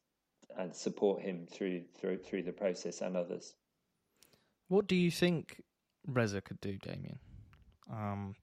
and 0.58 0.76
support 0.76 1.22
him 1.22 1.48
through 1.50 1.84
through 1.98 2.18
through 2.18 2.44
the 2.44 2.52
process 2.52 3.02
and 3.02 3.16
others. 3.16 3.56
What 4.68 4.88
do 4.88 4.96
you 4.96 5.12
think 5.12 5.62
Reza 6.08 6.42
could 6.42 6.60
do, 6.60 6.78
Damien? 6.78 7.20
Um, 7.92 8.36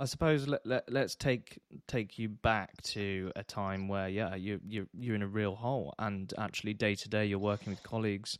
I 0.00 0.06
suppose 0.06 0.48
let, 0.48 0.64
let 0.64 0.90
let's 0.90 1.14
take 1.14 1.58
take 1.86 2.18
you 2.18 2.30
back 2.30 2.80
to 2.94 3.30
a 3.36 3.44
time 3.44 3.86
where 3.86 4.08
yeah 4.08 4.34
you 4.34 4.58
you 4.66 4.88
you're 4.94 5.14
in 5.14 5.20
a 5.20 5.26
real 5.26 5.56
hole 5.56 5.94
and 5.98 6.32
actually 6.38 6.72
day 6.72 6.94
to 6.94 7.08
day 7.10 7.26
you're 7.26 7.38
working 7.38 7.70
with 7.70 7.82
colleagues. 7.82 8.38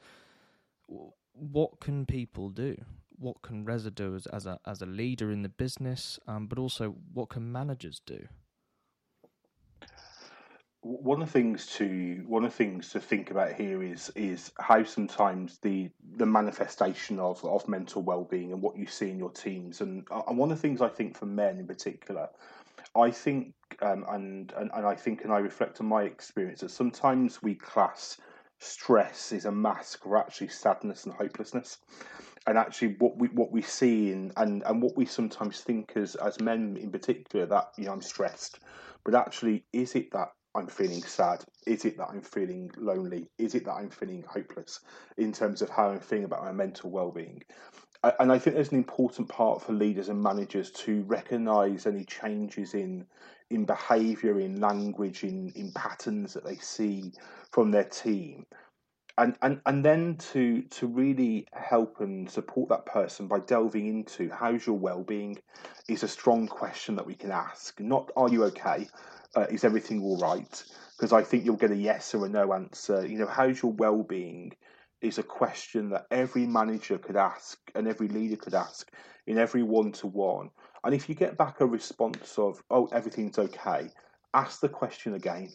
What 1.34 1.78
can 1.78 2.06
people 2.06 2.48
do? 2.48 2.82
What 3.18 3.42
can 3.42 3.66
Reza 3.66 3.90
do 3.90 4.14
as, 4.14 4.26
as 4.28 4.46
a 4.46 4.58
as 4.66 4.80
a 4.80 4.86
leader 4.86 5.30
in 5.30 5.42
the 5.42 5.50
business? 5.50 6.18
Um, 6.26 6.46
but 6.46 6.58
also 6.58 6.94
what 7.12 7.28
can 7.28 7.52
managers 7.52 8.00
do? 8.06 8.26
One 10.82 11.20
of 11.20 11.28
the 11.28 11.32
things 11.32 11.66
to 11.66 12.24
one 12.26 12.44
of 12.44 12.50
the 12.50 12.56
things 12.56 12.88
to 12.90 13.00
think 13.00 13.30
about 13.30 13.52
here 13.52 13.82
is 13.82 14.10
is 14.14 14.50
how 14.58 14.82
sometimes 14.82 15.58
the 15.58 15.90
the 16.16 16.26
manifestation 16.26 17.18
of 17.18 17.44
of 17.44 17.68
mental 17.68 18.02
well-being 18.02 18.52
and 18.52 18.62
what 18.62 18.76
you 18.76 18.86
see 18.86 19.10
in 19.10 19.18
your 19.18 19.30
teams. 19.30 19.80
And 19.80 20.06
and 20.26 20.38
one 20.38 20.50
of 20.50 20.56
the 20.56 20.62
things 20.62 20.80
I 20.80 20.88
think 20.88 21.16
for 21.16 21.26
men 21.26 21.58
in 21.58 21.66
particular 21.66 22.28
I 22.96 23.10
think 23.10 23.54
um, 23.82 24.04
and, 24.08 24.52
and 24.56 24.70
and 24.74 24.86
I 24.86 24.94
think 24.94 25.24
and 25.24 25.32
I 25.32 25.38
reflect 25.38 25.80
on 25.80 25.86
my 25.86 26.02
experience 26.02 26.60
that 26.60 26.70
sometimes 26.70 27.42
we 27.42 27.54
class 27.54 28.18
stress 28.58 29.32
is 29.32 29.44
a 29.44 29.52
mask 29.52 30.02
for 30.02 30.18
actually 30.18 30.48
sadness 30.48 31.04
and 31.04 31.14
hopelessness. 31.14 31.78
And 32.46 32.58
actually 32.58 32.96
what 32.98 33.16
we 33.16 33.28
what 33.28 33.52
we 33.52 33.62
see 33.62 34.12
in, 34.12 34.32
and 34.36 34.62
and 34.64 34.82
what 34.82 34.96
we 34.96 35.04
sometimes 35.04 35.60
think 35.60 35.92
as 35.96 36.14
as 36.16 36.40
men 36.40 36.76
in 36.78 36.90
particular 36.90 37.46
that 37.46 37.72
you 37.76 37.84
know 37.84 37.92
I'm 37.92 38.02
stressed. 38.02 38.58
But 39.04 39.14
actually 39.14 39.64
is 39.72 39.94
it 39.94 40.10
that 40.12 40.30
I'm 40.54 40.66
feeling 40.66 41.02
sad? 41.02 41.44
Is 41.66 41.84
it 41.84 41.96
that 41.98 42.08
I'm 42.08 42.22
feeling 42.22 42.70
lonely? 42.76 43.28
Is 43.38 43.54
it 43.54 43.64
that 43.66 43.74
I'm 43.74 43.90
feeling 43.90 44.24
hopeless 44.28 44.80
in 45.16 45.32
terms 45.32 45.62
of 45.62 45.70
how 45.70 45.90
I'm 45.90 46.00
feeling 46.00 46.24
about 46.24 46.44
my 46.44 46.52
mental 46.52 46.90
well-being? 46.90 47.42
And 48.18 48.32
I 48.32 48.38
think 48.38 48.56
there's 48.56 48.70
an 48.72 48.78
important 48.78 49.28
part 49.28 49.62
for 49.62 49.72
leaders 49.74 50.08
and 50.08 50.22
managers 50.22 50.70
to 50.72 51.02
recognise 51.02 51.86
any 51.86 52.04
changes 52.04 52.74
in 52.74 53.06
in 53.50 53.64
behaviour, 53.64 54.40
in 54.40 54.60
language, 54.60 55.22
in 55.22 55.50
in 55.54 55.70
patterns 55.72 56.32
that 56.32 56.44
they 56.44 56.56
see 56.56 57.12
from 57.52 57.70
their 57.70 57.84
team, 57.84 58.46
and 59.18 59.36
and 59.42 59.60
and 59.66 59.84
then 59.84 60.16
to 60.32 60.62
to 60.62 60.86
really 60.86 61.46
help 61.52 62.00
and 62.00 62.30
support 62.30 62.70
that 62.70 62.86
person 62.86 63.26
by 63.28 63.40
delving 63.40 63.86
into 63.86 64.30
how's 64.30 64.66
your 64.66 64.78
well-being 64.78 65.38
is 65.88 66.02
a 66.02 66.08
strong 66.08 66.48
question 66.48 66.96
that 66.96 67.06
we 67.06 67.14
can 67.14 67.30
ask. 67.30 67.78
Not 67.80 68.10
are 68.16 68.30
you 68.30 68.44
okay? 68.44 68.88
Uh, 69.36 69.46
is 69.50 69.64
everything 69.64 70.02
all 70.02 70.18
right? 70.18 70.64
Because 70.96 71.12
I 71.12 71.22
think 71.22 71.44
you'll 71.44 71.56
get 71.56 71.70
a 71.70 71.76
yes 71.76 72.14
or 72.14 72.26
a 72.26 72.28
no 72.28 72.52
answer. 72.52 73.06
You 73.06 73.18
know, 73.18 73.26
how's 73.26 73.62
your 73.62 73.72
well-being? 73.72 74.52
Is 75.00 75.18
a 75.18 75.22
question 75.22 75.88
that 75.90 76.06
every 76.10 76.46
manager 76.46 76.98
could 76.98 77.16
ask 77.16 77.58
and 77.74 77.88
every 77.88 78.08
leader 78.08 78.36
could 78.36 78.52
ask 78.52 78.86
in 79.26 79.38
every 79.38 79.62
one-to-one. 79.62 80.50
And 80.84 80.94
if 80.94 81.08
you 81.08 81.14
get 81.14 81.38
back 81.38 81.62
a 81.62 81.66
response 81.66 82.38
of 82.38 82.62
"Oh, 82.68 82.86
everything's 82.92 83.38
okay," 83.38 83.88
ask 84.34 84.60
the 84.60 84.68
question 84.68 85.14
again. 85.14 85.52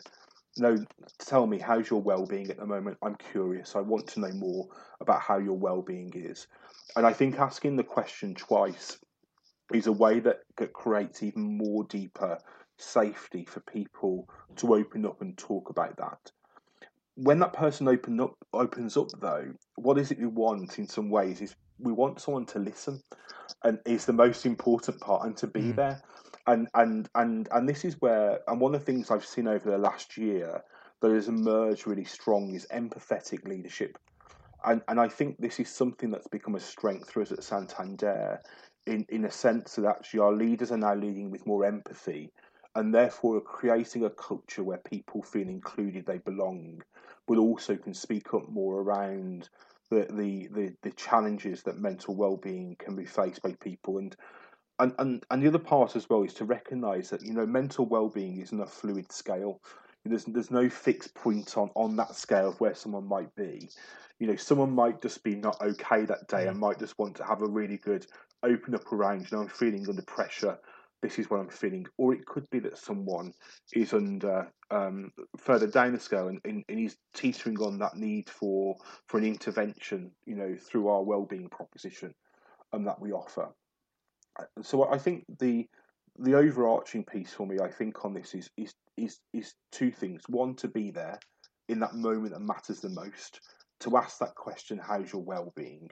No, 0.58 0.78
tell 1.20 1.46
me 1.46 1.60
how's 1.60 1.92
your 1.92 2.02
well-being 2.02 2.50
at 2.50 2.58
the 2.58 2.66
moment. 2.66 2.98
I'm 3.04 3.18
curious. 3.32 3.76
I 3.76 3.82
want 3.82 4.08
to 4.08 4.22
know 4.22 4.32
more 4.32 4.68
about 5.00 5.22
how 5.22 5.38
your 5.38 5.58
well-being 5.58 6.12
is. 6.16 6.48
And 6.96 7.06
I 7.06 7.14
think 7.14 7.38
asking 7.38 7.76
the 7.76 7.84
question 7.84 8.34
twice 8.34 8.98
is 9.74 9.86
a 9.86 9.92
way 9.92 10.22
that 10.22 10.40
creates 10.74 11.22
even 11.22 11.58
more 11.58 11.84
deeper 11.84 12.40
safety 12.78 13.46
for 13.46 13.60
people 13.62 14.28
to 14.58 14.76
open 14.76 15.06
up 15.06 15.22
and 15.22 15.38
talk 15.38 15.70
about 15.70 15.98
that. 15.98 16.32
When 17.16 17.40
that 17.40 17.54
person 17.54 17.88
open 17.88 18.20
up 18.20 18.36
opens 18.54 18.98
up 18.98 19.08
though, 19.20 19.54
what 19.76 19.98
is 19.98 20.12
it 20.12 20.20
we 20.20 20.28
want 20.28 20.78
in 20.78 20.88
some 20.88 21.10
ways 21.10 21.42
is 21.42 21.56
we 21.80 21.94
want 21.94 22.20
someone 22.20 22.46
to 22.48 22.60
listen 22.60 23.02
and 23.64 23.80
is 23.86 24.06
the 24.06 24.14
most 24.14 24.46
important 24.46 25.00
part 25.00 25.26
and 25.26 25.36
to 25.38 25.48
be 25.48 25.62
mm. 25.62 25.76
there. 25.76 26.02
And 26.48 26.68
and 26.74 27.10
and 27.16 27.48
and 27.52 27.68
this 27.68 27.86
is 27.86 27.96
where 28.02 28.40
and 28.48 28.60
one 28.60 28.76
of 28.76 28.82
the 28.82 28.86
things 28.86 29.12
I've 29.12 29.26
seen 29.26 29.48
over 29.48 29.70
the 29.70 29.78
last 29.78 30.18
year 30.18 30.62
that 31.02 31.12
has 31.12 31.28
emerged 31.28 31.88
really 31.88 32.04
strong 32.04 32.54
is 32.54 32.68
empathetic 32.74 33.48
leadership. 33.48 33.98
And 34.66 34.82
and 34.88 35.00
I 35.00 35.08
think 35.08 35.38
this 35.38 35.60
is 35.60 35.70
something 35.70 36.12
that's 36.12 36.28
become 36.28 36.56
a 36.56 36.60
strength 36.60 37.12
for 37.12 37.22
us 37.22 37.32
at 37.32 37.44
Santander 37.44 38.42
in, 38.86 39.06
in 39.10 39.26
a 39.26 39.32
sense 39.32 39.76
that 39.76 39.86
actually 39.86 40.20
our 40.20 40.34
leaders 40.34 40.72
are 40.72 40.78
now 40.78 40.96
leading 40.96 41.32
with 41.32 41.48
more 41.48 41.66
empathy 41.66 42.32
and 42.76 42.94
therefore 42.94 43.40
creating 43.42 44.04
a 44.04 44.10
culture 44.10 44.64
where 44.64 44.78
people 44.78 45.22
feel 45.22 45.48
included, 45.48 46.06
they 46.06 46.18
belong, 46.18 46.84
but 47.26 47.38
also 47.38 47.76
can 47.76 47.94
speak 47.94 48.34
up 48.34 48.50
more 48.50 48.82
around 48.82 49.50
the 49.90 50.08
the 50.12 50.48
the, 50.48 50.76
the 50.84 50.92
challenges 50.92 51.64
that 51.64 51.78
mental 51.78 52.16
well-being 52.16 52.76
can 52.78 52.96
be 52.96 53.06
faced 53.06 53.42
by 53.42 53.54
people 53.54 53.98
and. 53.98 54.16
And, 54.78 54.94
and 55.00 55.26
and 55.32 55.42
the 55.42 55.48
other 55.48 55.58
part 55.58 55.96
as 55.96 56.10
well 56.10 56.24
is 56.24 56.34
to 56.34 56.44
recognise 56.44 57.10
that 57.12 57.22
you 57.22 57.32
know 57.32 57.46
mental 57.46 57.86
well-being 57.86 58.42
isn't 58.42 58.60
a 58.60 58.66
fluid 58.66 59.10
scale. 59.10 59.62
There's 60.04 60.26
there's 60.26 60.52
no 60.52 60.70
fixed 60.70 61.16
point 61.16 61.58
on 61.58 61.70
on 61.76 61.96
that 61.96 62.14
scale 62.14 62.50
of 62.50 62.60
where 62.60 62.76
someone 62.76 63.08
might 63.08 63.34
be. 63.38 63.70
You 64.20 64.28
know, 64.28 64.36
someone 64.36 64.72
might 64.72 65.02
just 65.02 65.24
be 65.24 65.34
not 65.34 65.62
okay 65.62 66.04
that 66.04 66.28
day 66.28 66.44
mm. 66.44 66.50
and 66.50 66.60
might 66.60 66.80
just 66.80 67.00
want 67.00 67.16
to 67.16 67.24
have 67.24 67.42
a 67.42 67.48
really 67.48 67.78
good 67.78 68.06
open 68.44 68.76
up 68.76 68.92
around. 68.92 69.32
You 69.32 69.38
know, 69.38 69.44
I'm 69.44 69.48
feeling 69.48 69.88
under 69.88 70.02
pressure 70.02 70.58
this 71.06 71.20
is 71.20 71.30
what 71.30 71.40
I'm 71.40 71.50
feeling. 71.50 71.86
Or 71.98 72.14
it 72.14 72.26
could 72.26 72.50
be 72.50 72.60
that 72.60 72.78
someone 72.78 73.32
is 73.74 73.94
under 73.94 74.52
um, 74.72 75.12
further 75.38 75.68
down 75.68 75.94
the 75.94 76.00
scale 76.00 76.30
and, 76.30 76.40
and, 76.44 76.64
and 76.68 76.80
he's 76.80 76.98
teetering 77.14 77.60
on 77.60 77.78
that 77.80 77.96
need 77.96 78.30
for 78.30 78.76
for 79.08 79.20
an 79.20 79.26
intervention, 79.26 80.12
you 80.26 80.36
know, 80.36 80.56
through 80.60 80.88
our 80.88 81.04
well-being 81.04 81.50
proposition 81.50 82.14
um, 82.74 82.84
that 82.86 83.00
we 83.00 83.12
offer. 83.12 83.50
So 84.64 84.92
I 84.92 84.98
think 84.98 85.26
the 85.40 85.68
the 86.18 86.36
overarching 86.36 87.06
piece 87.06 87.34
for 87.34 87.46
me, 87.46 87.58
I 87.64 87.70
think, 87.70 88.04
on 88.04 88.14
this 88.14 88.34
is 88.34 88.50
is 88.58 88.74
is 88.98 89.20
is 89.32 89.54
two 89.72 89.92
things. 89.92 90.24
One, 90.28 90.56
to 90.56 90.68
be 90.68 90.90
there 90.90 91.20
in 91.70 91.80
that 91.80 91.94
moment 91.94 92.34
that 92.34 92.42
matters 92.42 92.80
the 92.80 92.90
most, 92.90 93.40
to 93.82 93.98
ask 93.98 94.18
that 94.20 94.36
question, 94.36 94.80
how's 94.80 95.12
your 95.14 95.24
well-being? 95.24 95.90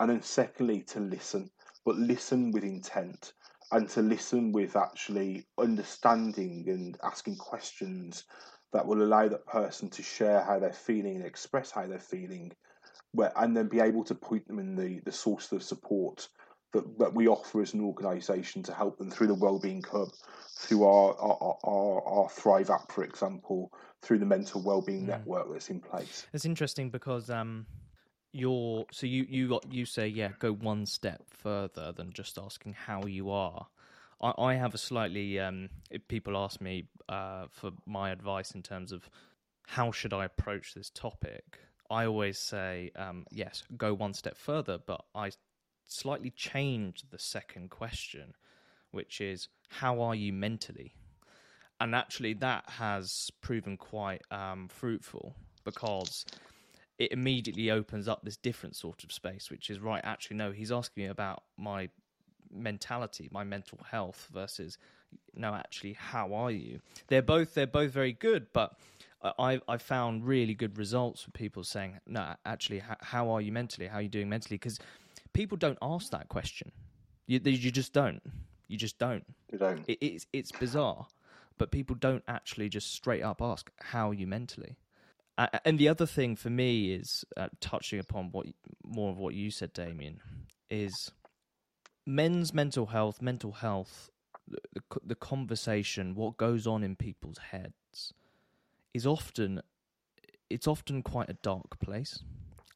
And 0.00 0.10
then 0.10 0.22
secondly, 0.22 0.82
to 0.88 1.00
listen, 1.00 1.50
but 1.84 1.96
listen 1.96 2.50
with 2.50 2.64
intent 2.64 3.32
and 3.72 3.88
to 3.90 4.02
listen 4.02 4.52
with 4.52 4.76
actually 4.76 5.46
understanding 5.58 6.64
and 6.68 6.98
asking 7.02 7.36
questions 7.36 8.24
that 8.72 8.86
will 8.86 9.02
allow 9.02 9.28
that 9.28 9.46
person 9.46 9.88
to 9.88 10.02
share 10.02 10.42
how 10.42 10.58
they're 10.58 10.72
feeling 10.72 11.16
and 11.16 11.24
express 11.24 11.70
how 11.70 11.86
they're 11.86 11.98
feeling 11.98 12.52
where, 13.12 13.32
and 13.36 13.56
then 13.56 13.68
be 13.68 13.80
able 13.80 14.04
to 14.04 14.14
point 14.14 14.46
them 14.48 14.58
in 14.58 14.74
the, 14.74 15.00
the 15.04 15.12
source 15.12 15.52
of 15.52 15.62
support 15.62 16.28
that, 16.72 16.98
that 16.98 17.14
we 17.14 17.28
offer 17.28 17.62
as 17.62 17.72
an 17.72 17.80
organisation 17.80 18.62
to 18.64 18.74
help 18.74 18.98
them 18.98 19.10
through 19.10 19.28
the 19.28 19.34
Wellbeing 19.34 19.82
Hub, 19.90 20.08
through 20.58 20.84
our 20.84 21.14
our, 21.14 21.58
our, 21.62 22.02
our 22.02 22.28
Thrive 22.28 22.70
app, 22.70 22.90
for 22.90 23.04
example, 23.04 23.72
through 24.02 24.18
the 24.18 24.26
mental 24.26 24.60
wellbeing 24.62 25.04
mm. 25.04 25.08
network 25.08 25.50
that's 25.52 25.70
in 25.70 25.80
place. 25.80 26.26
It's 26.32 26.44
interesting 26.44 26.90
because 26.90 27.30
um, 27.30 27.66
you're 28.34 28.84
so 28.90 29.06
you 29.06 29.24
you 29.28 29.48
got 29.48 29.72
you 29.72 29.86
say 29.86 30.08
yeah 30.08 30.30
go 30.40 30.52
one 30.52 30.86
step 30.86 31.22
further 31.30 31.92
than 31.92 32.12
just 32.12 32.36
asking 32.38 32.74
how 32.74 33.06
you 33.06 33.30
are. 33.30 33.66
I, 34.20 34.32
I 34.38 34.54
have 34.54 34.74
a 34.74 34.78
slightly 34.78 35.38
um, 35.38 35.70
if 35.90 36.06
people 36.08 36.36
ask 36.36 36.60
me 36.60 36.88
uh, 37.08 37.46
for 37.50 37.70
my 37.86 38.10
advice 38.10 38.50
in 38.50 38.62
terms 38.62 38.90
of 38.90 39.08
how 39.66 39.92
should 39.92 40.12
I 40.12 40.24
approach 40.24 40.74
this 40.74 40.90
topic, 40.90 41.60
I 41.90 42.06
always 42.06 42.38
say 42.38 42.90
um, 42.96 43.24
yes 43.30 43.62
go 43.76 43.94
one 43.94 44.14
step 44.14 44.36
further, 44.36 44.78
but 44.84 45.04
I 45.14 45.30
slightly 45.86 46.30
change 46.30 47.04
the 47.10 47.18
second 47.18 47.70
question, 47.70 48.34
which 48.90 49.20
is 49.20 49.48
how 49.68 50.00
are 50.00 50.14
you 50.14 50.32
mentally? 50.32 50.94
And 51.80 51.94
actually, 51.94 52.34
that 52.34 52.64
has 52.68 53.30
proven 53.40 53.76
quite 53.76 54.22
um, 54.30 54.68
fruitful 54.68 55.34
because 55.64 56.24
it 56.98 57.12
immediately 57.12 57.70
opens 57.70 58.08
up 58.08 58.24
this 58.24 58.36
different 58.36 58.76
sort 58.76 59.04
of 59.04 59.12
space, 59.12 59.50
which 59.50 59.70
is 59.70 59.80
right. 59.80 60.00
Actually, 60.04 60.36
no, 60.36 60.52
he's 60.52 60.72
asking 60.72 61.04
me 61.04 61.08
about 61.08 61.42
my 61.56 61.88
mentality, 62.52 63.28
my 63.32 63.44
mental 63.44 63.78
health 63.90 64.28
versus 64.32 64.78
no, 65.34 65.54
actually, 65.54 65.94
how 65.94 66.34
are 66.34 66.50
you? 66.50 66.80
They're 67.08 67.22
both 67.22 67.54
they're 67.54 67.66
both 67.66 67.90
very 67.92 68.12
good, 68.12 68.46
but 68.52 68.78
I 69.22 69.60
I 69.68 69.78
found 69.78 70.26
really 70.26 70.54
good 70.54 70.78
results 70.78 71.22
for 71.22 71.30
people 71.30 71.64
saying 71.64 71.98
no, 72.06 72.34
actually, 72.44 72.82
how 73.00 73.30
are 73.30 73.40
you 73.40 73.52
mentally? 73.52 73.88
How 73.88 73.98
are 73.98 74.02
you 74.02 74.08
doing 74.08 74.28
mentally? 74.28 74.56
Because 74.56 74.78
people 75.32 75.56
don't 75.56 75.78
ask 75.82 76.10
that 76.10 76.28
question. 76.28 76.72
You 77.26 77.40
you 77.44 77.70
just 77.70 77.92
don't. 77.92 78.22
You 78.68 78.76
just 78.76 78.98
don't. 78.98 79.24
You 79.52 79.58
don't. 79.58 79.84
It, 79.88 79.98
it's 80.00 80.26
it's 80.32 80.52
bizarre, 80.52 81.06
but 81.58 81.70
people 81.70 81.96
don't 81.96 82.24
actually 82.28 82.68
just 82.68 82.92
straight 82.92 83.22
up 83.22 83.40
ask 83.40 83.70
how 83.80 84.10
are 84.10 84.14
you 84.14 84.26
mentally. 84.26 84.76
Uh, 85.36 85.48
and 85.64 85.78
the 85.78 85.88
other 85.88 86.06
thing 86.06 86.36
for 86.36 86.50
me 86.50 86.92
is 86.92 87.24
uh, 87.36 87.48
touching 87.60 87.98
upon 87.98 88.30
what 88.30 88.46
more 88.84 89.10
of 89.10 89.18
what 89.18 89.34
you 89.34 89.50
said, 89.50 89.72
Damien, 89.72 90.20
is 90.70 91.10
men's 92.06 92.54
mental 92.54 92.86
health, 92.86 93.20
mental 93.20 93.52
health, 93.52 94.10
the, 94.46 94.58
the, 94.74 94.82
the 95.04 95.14
conversation, 95.14 96.14
what 96.14 96.36
goes 96.36 96.66
on 96.66 96.84
in 96.84 96.94
people's 96.94 97.38
heads, 97.38 98.12
is 98.92 99.06
often 99.06 99.60
it's 100.50 100.68
often 100.68 101.02
quite 101.02 101.28
a 101.28 101.34
dark 101.42 101.80
place, 101.80 102.22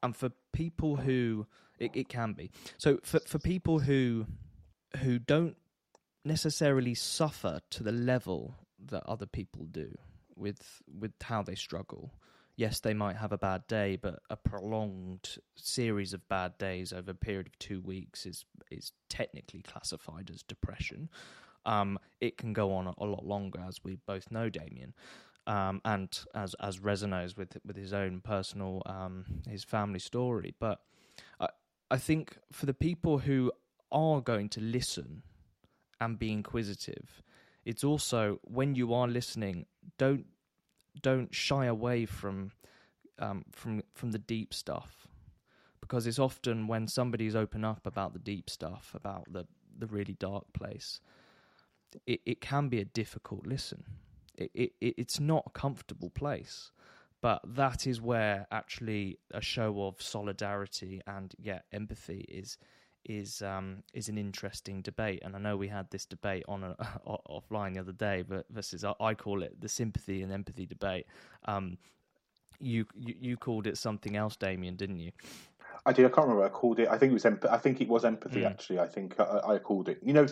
and 0.03 0.17
for 0.17 0.31
people 0.53 0.97
who 0.97 1.47
it, 1.79 1.93
it 1.95 2.09
can 2.09 2.33
be. 2.33 2.51
So 2.77 2.99
for 3.05 3.21
for 3.21 3.39
people 3.39 3.79
who 3.79 4.27
who 4.97 5.21
don't 5.21 5.57
necessarily 6.25 6.95
suffer 6.95 7.61
to 7.71 7.83
the 7.85 7.93
level 7.93 8.57
that 8.87 9.05
other 9.07 9.27
people 9.27 9.65
do 9.67 9.97
with 10.35 10.83
with 10.93 11.13
how 11.23 11.43
they 11.43 11.55
struggle 11.55 12.13
yes, 12.59 12.81
they 12.81 12.93
might 12.93 13.17
have 13.17 13.31
a 13.33 13.39
bad 13.39 13.67
day, 13.69 13.97
but 13.97 14.19
a 14.29 14.37
prolonged 14.37 15.39
series 15.55 16.13
of 16.13 16.29
bad 16.29 16.59
days 16.59 16.93
over 16.93 17.13
a 17.13 17.15
period 17.15 17.47
of 17.47 17.59
two 17.59 17.81
weeks 17.81 18.27
is 18.27 18.45
is 18.71 18.93
technically 19.09 19.63
classified 19.63 20.29
as 20.31 20.43
depression. 20.43 21.09
Um, 21.65 21.99
it 22.21 22.37
can 22.37 22.53
go 22.53 22.73
on 22.73 22.87
a, 22.87 23.05
lot 23.05 23.25
longer, 23.25 23.61
as 23.67 23.83
we 23.83 23.99
both 24.07 24.31
know, 24.31 24.49
Damien. 24.49 24.93
Um, 25.47 25.81
and 25.85 26.19
as 26.35 26.55
as 26.61 26.81
knows 26.81 27.37
with 27.37 27.57
with 27.65 27.77
his 27.77 27.93
own 27.93 28.21
personal 28.21 28.83
um, 28.87 29.25
his 29.49 29.65
family 29.65 30.01
story, 30.01 30.55
but 30.59 30.81
I 31.41 31.49
I 31.93 31.97
think 31.97 32.39
for 32.53 32.67
the 32.67 32.75
people 32.75 33.19
who 33.19 33.53
are 33.93 34.21
going 34.21 34.49
to 34.51 34.61
listen 34.61 35.23
and 36.01 36.19
be 36.19 36.33
inquisitive, 36.33 37.23
it's 37.65 37.85
also 37.85 38.41
when 38.43 38.75
you 38.75 38.93
are 38.93 39.07
listening, 39.07 39.67
don't 39.97 40.27
don't 41.03 41.35
shy 41.35 41.67
away 41.67 42.07
from 42.07 42.53
um, 43.19 43.45
from 43.53 43.83
from 43.95 44.13
the 44.13 44.19
deep 44.19 44.55
stuff. 44.55 45.07
Because 45.81 46.07
it's 46.07 46.19
often 46.19 46.67
when 46.67 46.87
somebody's 46.87 47.35
open 47.35 47.65
up 47.65 47.87
about 47.87 48.13
the 48.13 48.19
deep 48.19 48.51
stuff 48.51 48.93
about 48.95 49.33
the 49.33 49.47
the 49.79 49.87
really 49.87 50.15
dark 50.15 50.45
place 50.53 51.01
it, 52.07 52.21
it 52.27 52.41
can 52.41 52.69
be 52.69 52.81
a 52.81 52.85
difficult 52.85 53.47
listen. 53.47 53.85
It, 54.37 54.51
it 54.55 54.73
it's 54.81 55.19
not 55.19 55.45
a 55.47 55.51
comfortable 55.51 56.11
place 56.11 56.71
but 57.21 57.41
that 57.45 57.87
is 57.87 58.01
where 58.01 58.47
actually 58.53 59.19
a 59.33 59.41
show 59.41 59.83
of 59.83 60.01
solidarity 60.01 61.01
and 61.07 61.35
yeah 61.41 61.61
empathy 61.73 62.25
is 62.29 62.57
is 63.05 63.43
um, 63.43 63.83
is 63.93 64.09
an 64.09 64.19
interesting 64.19 64.83
debate, 64.83 65.23
and 65.25 65.35
I 65.35 65.39
know 65.39 65.57
we 65.57 65.69
had 65.69 65.91
this 65.91 66.05
debate 66.05 66.45
on 66.49 66.65
a, 66.65 66.77
offline 67.07 67.75
the 67.75 67.81
other 67.81 67.93
day. 67.93 68.23
But 68.27 68.47
versus 68.51 68.85
I 68.85 69.15
call 69.15 69.43
it 69.43 69.61
the 69.61 69.69
sympathy 69.69 70.23
and 70.23 70.33
empathy 70.33 70.67
debate. 70.67 71.07
Um, 71.47 71.79
you, 72.61 72.87
you 72.97 73.15
you 73.21 73.37
called 73.37 73.67
it 73.67 73.79
something 73.79 74.17
else, 74.17 74.37
Damien, 74.37 74.77
didn't 74.77 74.99
you? 74.99 75.13
I 75.87 75.93
did. 75.93 76.07
I 76.07 76.09
can't 76.09 76.29
remember. 76.29 76.45
I 76.45 76.49
called 76.49 76.79
it. 76.79 76.89
I 76.89 76.99
think 76.99 77.11
it 77.11 77.15
was. 77.15 77.25
Emp- 77.25 77.47
I 77.51 77.59
think 77.59 77.81
it 77.81 77.89
was 77.89 78.05
empathy. 78.05 78.41
Mm. 78.41 78.51
Actually, 78.51 78.81
I 78.81 78.87
think 78.87 79.19
I, 79.19 79.41
I, 79.55 79.59
called 79.59 79.89
it. 79.89 79.99
You 80.03 80.13
know, 80.13 80.27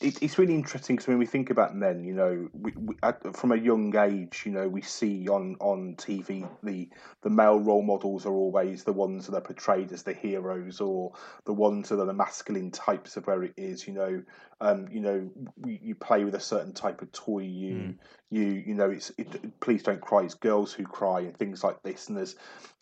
it, 0.00 0.22
it's 0.22 0.38
really 0.38 0.54
interesting 0.54 0.96
because 0.96 1.08
when 1.08 1.18
we 1.18 1.26
think 1.26 1.50
about 1.50 1.74
men, 1.74 2.04
you 2.04 2.14
know, 2.14 2.48
we, 2.52 2.72
we, 2.76 2.94
at, 3.02 3.36
from 3.36 3.52
a 3.52 3.56
young 3.56 3.94
age, 3.96 4.42
you 4.44 4.52
know, 4.52 4.68
we 4.68 4.82
see 4.82 5.28
on 5.28 5.56
on 5.60 5.94
TV 5.96 6.48
the 6.62 6.88
the 7.22 7.30
male 7.30 7.58
role 7.58 7.82
models 7.82 8.26
are 8.26 8.34
always 8.34 8.84
the 8.84 8.92
ones 8.92 9.26
that 9.26 9.36
are 9.36 9.40
portrayed 9.40 9.92
as 9.92 10.02
the 10.02 10.14
heroes 10.14 10.80
or 10.80 11.12
the 11.44 11.52
ones 11.52 11.88
that 11.88 12.00
are 12.00 12.06
the 12.06 12.12
masculine 12.12 12.70
types 12.70 13.16
of 13.16 13.26
where 13.26 13.42
it 13.42 13.54
is. 13.56 13.86
You 13.86 13.94
know, 13.94 14.22
um, 14.60 14.88
you 14.90 15.00
know, 15.00 15.30
you 15.64 15.94
play 15.94 16.24
with 16.24 16.34
a 16.34 16.40
certain 16.40 16.72
type 16.72 17.02
of 17.02 17.12
toy. 17.12 17.40
You 17.40 17.74
mm. 17.74 17.94
You 18.30 18.62
you 18.66 18.74
know, 18.74 18.90
it's 18.90 19.10
it, 19.18 19.60
please 19.60 19.82
don't 19.82 20.00
cry. 20.00 20.22
It's 20.22 20.34
girls 20.34 20.72
who 20.72 20.84
cry 20.84 21.20
and 21.20 21.36
things 21.36 21.64
like 21.64 21.82
this. 21.82 22.08
And 22.08 22.16
there's 22.16 22.36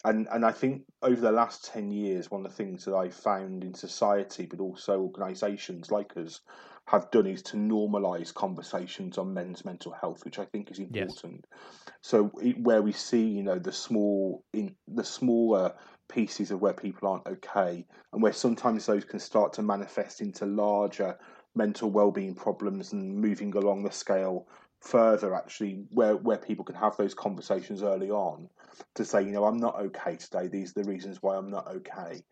and 0.05 0.29
and 0.31 0.45
I 0.45 0.53
think 0.53 0.83
over 1.03 1.21
the 1.21 1.33
last 1.33 1.65
ten 1.65 1.91
years, 1.91 2.31
one 2.31 2.45
of 2.45 2.51
the 2.51 2.57
things 2.57 2.85
that 2.85 2.95
I 2.95 3.11
found 3.11 3.65
in 3.65 3.75
society, 3.75 4.47
but 4.47 4.61
also 4.61 5.01
organisations 5.01 5.91
like 5.91 6.17
us, 6.17 6.41
have 6.87 7.11
done 7.11 7.27
is 7.27 7.43
to 7.43 7.57
normalise 7.57 8.33
conversations 8.33 9.19
on 9.19 9.35
men's 9.35 9.65
mental 9.65 9.93
health, 9.93 10.25
which 10.25 10.39
I 10.39 10.45
think 10.45 10.71
is 10.71 10.79
important. 10.79 11.45
Yes. 11.51 11.95
So 12.01 12.31
it, 12.43 12.61
where 12.61 12.83
we 12.83 12.93
see, 12.93 13.25
you 13.25 13.43
know, 13.43 13.59
the 13.59 13.73
small 13.73 14.45
in 14.53 14.75
the 14.89 15.05
smaller 15.05 15.75
pieces 16.09 16.53
of 16.53 16.61
where 16.61 16.73
people 16.73 17.09
aren't 17.09 17.27
okay, 17.27 17.85
and 18.13 18.23
where 18.23 18.33
sometimes 18.33 18.87
those 18.87 19.05
can 19.05 19.19
start 19.21 19.53
to 19.55 19.63
manifest 19.63 20.21
into 20.21 20.47
larger 20.47 21.17
mental 21.57 21.91
well-being 21.91 22.35
problems 22.35 22.93
and 22.93 23.17
moving 23.17 23.57
along 23.57 23.83
the 23.83 23.91
scale 23.91 24.47
further 24.87 25.35
actually 25.35 25.85
where 25.91 26.17
where 26.17 26.39
people 26.39 26.65
can 26.65 26.77
have 26.77 26.97
those 26.97 27.15
conversations 27.15 27.83
early 27.83 28.11
on 28.11 28.49
to 28.95 29.05
say 29.05 29.23
you 29.23 29.33
know 29.33 29.45
i'm 29.45 29.59
not 29.59 29.79
okay 29.81 30.17
today. 30.17 30.49
These 30.49 30.71
are 30.71 30.83
the 30.83 30.89
reasons 30.89 31.23
why 31.23 31.37
i'm 31.37 31.51
not 31.51 31.69
okay. 31.69 32.23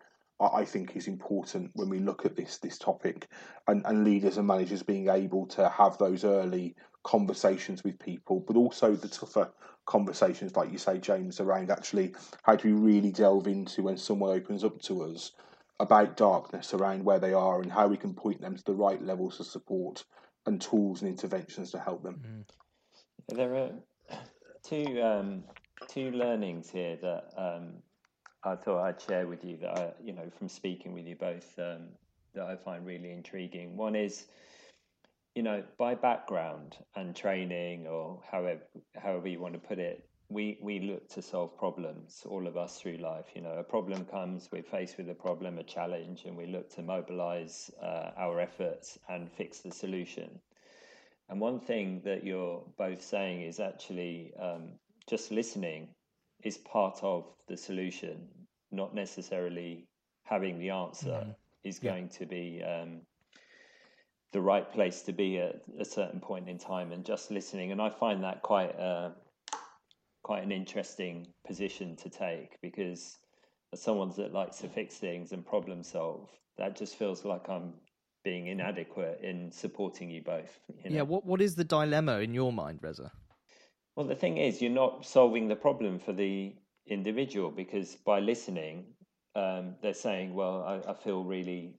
I 0.41 0.65
think 0.65 0.95
is 0.95 1.07
important 1.07 1.71
when 1.75 1.89
we 1.89 2.01
look 2.01 2.27
at 2.27 2.37
this 2.37 2.59
this 2.59 2.77
topic 2.77 3.29
and, 3.67 3.83
and 3.87 4.05
leaders 4.05 4.37
and 4.37 4.47
managers 4.47 4.83
being 4.83 5.09
able 5.09 5.47
to 5.49 5.69
have 5.69 5.97
those 5.97 6.25
early 6.25 6.75
conversations 7.03 7.83
with 7.83 7.99
people 7.99 8.41
but 8.41 8.57
also 8.57 8.95
the 8.95 9.09
tougher 9.09 9.51
conversations 9.87 10.57
like 10.57 10.73
you 10.73 10.79
say 10.79 10.99
james 10.99 11.41
around 11.41 11.71
actually 11.71 12.15
how 12.43 12.57
do 12.57 12.69
we 12.69 12.93
really 12.93 13.11
delve 13.11 13.47
into 13.47 13.83
when 13.83 13.97
someone 13.97 14.35
opens 14.35 14.65
up 14.65 14.81
to 14.83 15.03
us 15.05 15.33
about 15.81 16.17
darkness 16.17 16.75
around 16.75 17.05
where 17.05 17.19
they 17.19 17.33
are 17.33 17.61
and 17.61 17.71
how 17.71 17.87
we 17.87 17.97
can 17.97 18.15
point 18.15 18.41
them 18.41 18.57
to 18.57 18.65
the 18.65 18.75
right 18.75 19.03
levels 19.03 19.41
of 19.41 19.47
support 19.47 20.05
and 20.47 20.61
tools 20.61 21.03
and 21.03 21.11
interventions 21.11 21.71
to 21.73 21.79
help 21.79 22.03
them. 22.03 22.21
Mm. 22.27 23.37
There 23.37 23.55
are 23.55 23.71
two 24.63 25.03
um, 25.03 25.45
two 25.89 26.11
learnings 26.11 26.71
here 26.71 26.97
that 27.01 27.31
um, 27.37 27.75
I 28.45 28.57
thought 28.57 28.85
I'd 28.85 29.01
share 29.01 29.27
with 29.27 29.45
you 29.45 29.57
that 29.59 29.79
I, 29.79 29.93
you 30.03 30.13
know 30.13 30.31
from 30.39 30.49
speaking 30.49 30.93
with 30.93 31.07
you 31.07 31.17
both 31.17 31.59
um, 31.59 31.89
that 32.35 32.45
I 32.45 32.57
find 32.57 32.85
really 32.85 33.13
intriguing. 33.13 33.77
One 33.77 33.95
is, 33.95 34.27
you 35.35 35.43
know, 35.43 35.63
by 35.79 35.95
background 35.95 36.77
and 36.97 37.15
training 37.15 37.87
or 37.87 38.21
however 38.31 38.61
however 38.97 39.29
you 39.29 39.41
want 39.41 39.55
to 39.55 39.61
put 39.61 39.79
it, 39.79 40.07
we 40.35 40.59
we 40.61 40.81
look 40.81 41.09
to 41.09 41.23
solve 41.23 41.57
problems 41.57 42.27
all 42.29 42.47
of 42.49 42.57
us 42.57 42.81
through 42.81 42.97
life 42.97 43.27
you 43.37 43.41
know 43.41 43.53
a 43.53 43.63
problem 43.63 44.05
comes 44.05 44.49
we're 44.53 44.63
faced 44.63 44.99
with 44.99 45.09
a 45.09 45.15
problem 45.15 45.59
a 45.59 45.63
challenge 45.63 46.25
and 46.27 46.37
we 46.37 46.47
look 46.47 46.69
to 46.69 46.83
mobilize 46.83 47.71
uh, 47.81 48.11
our 48.19 48.41
efforts 48.41 48.99
and 49.09 49.31
fix 49.31 49.61
the 49.61 49.71
solution 49.71 50.29
and 51.29 51.41
one 51.41 51.61
thing 51.61 52.03
that 52.05 52.25
you're 52.25 52.63
both 52.77 53.01
saying 53.01 53.43
is 53.43 53.61
actually 53.61 54.33
um, 54.43 54.73
just 55.07 55.31
listening 55.31 55.89
is 56.43 56.59
part 56.59 56.99
of 57.03 57.25
the 57.47 57.57
solution 57.57 58.29
not 58.73 58.93
necessarily 58.93 59.87
having 60.25 60.59
the 60.59 60.71
answer 60.71 61.21
mm-hmm. 61.21 61.31
is 61.63 61.79
yeah. 61.81 61.93
going 61.93 62.09
to 62.09 62.27
be 62.27 62.61
um, 62.63 63.01
the 64.33 64.41
right 64.41 64.73
place 64.73 65.03
to 65.03 65.13
be 65.13 65.39
at 65.39 65.61
a 65.79 65.85
certain 65.85 66.19
point 66.19 66.49
in 66.49 66.59
time 66.59 66.91
and 66.91 67.05
just 67.05 67.31
listening 67.31 67.71
and 67.71 67.81
i 67.81 67.89
find 67.89 68.25
that 68.25 68.43
quite 68.43 68.77
uh, 68.81 69.11
quite 70.25 70.43
an 70.43 70.51
interesting 70.51 71.29
position 71.47 71.95
to 71.97 72.09
take 72.09 72.59
because 72.63 73.19
as 73.73 73.81
someone 73.81 74.13
that 74.17 74.33
likes 74.33 74.59
to 74.59 74.69
fix 74.69 74.97
things 74.97 75.33
and 75.33 75.47
problem 75.47 75.85
solve, 75.85 76.29
that 76.59 76.75
just 76.77 76.97
feels 76.97 77.25
like 77.25 77.49
I'm 77.49 77.75
being 78.25 78.47
inadequate 78.47 79.21
in 79.23 79.53
supporting 79.53 80.11
you 80.11 80.23
both. 80.23 80.59
You 80.83 80.91
know? 80.91 80.97
Yeah, 80.97 81.03
what 81.03 81.25
what 81.25 81.41
is 81.41 81.55
the 81.55 81.65
dilemma 81.65 82.19
in 82.19 82.35
your 82.35 82.53
mind, 82.53 82.81
Reza? 82.83 83.13
Well, 83.95 84.07
the 84.07 84.17
thing 84.17 84.39
is, 84.39 84.61
you're 84.61 84.81
not 84.85 85.07
solving 85.07 85.47
the 85.47 85.57
problem 85.57 85.99
for 85.99 86.13
the 86.13 86.55
individual 86.87 87.51
because 87.51 87.95
by 87.95 88.19
listening, 88.21 88.87
um, 89.37 89.77
they're 89.83 90.03
saying, 90.09 90.35
"Well, 90.35 90.63
I, 90.63 90.91
I 90.91 90.95
feel 90.95 91.23
really 91.23 91.75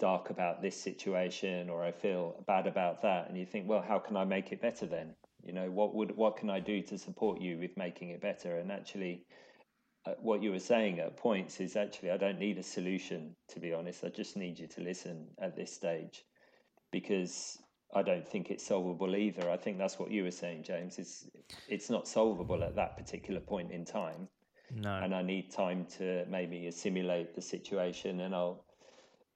dark 0.00 0.30
about 0.30 0.62
this 0.62 0.76
situation, 0.76 1.70
or 1.70 1.84
I 1.84 1.92
feel 1.92 2.44
bad 2.46 2.66
about 2.66 3.02
that," 3.02 3.28
and 3.28 3.38
you 3.38 3.46
think, 3.46 3.68
"Well, 3.68 3.82
how 3.82 3.98
can 3.98 4.16
I 4.16 4.24
make 4.24 4.52
it 4.52 4.60
better 4.60 4.86
then?" 4.86 5.14
You 5.44 5.52
know, 5.52 5.70
what 5.70 5.94
would 5.94 6.16
what 6.16 6.36
can 6.36 6.50
I 6.50 6.60
do 6.60 6.82
to 6.82 6.98
support 6.98 7.40
you 7.40 7.58
with 7.58 7.76
making 7.76 8.10
it 8.10 8.20
better? 8.20 8.58
And 8.58 8.70
actually, 8.72 9.24
uh, 10.06 10.12
what 10.20 10.42
you 10.42 10.50
were 10.50 10.58
saying 10.58 10.98
at 10.98 11.16
points 11.16 11.60
is 11.60 11.76
actually 11.76 12.10
I 12.10 12.16
don't 12.16 12.38
need 12.38 12.58
a 12.58 12.62
solution 12.62 13.34
to 13.48 13.60
be 13.60 13.72
honest. 13.72 14.04
I 14.04 14.08
just 14.08 14.36
need 14.36 14.58
you 14.58 14.66
to 14.66 14.80
listen 14.80 15.26
at 15.40 15.56
this 15.56 15.72
stage 15.72 16.24
because 16.90 17.58
I 17.94 18.02
don't 18.02 18.26
think 18.26 18.50
it's 18.50 18.66
solvable 18.66 19.16
either. 19.16 19.50
I 19.50 19.56
think 19.56 19.78
that's 19.78 19.98
what 19.98 20.10
you 20.10 20.24
were 20.24 20.30
saying, 20.30 20.64
James. 20.64 20.98
It's 20.98 21.28
it's 21.68 21.88
not 21.88 22.08
solvable 22.08 22.62
at 22.64 22.74
that 22.76 22.96
particular 22.96 23.40
point 23.40 23.70
in 23.72 23.84
time. 23.84 24.28
No. 24.74 24.96
And 24.96 25.14
I 25.14 25.22
need 25.22 25.50
time 25.50 25.86
to 25.96 26.26
maybe 26.28 26.66
assimilate 26.66 27.34
the 27.34 27.40
situation 27.40 28.20
and 28.20 28.34
I'll 28.34 28.64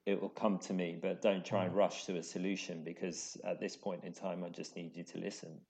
it 0.05 0.21
will 0.21 0.29
come 0.29 0.57
to 0.59 0.73
me, 0.73 0.97
but 1.01 1.21
don't 1.21 1.45
try 1.45 1.63
and 1.63 1.73
mm. 1.73 1.77
rush 1.77 2.05
to 2.05 2.17
a 2.17 2.23
solution 2.23 2.83
because 2.83 3.37
at 3.45 3.59
this 3.59 3.75
point 3.77 4.03
in 4.03 4.13
time 4.13 4.43
I 4.43 4.49
just 4.49 4.75
need 4.75 4.95
you 4.95 5.03
to 5.03 5.17
listen. 5.17 5.61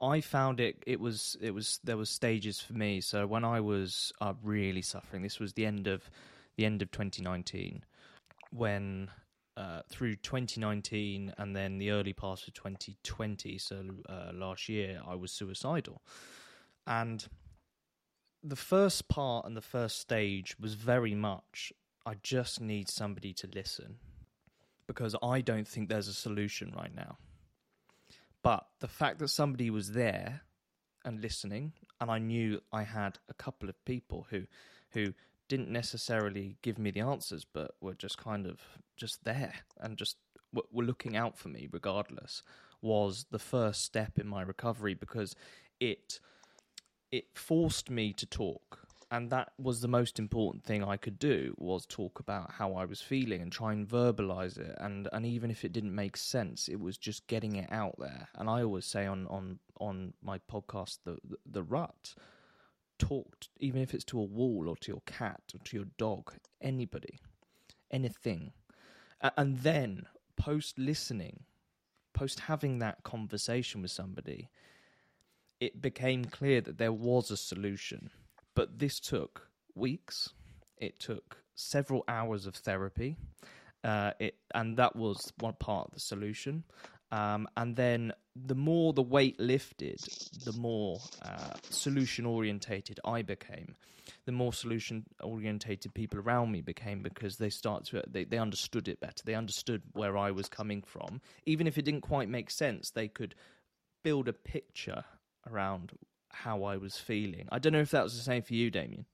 I 0.00 0.20
found 0.20 0.60
it. 0.60 0.82
It 0.86 0.98
was. 0.98 1.36
It 1.40 1.52
was. 1.52 1.78
There 1.84 1.96
was 1.96 2.08
stages 2.08 2.60
for 2.60 2.72
me. 2.72 3.00
So 3.00 3.26
when 3.26 3.44
I 3.44 3.60
was 3.60 4.12
uh, 4.20 4.34
really 4.42 4.82
suffering, 4.82 5.22
this 5.22 5.38
was 5.38 5.52
the 5.52 5.66
end 5.66 5.86
of 5.86 6.10
the 6.56 6.64
end 6.64 6.80
of 6.82 6.90
2019, 6.90 7.84
when 8.50 9.10
uh, 9.56 9.82
through 9.88 10.16
2019 10.16 11.34
and 11.36 11.54
then 11.54 11.78
the 11.78 11.90
early 11.90 12.12
part 12.12 12.46
of 12.46 12.54
2020, 12.54 13.58
so 13.58 13.84
uh, 14.08 14.30
last 14.32 14.68
year, 14.68 15.00
I 15.06 15.14
was 15.14 15.32
suicidal, 15.32 16.00
and 16.86 17.26
the 18.42 18.56
first 18.56 19.08
part 19.08 19.46
and 19.46 19.56
the 19.56 19.62
first 19.62 19.98
stage 19.98 20.56
was 20.58 20.74
very 20.74 21.14
much. 21.14 21.72
I 22.06 22.14
just 22.22 22.60
need 22.60 22.88
somebody 22.88 23.32
to 23.34 23.48
listen 23.54 23.96
because 24.86 25.16
I 25.22 25.40
don't 25.40 25.66
think 25.66 25.88
there's 25.88 26.08
a 26.08 26.14
solution 26.14 26.72
right 26.76 26.94
now. 26.94 27.16
But 28.44 28.66
the 28.80 28.88
fact 28.88 29.18
that 29.20 29.28
somebody 29.28 29.70
was 29.70 29.92
there 29.92 30.42
and 31.04 31.20
listening, 31.20 31.72
and 32.00 32.10
I 32.10 32.18
knew 32.18 32.60
I 32.70 32.82
had 32.82 33.18
a 33.28 33.34
couple 33.34 33.68
of 33.68 33.84
people 33.84 34.26
who 34.30 34.42
who 34.90 35.14
didn't 35.48 35.70
necessarily 35.70 36.56
give 36.62 36.78
me 36.78 36.90
the 36.90 37.00
answers, 37.00 37.44
but 37.44 37.72
were 37.80 37.94
just 37.94 38.18
kind 38.18 38.46
of 38.46 38.60
just 38.96 39.24
there 39.24 39.54
and 39.80 39.96
just 39.96 40.16
were 40.52 40.84
looking 40.84 41.16
out 41.16 41.36
for 41.36 41.48
me 41.48 41.68
regardless, 41.72 42.42
was 42.80 43.26
the 43.30 43.38
first 43.38 43.82
step 43.82 44.18
in 44.18 44.28
my 44.28 44.42
recovery 44.42 44.94
because 44.94 45.34
it 45.80 46.20
it 47.10 47.24
forced 47.34 47.88
me 47.90 48.12
to 48.12 48.26
talk 48.26 48.83
and 49.14 49.30
that 49.30 49.52
was 49.58 49.80
the 49.80 49.86
most 49.86 50.18
important 50.18 50.64
thing 50.64 50.82
I 50.82 50.96
could 50.96 51.20
do 51.20 51.54
was 51.56 51.86
talk 51.86 52.18
about 52.18 52.50
how 52.50 52.72
I 52.74 52.84
was 52.84 53.00
feeling 53.00 53.42
and 53.42 53.52
try 53.52 53.72
and 53.72 53.88
verbalize 53.88 54.58
it. 54.58 54.76
And 54.80 55.08
and 55.12 55.24
even 55.24 55.52
if 55.52 55.64
it 55.64 55.72
didn't 55.72 55.94
make 55.94 56.16
sense 56.16 56.68
it 56.68 56.80
was 56.80 56.98
just 56.98 57.28
getting 57.28 57.54
it 57.54 57.70
out 57.70 57.94
there. 57.98 58.28
And 58.34 58.50
I 58.50 58.64
always 58.64 58.86
say 58.86 59.06
on 59.06 59.28
on 59.28 59.60
on 59.78 60.14
my 60.20 60.40
podcast 60.52 60.98
the 61.04 61.18
the, 61.22 61.36
the 61.46 61.62
rut 61.62 62.16
talk 62.98 63.44
even 63.60 63.80
if 63.80 63.94
it's 63.94 64.04
to 64.06 64.18
a 64.18 64.24
wall 64.24 64.68
or 64.68 64.76
to 64.78 64.90
your 64.90 65.02
cat 65.06 65.42
or 65.54 65.60
to 65.62 65.76
your 65.76 65.86
dog 65.96 66.32
anybody 66.60 67.20
anything. 67.92 68.52
And 69.36 69.58
then 69.58 70.06
post 70.36 70.76
listening 70.76 71.44
post 72.14 72.40
having 72.40 72.80
that 72.80 73.04
conversation 73.04 73.80
with 73.80 73.92
somebody 73.92 74.50
it 75.60 75.80
became 75.80 76.24
clear 76.24 76.60
that 76.60 76.78
there 76.78 76.92
was 76.92 77.30
a 77.30 77.36
solution 77.36 78.10
but 78.54 78.78
this 78.78 79.00
took 79.00 79.48
weeks. 79.74 80.30
It 80.78 80.98
took 80.98 81.38
several 81.54 82.04
hours 82.08 82.46
of 82.46 82.54
therapy. 82.54 83.16
Uh, 83.82 84.12
it 84.18 84.36
and 84.54 84.76
that 84.78 84.96
was 84.96 85.32
one 85.40 85.54
part 85.58 85.88
of 85.88 85.94
the 85.94 86.00
solution. 86.00 86.64
Um, 87.12 87.46
and 87.56 87.76
then 87.76 88.12
the 88.34 88.54
more 88.54 88.92
the 88.92 89.02
weight 89.02 89.38
lifted, 89.38 90.00
the 90.44 90.54
more 90.58 90.98
uh, 91.22 91.54
solution 91.70 92.26
orientated 92.26 92.98
I 93.04 93.22
became. 93.22 93.76
The 94.26 94.32
more 94.32 94.52
solution 94.52 95.04
orientated 95.22 95.94
people 95.94 96.18
around 96.18 96.50
me 96.50 96.60
became 96.60 97.02
because 97.02 97.36
they 97.36 97.50
start 97.50 97.84
to 97.86 98.02
they, 98.08 98.24
they 98.24 98.38
understood 98.38 98.88
it 98.88 99.00
better. 99.00 99.22
They 99.24 99.34
understood 99.34 99.82
where 99.92 100.16
I 100.16 100.30
was 100.30 100.48
coming 100.48 100.82
from, 100.82 101.20
even 101.46 101.66
if 101.66 101.78
it 101.78 101.84
didn't 101.84 102.00
quite 102.00 102.28
make 102.28 102.50
sense. 102.50 102.90
They 102.90 103.08
could 103.08 103.34
build 104.02 104.28
a 104.28 104.32
picture 104.32 105.04
around 105.50 105.92
how 106.34 106.64
I 106.64 106.76
was 106.76 106.96
feeling. 106.96 107.48
I 107.50 107.58
don't 107.58 107.72
know 107.72 107.80
if 107.80 107.90
that 107.92 108.04
was 108.04 108.16
the 108.16 108.22
same 108.22 108.42
for 108.42 108.54
you, 108.54 108.70
Damien. 108.70 109.06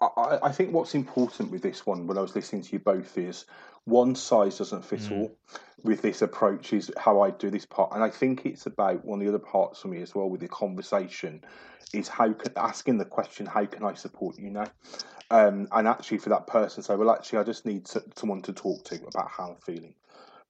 I, 0.00 0.38
I, 0.42 0.52
think 0.52 0.72
what's 0.72 0.94
important 0.94 1.50
with 1.50 1.62
this 1.62 1.86
one, 1.86 2.06
when 2.06 2.18
I 2.18 2.20
was 2.20 2.34
listening 2.34 2.62
to 2.62 2.72
you 2.72 2.78
both, 2.78 3.16
is 3.16 3.46
one 3.84 4.14
size 4.14 4.58
doesn't 4.58 4.84
fit 4.84 5.00
mm. 5.00 5.12
all. 5.12 5.38
With 5.82 6.02
this 6.02 6.20
approach, 6.20 6.72
is 6.72 6.90
how 6.98 7.20
I 7.22 7.30
do 7.30 7.48
this 7.48 7.64
part, 7.64 7.92
and 7.92 8.02
I 8.02 8.10
think 8.10 8.44
it's 8.44 8.66
about 8.66 9.04
one 9.04 9.20
of 9.20 9.24
the 9.26 9.32
other 9.32 9.42
parts 9.42 9.80
for 9.80 9.88
me 9.88 10.02
as 10.02 10.14
well. 10.14 10.28
With 10.28 10.40
the 10.40 10.48
conversation, 10.48 11.42
is 11.94 12.08
how 12.08 12.32
can, 12.32 12.52
asking 12.56 12.98
the 12.98 13.04
question, 13.04 13.46
"How 13.46 13.64
can 13.64 13.84
I 13.84 13.94
support 13.94 14.38
you 14.38 14.50
now?" 14.50 14.66
Um, 15.30 15.68
and 15.72 15.88
actually, 15.88 16.18
for 16.18 16.30
that 16.30 16.46
person, 16.46 16.82
say, 16.82 16.96
"Well, 16.96 17.10
actually, 17.10 17.38
I 17.38 17.44
just 17.44 17.64
need 17.64 17.88
someone 18.16 18.42
to 18.42 18.52
talk 18.52 18.84
to 18.86 18.96
about 18.96 19.30
how 19.30 19.50
I'm 19.50 19.56
feeling." 19.56 19.94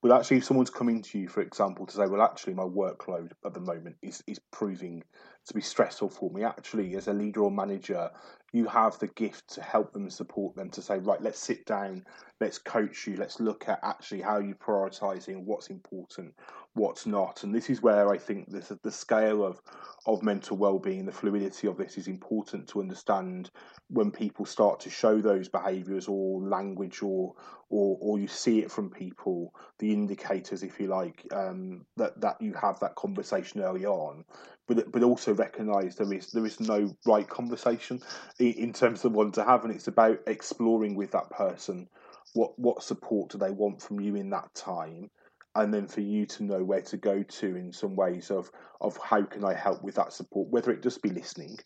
But 0.02 0.12
actually, 0.12 0.38
if 0.38 0.44
someone's 0.44 0.70
coming 0.70 1.02
to 1.02 1.18
you, 1.18 1.28
for 1.28 1.40
example, 1.40 1.86
to 1.86 1.94
say, 1.94 2.06
"Well, 2.06 2.22
actually, 2.22 2.54
my 2.54 2.64
workload 2.64 3.32
at 3.44 3.54
the 3.54 3.60
moment 3.60 3.96
is 4.02 4.24
is 4.26 4.40
proving 4.50 5.04
to 5.46 5.54
be 5.54 5.60
stressful 5.60 6.10
for 6.10 6.30
me," 6.30 6.44
actually, 6.44 6.94
as 6.96 7.08
a 7.08 7.12
leader 7.12 7.42
or 7.42 7.50
manager, 7.50 8.10
you 8.52 8.66
have 8.66 8.98
the 8.98 9.08
gift 9.08 9.48
to 9.54 9.62
help 9.62 9.92
them 9.92 10.08
support 10.08 10.54
them 10.56 10.70
to 10.70 10.80
say, 10.82 10.98
"Right, 10.98 11.20
let's 11.20 11.38
sit 11.38 11.66
down, 11.66 12.06
let's 12.40 12.58
coach 12.58 13.06
you, 13.06 13.16
let's 13.16 13.40
look 13.40 13.68
at 13.68 13.80
actually 13.82 14.22
how 14.22 14.38
you're 14.38 14.54
prioritizing, 14.56 15.44
what's 15.44 15.68
important, 15.68 16.34
what's 16.74 17.06
not." 17.06 17.44
And 17.44 17.54
this 17.54 17.68
is 17.70 17.82
where 17.82 18.08
I 18.08 18.18
think 18.18 18.50
this 18.50 18.72
the 18.82 18.90
scale 18.90 19.44
of 19.44 19.60
of 20.06 20.22
mental 20.22 20.56
well-being, 20.56 21.04
the 21.04 21.12
fluidity 21.12 21.66
of 21.66 21.76
this 21.76 21.98
is 21.98 22.06
important 22.06 22.68
to 22.68 22.80
understand 22.80 23.50
when 23.88 24.10
people 24.10 24.46
start 24.46 24.78
to 24.80 24.90
show 24.90 25.20
those 25.20 25.48
behaviours 25.48 26.06
or 26.08 26.40
language 26.40 27.02
or 27.02 27.34
or 27.68 27.98
or 28.00 28.18
you 28.18 28.28
see 28.28 28.60
it 28.60 28.70
from 28.70 28.88
people, 28.88 29.52
the 29.78 29.92
indicators, 29.92 30.62
if 30.62 30.78
you 30.78 30.86
like, 30.86 31.26
um, 31.32 31.84
that 31.96 32.20
that 32.20 32.40
you 32.40 32.54
have 32.54 32.78
that 32.80 32.94
conversation 32.94 33.60
early 33.60 33.84
on, 33.84 34.24
but 34.66 34.90
but 34.92 35.02
also 35.02 35.34
recognise 35.34 35.96
there 35.96 36.12
is 36.12 36.30
there 36.32 36.46
is 36.46 36.60
no 36.60 36.94
right 37.06 37.28
conversation 37.28 38.00
in 38.38 38.72
terms 38.72 39.04
of 39.04 39.12
one 39.12 39.32
to 39.32 39.44
have, 39.44 39.64
and 39.64 39.74
it's 39.74 39.88
about 39.88 40.18
exploring 40.26 40.94
with 40.94 41.10
that 41.12 41.30
person 41.30 41.88
what 42.34 42.58
what 42.58 42.82
support 42.82 43.30
do 43.30 43.38
they 43.38 43.50
want 43.50 43.80
from 43.80 44.00
you 44.00 44.16
in 44.16 44.30
that 44.30 44.54
time 44.54 45.10
and 45.56 45.72
then 45.72 45.86
for 45.86 46.02
you 46.02 46.26
to 46.26 46.44
know 46.44 46.62
where 46.62 46.82
to 46.82 46.96
go 46.98 47.22
to 47.22 47.56
in 47.56 47.72
some 47.72 47.96
ways 47.96 48.30
of 48.30 48.50
of 48.80 48.96
how 48.98 49.22
can 49.22 49.44
I 49.44 49.54
help 49.54 49.82
with 49.82 49.94
that 49.94 50.12
support, 50.12 50.50
whether 50.50 50.70
it 50.70 50.82
just 50.82 51.02
be 51.02 51.08
listening, 51.08 51.58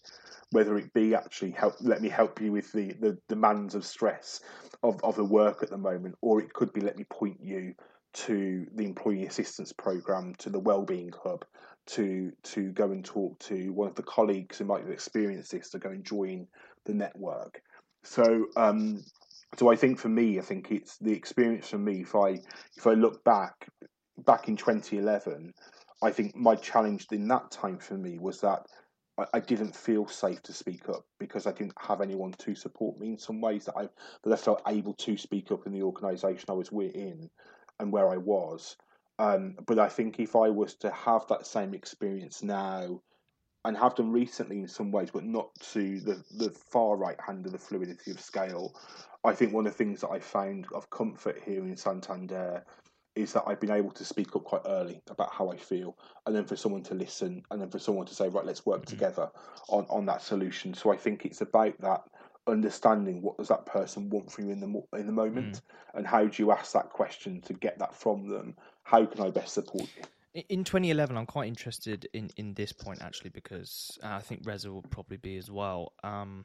whether 0.51 0.79
it 0.79 0.93
be 0.95 1.15
actually 1.15 1.51
help 1.51 1.75
let 1.81 2.01
me 2.01 2.09
help 2.09 2.41
you 2.41 2.53
with 2.53 2.71
the, 2.73 2.93
the 3.01 3.19
demands 3.29 3.75
of 3.75 3.85
stress 3.85 4.41
of, 4.83 5.03
of 5.03 5.17
the 5.17 5.25
work 5.25 5.63
at 5.63 5.71
the 5.71 5.79
moment, 5.79 6.17
or 6.21 6.41
it 6.41 6.53
could 6.53 6.73
be 6.73 6.81
let 6.81 6.97
me 6.97 7.05
point 7.11 7.39
you 7.43 7.75
to 8.13 8.67
the 8.75 8.85
employee 8.85 9.27
assistance 9.27 9.73
program, 9.73 10.35
to 10.37 10.51
the 10.51 10.59
wellbeing 10.59 11.13
hub, 11.23 11.45
to 11.87 12.33
to 12.43 12.73
go 12.73 12.93
and 12.93 13.05
talk 13.05 13.39
to 13.41 13.73
one 13.73 13.89
of 13.89 13.95
the 13.95 14.03
colleagues 14.03 14.59
who 14.59 14.65
might 14.65 14.83
have 14.83 14.91
experienced 14.91 15.51
this 15.53 15.71
to 15.71 15.79
go 15.79 15.91
and 15.91 16.05
join 16.05 16.47
the 16.85 16.95
network. 16.95 17.63
So 18.05 18.47
um, 18.57 19.03
so 19.59 19.71
I 19.71 19.77
think 19.77 19.99
for 19.99 20.09
me, 20.09 20.39
I 20.39 20.43
think 20.43 20.71
it's 20.71 20.97
the 20.99 21.13
experience 21.13 21.69
for 21.69 21.79
me. 21.79 22.03
If 22.03 22.15
I 22.15 22.41
if 22.77 22.87
I 22.87 22.93
look 22.93 23.25
back 23.25 23.69
back 24.19 24.49
in 24.49 24.57
2011, 24.57 25.53
I 26.03 26.11
think 26.11 26.37
my 26.37 26.55
challenge 26.55 27.07
in 27.11 27.27
that 27.29 27.51
time 27.51 27.79
for 27.79 27.95
me 27.95 28.19
was 28.19 28.41
that 28.41 28.67
I, 29.19 29.25
I, 29.35 29.41
didn't 29.41 29.75
feel 29.75 30.07
safe 30.07 30.43
to 30.43 30.53
speak 30.53 30.89
up 30.89 31.05
because 31.19 31.47
I 31.47 31.53
didn't 31.53 31.75
have 31.79 32.01
anyone 32.01 32.33
to 32.33 32.55
support 32.55 32.99
me 32.99 33.09
in 33.09 33.19
some 33.19 33.41
ways 33.41 33.65
that 33.67 33.77
I 33.77 33.89
that 34.25 34.33
I 34.33 34.37
felt 34.37 34.63
able 34.67 34.95
to 34.95 35.17
speak 35.17 35.51
up 35.51 35.67
in 35.67 35.73
the 35.73 35.83
organisation 35.83 36.47
I 36.49 36.55
was 36.55 36.71
in 36.71 37.29
and 37.79 37.93
where 37.93 38.11
I 38.11 38.17
was. 38.17 38.77
Um, 39.21 39.57
but 39.67 39.79
I 39.79 39.89
think 39.91 40.19
if 40.19 40.35
I 40.35 40.49
was 40.49 40.75
to 40.77 40.91
have 40.91 41.27
that 41.29 41.47
same 41.47 41.75
experience 41.75 42.43
now 42.43 43.03
and 43.67 43.77
have 43.77 43.95
done 43.95 44.11
recently 44.11 44.61
in 44.61 44.69
some 44.69 44.91
ways, 44.91 45.11
but 45.13 45.25
not 45.25 45.51
to 45.73 46.01
the, 46.01 46.25
the 46.39 46.51
far 46.51 46.97
right 46.97 47.21
hand 47.21 47.45
of 47.45 47.53
the 47.53 47.59
fluidity 47.59 48.11
of 48.11 48.19
scale. 48.21 48.75
I 49.23 49.35
think 49.35 49.53
one 49.53 49.67
of 49.67 49.73
the 49.73 49.77
things 49.77 50.01
that 50.01 50.09
I 50.09 50.21
found 50.21 50.67
of 50.75 50.89
comfort 50.89 51.43
here 51.45 51.61
in 51.61 51.77
Santander 51.77 52.65
is 53.15 53.35
that 53.35 53.45
I've 53.47 53.61
been 53.61 53.71
able 53.71 53.91
to 53.91 54.05
speak 54.05 54.35
up 54.35 54.45
quite 54.45 54.63
early 54.65 55.03
about 55.11 55.35
how 55.35 55.51
I 55.51 55.59
feel, 55.59 55.99
and 56.25 56.35
then 56.35 56.47
for 56.47 56.57
someone 56.57 56.85
to 56.85 56.95
listen, 56.95 57.43
and 57.51 57.61
then 57.61 57.69
for 57.69 57.79
someone 57.79 58.07
to 58.07 58.15
say, 58.15 58.29
right, 58.31 58.47
let's 58.47 58.65
work 58.65 58.87
mm-hmm. 58.87 58.97
together 58.97 59.29
on, 59.69 59.85
on 59.91 60.07
that 60.07 60.23
solution. 60.23 60.73
So 60.73 60.91
I 60.91 60.97
think 60.97 61.27
it's 61.27 61.43
about 61.43 61.79
that 61.81 62.05
understanding 62.47 63.21
what 63.21 63.37
does 63.37 63.49
that 63.49 63.67
person 63.67 64.09
want 64.09 64.33
from 64.33 64.47
you 64.47 64.53
in 64.53 64.61
the 64.61 64.99
in 64.99 65.07
the 65.07 65.13
moment, 65.13 65.57
mm. 65.57 65.61
and 65.95 66.07
how 66.07 66.25
do 66.25 66.43
you 66.43 66.51
ask 66.53 66.73
that 66.73 66.89
question 66.89 67.43
to 67.43 67.53
get 67.53 67.79
that 67.79 67.95
from 67.95 68.29
them? 68.29 68.57
How 68.91 69.07
can 69.07 69.21
I 69.21 69.31
best 69.31 69.55
support 69.55 69.89
you? 69.97 70.43
In 70.49 70.65
2011, 70.65 71.17
I'm 71.17 71.25
quite 71.25 71.47
interested 71.47 72.09
in, 72.13 72.29
in 72.37 72.55
this 72.55 72.73
point 72.73 73.01
actually 73.01 73.31
because 73.31 73.97
uh, 74.03 74.09
I 74.09 74.19
think 74.19 74.43
Reza 74.45 74.73
will 74.73 74.83
probably 74.83 75.17
be 75.17 75.37
as 75.37 75.49
well. 75.49 75.93
Um, 76.03 76.45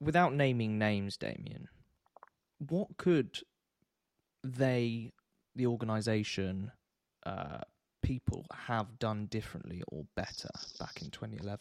without 0.00 0.32
naming 0.32 0.78
names, 0.78 1.18
Damien, 1.18 1.68
what 2.70 2.88
could 2.96 3.38
they, 4.42 5.12
the 5.54 5.66
organisation, 5.66 6.72
uh, 7.26 7.60
people 8.02 8.46
have 8.54 8.98
done 8.98 9.26
differently 9.26 9.82
or 9.88 10.06
better 10.16 10.48
back 10.80 11.02
in 11.02 11.10
2011? 11.10 11.58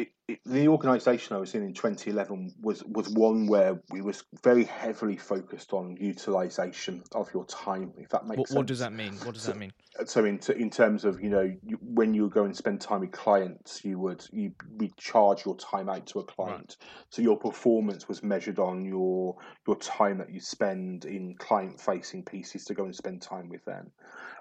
It, 0.00 0.08
it, 0.28 0.40
the 0.46 0.68
organisation 0.68 1.36
I 1.36 1.40
was 1.40 1.54
in 1.54 1.62
in 1.62 1.74
2011 1.74 2.54
was 2.62 2.82
was 2.84 3.08
one 3.10 3.46
where 3.46 3.80
we 3.90 4.00
was 4.00 4.24
very 4.42 4.64
heavily 4.64 5.16
focused 5.16 5.72
on 5.72 5.96
utilisation 6.00 7.02
of 7.12 7.28
your 7.34 7.44
time. 7.46 7.92
If 7.98 8.08
that 8.10 8.26
makes 8.26 8.38
what, 8.38 8.48
sense. 8.48 8.56
What 8.56 8.66
does 8.66 8.78
that 8.78 8.92
mean? 8.92 9.14
What 9.24 9.34
does 9.34 9.42
so, 9.42 9.52
that 9.52 9.58
mean? 9.58 9.72
Uh, 9.98 10.04
so 10.04 10.24
in 10.24 10.38
t- 10.38 10.54
in 10.58 10.70
terms 10.70 11.04
of 11.04 11.20
you 11.20 11.28
know 11.28 11.52
you, 11.62 11.78
when 11.82 12.14
you 12.14 12.30
go 12.30 12.44
and 12.44 12.56
spend 12.56 12.80
time 12.80 13.00
with 13.00 13.12
clients, 13.12 13.84
you 13.84 13.98
would 13.98 14.24
you 14.32 14.52
we 14.76 14.90
charge 14.96 15.44
your 15.44 15.56
time 15.56 15.88
out 15.88 16.06
to 16.06 16.20
a 16.20 16.24
client. 16.24 16.76
Right. 16.80 16.88
So 17.10 17.22
your 17.22 17.36
performance 17.36 18.08
was 18.08 18.22
measured 18.22 18.58
on 18.58 18.84
your 18.84 19.36
your 19.66 19.76
time 19.76 20.18
that 20.18 20.32
you 20.32 20.40
spend 20.40 21.04
in 21.04 21.34
client 21.36 21.80
facing 21.80 22.24
pieces 22.24 22.64
to 22.66 22.74
go 22.74 22.84
and 22.84 22.94
spend 22.94 23.20
time 23.20 23.48
with 23.48 23.64
them. 23.64 23.90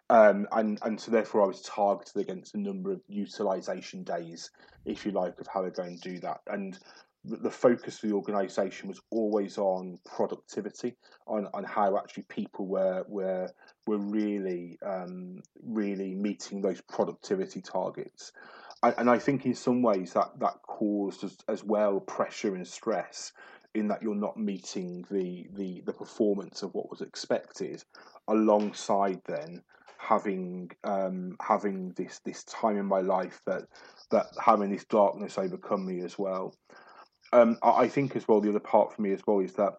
Um, 0.10 0.48
and 0.54 0.80
and 0.82 1.00
so 1.00 1.12
therefore 1.12 1.44
I 1.44 1.48
was 1.48 1.62
targeted 1.62 2.18
against 2.18 2.56
a 2.56 2.60
number 2.60 2.92
of 2.92 3.02
utilisation 3.08 4.04
days, 4.04 4.50
if 4.86 5.06
you 5.06 5.12
like, 5.12 5.40
of 5.40 5.48
how 5.48 5.62
to 5.62 5.70
go 5.70 5.84
and 5.84 6.02
do 6.02 6.20
that. 6.20 6.40
And 6.48 6.78
the, 7.26 7.38
the 7.38 7.52
focus 7.52 8.02
of 8.02 8.10
the 8.10 8.16
organisation 8.16 8.88
was 8.88 9.02
always 9.12 9.58
on 9.58 10.00
productivity, 10.06 10.96
on, 11.28 11.48
on 11.54 11.64
how 11.64 11.98
actually 11.98 12.24
people 12.24 12.66
were 12.66 13.06
were 13.08 13.50
were 13.86 14.00
really 14.00 14.80
um, 14.84 15.42
really 15.64 16.16
meeting 16.16 16.62
those 16.62 16.82
productivity 16.82 17.62
targets. 17.62 18.32
And, 18.82 18.96
and, 18.98 19.10
I 19.10 19.20
think 19.20 19.46
in 19.46 19.54
some 19.54 19.82
ways 19.82 20.14
that 20.14 20.40
that 20.40 20.62
caused 20.64 21.24
as, 21.24 21.38
as 21.48 21.64
well 21.64 22.00
pressure 22.00 22.56
and 22.56 22.68
stress 22.68 23.32
in 23.76 23.88
that 23.90 24.02
you're 24.02 24.16
not 24.16 24.38
meeting 24.38 25.06
the, 25.12 25.48
the 25.54 25.84
the 25.86 25.94
performance 25.94 26.64
of 26.64 26.74
what 26.74 26.90
was 26.90 27.02
expected 27.02 27.84
alongside 28.28 29.22
then 29.28 29.62
having 30.10 30.72
um, 30.84 31.38
having 31.40 31.92
this 31.92 32.20
this 32.26 32.44
time 32.46 32.78
in 32.78 32.86
my 32.86 33.00
life 33.00 33.42
that 33.46 33.64
that 34.10 34.26
having 34.44 34.72
this 34.72 34.86
darkness 34.86 35.38
overcome 35.38 35.86
me 35.86 36.02
as 36.02 36.18
well. 36.18 36.56
Um, 37.32 37.60
I, 37.62 37.84
I 37.84 37.88
think 37.88 38.16
as 38.16 38.28
well 38.28 38.42
the 38.42 38.50
other 38.50 38.60
part 38.60 38.96
for 38.96 39.04
me 39.04 39.14
as 39.14 39.22
well 39.28 39.40
is 39.40 39.54
that 39.54 39.74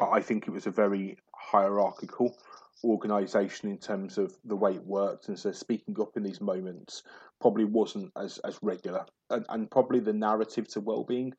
I 0.00 0.20
think 0.20 0.48
it 0.48 0.50
was 0.50 0.66
a 0.66 0.72
very 0.72 1.16
hierarchical 1.36 2.36
organization 2.82 3.70
in 3.70 3.78
terms 3.78 4.18
of 4.18 4.34
the 4.44 4.56
way 4.56 4.72
it 4.72 4.84
worked 4.84 5.28
and 5.28 5.38
so 5.38 5.52
speaking 5.52 5.96
up 6.00 6.16
in 6.16 6.24
these 6.24 6.40
moments 6.40 7.04
probably 7.40 7.64
wasn't 7.64 8.10
as 8.16 8.38
as 8.38 8.58
regular 8.60 9.06
and, 9.30 9.46
and 9.48 9.70
probably 9.70 10.00
the 10.00 10.12
narrative 10.12 10.68
to 10.68 10.80
well-being 10.80 11.32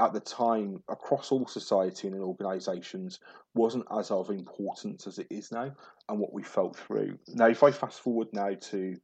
at 0.00 0.14
the 0.14 0.20
time 0.20 0.82
across 0.88 1.30
all 1.30 1.46
society 1.46 2.08
and 2.08 2.16
in 2.16 2.22
organisations 2.22 3.20
wasn't 3.54 3.84
as 3.96 4.10
of 4.10 4.30
importance 4.30 5.06
as 5.06 5.18
it 5.18 5.26
is 5.30 5.52
now 5.52 5.70
and 6.08 6.18
what 6.18 6.32
we 6.32 6.42
felt 6.42 6.76
through. 6.76 7.18
Now, 7.28 7.46
if 7.46 7.62
I 7.62 7.70
fast 7.70 8.00
forward 8.00 8.28
now 8.32 8.54
to 8.54 8.96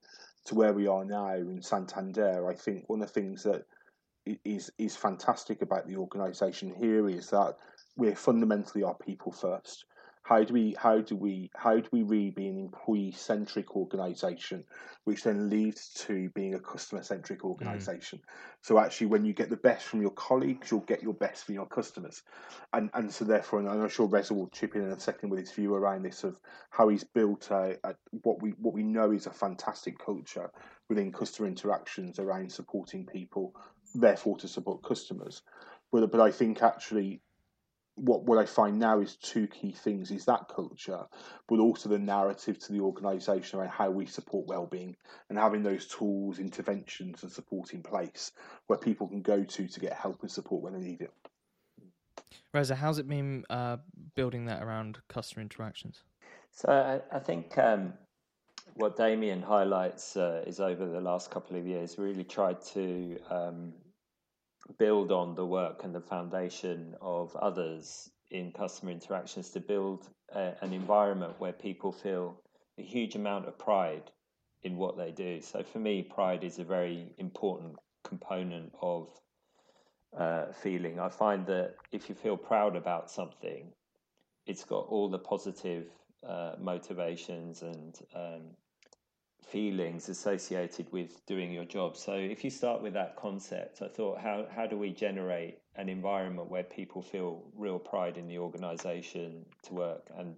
to 0.46 0.54
where 0.54 0.72
we 0.72 0.86
are 0.86 1.04
now 1.04 1.34
in 1.34 1.60
Santander, 1.60 2.48
I 2.48 2.54
think 2.54 2.88
one 2.88 3.02
of 3.02 3.12
the 3.12 3.20
things 3.20 3.42
that 3.42 3.64
is 4.44 4.70
is 4.78 4.96
fantastic 4.96 5.60
about 5.62 5.86
the 5.86 5.96
organisation 5.96 6.74
here 6.74 7.08
is 7.08 7.30
that 7.30 7.56
we're 7.96 8.16
fundamentally 8.16 8.82
our 8.82 8.94
people 8.94 9.32
first 9.32 9.84
how 10.26 10.42
do 10.42 10.52
we 10.52 10.74
how 10.76 11.00
do 11.00 11.14
we 11.14 11.48
how 11.54 11.76
do 11.76 11.88
we 11.92 12.02
really 12.02 12.30
be 12.30 12.48
an 12.48 12.58
employee 12.58 13.12
centric 13.12 13.76
organization 13.76 14.64
which 15.04 15.22
then 15.22 15.48
leads 15.48 15.90
to 15.90 16.28
being 16.30 16.54
a 16.54 16.58
customer 16.58 17.02
centric 17.04 17.44
organization? 17.44 18.18
Mm. 18.18 18.22
so 18.60 18.80
actually 18.80 19.06
when 19.06 19.24
you 19.24 19.32
get 19.32 19.50
the 19.50 19.56
best 19.56 19.86
from 19.86 20.02
your 20.02 20.10
colleagues 20.10 20.68
you'll 20.68 20.80
get 20.80 21.00
your 21.00 21.14
best 21.14 21.44
from 21.44 21.54
your 21.54 21.66
customers. 21.66 22.24
And 22.72 22.90
and 22.94 23.12
so 23.12 23.24
therefore 23.24 23.60
and 23.60 23.68
i'm 23.68 23.80
not 23.80 23.92
sure 23.92 24.08
reza 24.08 24.34
will 24.34 24.48
chip 24.48 24.74
in 24.74 24.82
in 24.82 24.90
a 24.90 24.98
second 24.98 25.30
with 25.30 25.38
his 25.38 25.52
view 25.52 25.74
around 25.74 26.02
this 26.02 26.24
of 26.24 26.40
how 26.70 26.88
he's 26.88 27.04
built 27.04 27.48
a, 27.52 27.76
a, 27.84 27.94
what 28.22 28.42
we 28.42 28.50
what 28.58 28.74
we 28.74 28.82
know 28.82 29.12
is 29.12 29.26
a 29.26 29.30
fantastic 29.30 29.96
culture 30.04 30.50
within 30.88 31.12
customer 31.12 31.46
interactions 31.46 32.18
around 32.18 32.50
supporting 32.50 33.06
people 33.06 33.54
therefore 33.94 34.36
to 34.38 34.48
support 34.48 34.82
customers. 34.82 35.42
But 35.92 36.10
but 36.10 36.20
i 36.20 36.32
think 36.32 36.64
actually 36.64 37.20
what 37.96 38.24
what 38.24 38.38
I 38.38 38.46
find 38.46 38.78
now 38.78 39.00
is 39.00 39.16
two 39.16 39.46
key 39.46 39.72
things: 39.72 40.10
is 40.10 40.24
that 40.26 40.48
culture, 40.48 41.04
but 41.48 41.58
also 41.58 41.88
the 41.88 41.98
narrative 41.98 42.58
to 42.60 42.72
the 42.72 42.80
organisation 42.80 43.58
around 43.58 43.70
how 43.70 43.90
we 43.90 44.06
support 44.06 44.46
well-being 44.46 44.96
and 45.28 45.38
having 45.38 45.62
those 45.62 45.86
tools, 45.86 46.38
interventions, 46.38 47.22
and 47.22 47.32
support 47.32 47.72
in 47.72 47.82
place 47.82 48.32
where 48.66 48.78
people 48.78 49.08
can 49.08 49.22
go 49.22 49.42
to 49.42 49.66
to 49.66 49.80
get 49.80 49.92
help 49.94 50.22
and 50.22 50.30
support 50.30 50.62
when 50.62 50.74
they 50.74 50.80
need 50.80 51.00
it. 51.00 51.12
Reza, 52.52 52.74
how's 52.74 52.98
it 52.98 53.08
been 53.08 53.44
uh, 53.50 53.78
building 54.14 54.46
that 54.46 54.62
around 54.62 54.98
customer 55.08 55.42
interactions? 55.42 56.02
So 56.52 56.70
I, 56.70 57.16
I 57.16 57.18
think 57.18 57.56
um, 57.58 57.92
what 58.74 58.96
Damien 58.96 59.42
highlights 59.42 60.16
uh, 60.16 60.42
is 60.46 60.60
over 60.60 60.86
the 60.86 61.00
last 61.00 61.30
couple 61.30 61.56
of 61.56 61.66
years 61.66 61.98
really 61.98 62.24
tried 62.24 62.60
to 62.72 63.18
um, 63.30 63.72
build 64.78 65.12
on 65.12 65.34
the 65.34 65.46
work 65.46 65.84
and 65.84 65.94
the 65.94 66.00
foundation 66.00 66.94
of 67.00 67.34
others 67.36 68.10
in 68.30 68.52
customer 68.52 68.90
interactions 68.90 69.50
to 69.50 69.60
build 69.60 70.08
a, 70.34 70.52
an 70.60 70.72
environment 70.72 71.34
where 71.38 71.52
people 71.52 71.92
feel 71.92 72.40
a 72.78 72.82
huge 72.82 73.14
amount 73.14 73.46
of 73.46 73.58
pride 73.58 74.10
in 74.62 74.76
what 74.76 74.96
they 74.96 75.12
do. 75.12 75.40
So 75.40 75.62
for 75.62 75.78
me, 75.78 76.02
pride 76.02 76.44
is 76.44 76.58
a 76.58 76.64
very 76.64 77.12
important 77.18 77.76
component 78.04 78.72
of 78.82 79.08
uh, 80.16 80.46
feeling. 80.52 80.98
I 80.98 81.08
find 81.08 81.46
that 81.46 81.74
if 81.92 82.08
you 82.08 82.14
feel 82.14 82.36
proud 82.36 82.76
about 82.76 83.10
something, 83.10 83.72
it's 84.46 84.64
got 84.64 84.86
all 84.88 85.08
the 85.08 85.18
positive 85.18 85.86
uh, 86.26 86.54
motivations 86.58 87.62
and 87.62 87.98
um, 88.14 88.42
feelings 89.46 90.08
associated 90.08 90.90
with 90.92 91.24
doing 91.26 91.52
your 91.52 91.64
job. 91.64 91.96
So 91.96 92.14
if 92.14 92.42
you 92.44 92.50
start 92.50 92.82
with 92.82 92.94
that 92.94 93.16
concept, 93.16 93.80
I 93.82 93.88
thought 93.88 94.18
how 94.20 94.46
how 94.54 94.66
do 94.66 94.76
we 94.76 94.90
generate 94.92 95.58
an 95.76 95.88
environment 95.88 96.50
where 96.50 96.64
people 96.64 97.02
feel 97.02 97.44
real 97.54 97.78
pride 97.78 98.16
in 98.16 98.26
the 98.26 98.38
organization 98.38 99.44
to 99.62 99.74
work 99.74 100.10
and 100.18 100.36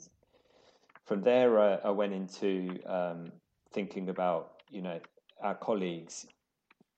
from 1.09 1.23
there 1.23 1.59
uh, 1.59 1.79
I 1.83 1.91
went 1.91 2.13
into 2.13 2.79
um, 2.87 3.33
thinking 3.73 4.11
about 4.11 4.63
you 4.71 4.83
know 4.83 5.01
our 5.43 5.55
colleagues 5.55 6.27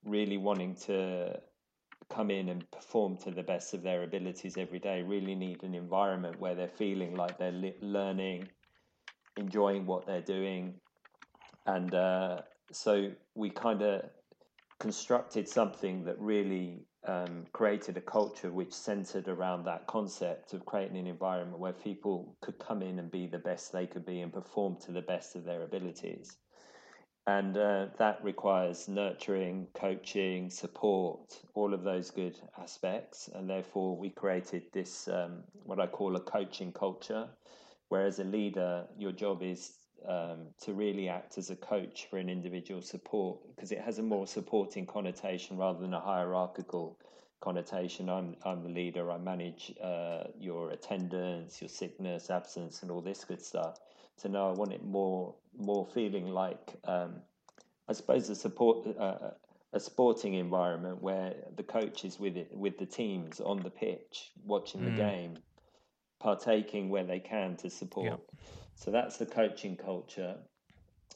really 0.05 0.37
wanting 0.37 0.75
to 0.87 1.39
come 2.09 2.31
in 2.31 2.49
and 2.49 2.69
perform 2.73 3.17
to 3.19 3.31
the 3.31 3.43
best 3.43 3.73
of 3.73 3.83
their 3.83 4.03
abilities 4.03 4.57
every 4.57 4.81
day 4.81 5.03
really 5.03 5.37
need 5.37 5.63
an 5.63 5.75
environment 5.75 6.41
where 6.41 6.57
they're 6.57 6.77
feeling 6.85 7.15
like 7.15 7.39
they're 7.39 7.73
learning 7.81 8.49
enjoying 9.37 9.87
what 9.87 10.07
they're 10.07 10.21
doing 10.21 10.75
and 11.67 11.95
uh, 11.95 12.43
so 12.73 13.11
we 13.35 13.51
kind 13.51 13.83
of 13.83 14.03
constructed 14.79 15.49
something 15.49 16.05
that 16.05 16.19
really 16.19 16.87
um, 17.07 17.45
created 17.53 17.97
a 17.97 18.01
culture 18.01 18.51
which 18.51 18.73
centered 18.73 19.29
around 19.29 19.65
that 19.65 19.87
concept 19.87 20.53
of 20.53 20.67
creating 20.67 20.97
an 20.97 21.07
environment 21.07 21.59
where 21.59 21.73
people 21.73 22.37
could 22.41 22.59
come 22.59 22.83
in 22.83 22.99
and 22.99 23.11
be 23.11 23.27
the 23.27 23.39
best 23.39 23.73
they 23.73 23.87
could 23.87 24.05
be 24.05 24.21
and 24.21 24.33
perform 24.33 24.77
to 24.85 24.93
the 24.93 25.03
best 25.03 25.37
of 25.37 25.45
their 25.45 25.63
abilities. 25.63 26.37
And 27.27 27.57
uh, 27.57 27.87
that 27.99 28.23
requires 28.25 28.89
nurturing, 28.89 29.69
coaching, 29.75 30.51
support, 30.51 31.39
all 31.55 31.75
of 31.75 31.85
those 31.85 32.11
good 32.11 32.37
aspects. 32.59 33.29
And 33.35 33.49
therefore, 33.49 33.97
we 33.97 34.11
created 34.11 34.65
this, 34.73 35.07
um, 35.07 35.45
what 35.65 35.79
I 35.79 35.87
call 35.87 36.17
a 36.17 36.21
coaching 36.21 36.73
culture, 36.73 37.29
where 37.89 38.07
as 38.07 38.19
a 38.19 38.25
leader, 38.25 38.87
your 38.99 39.13
job 39.13 39.43
is 39.43 39.75
um, 40.07 40.47
to 40.63 40.73
really 40.73 41.09
act 41.09 41.39
as 41.39 41.51
a 41.51 41.57
coach 41.57 42.07
for 42.09 42.19
an 42.19 42.29
individual 42.29 42.83
support 42.83 43.39
because 43.55 43.73
it 43.73 43.81
has 43.81 43.99
a 43.99 44.03
more 44.03 44.27
supporting 44.27 44.87
connotation 44.87 45.57
rather 45.57 45.81
than 45.81 45.95
a 45.95 46.01
hierarchical 46.01 46.99
connotation. 47.41 48.09
I'm 48.09 48.37
I'm 48.45 48.63
the 48.63 48.69
leader. 48.69 49.11
I 49.11 49.19
manage 49.19 49.73
uh, 49.83 50.25
your 50.39 50.71
attendance, 50.71 51.61
your 51.61 51.69
sickness, 51.69 52.31
absence, 52.31 52.83
and 52.83 52.91
all 52.91 53.01
this 53.01 53.25
good 53.25 53.43
stuff. 53.43 53.79
So 54.17 54.29
now 54.29 54.49
I 54.49 54.53
want 54.53 54.73
it 54.73 54.85
more 54.85 55.35
more 55.59 55.87
feeling 55.87 56.29
like 56.29 56.77
um, 56.85 57.17
I 57.89 57.93
suppose 57.93 58.29
a 58.31 58.35
support. 58.35 58.87
Uh, 58.99 59.31
a 59.73 59.79
sporting 59.79 60.35
environment 60.35 61.01
where 61.01 61.33
the 61.55 61.63
coach 61.63 62.05
is 62.05 62.19
with 62.19 62.37
it 62.37 62.51
with 62.53 62.77
the 62.79 62.87
teams 62.87 63.41
on 63.41 63.61
the 63.61 63.71
pitch, 63.71 64.33
watching 64.45 64.81
mm. 64.81 64.85
the 64.87 64.91
game, 64.91 65.39
partaking 66.21 66.89
where 66.91 67.05
they 67.05 67.19
can 67.19 67.57
to 67.57 67.71
support. 67.71 68.21
So 68.77 68.91
that's 68.91 69.17
the 69.17 69.27
coaching 69.27 69.77
culture. 69.77 70.37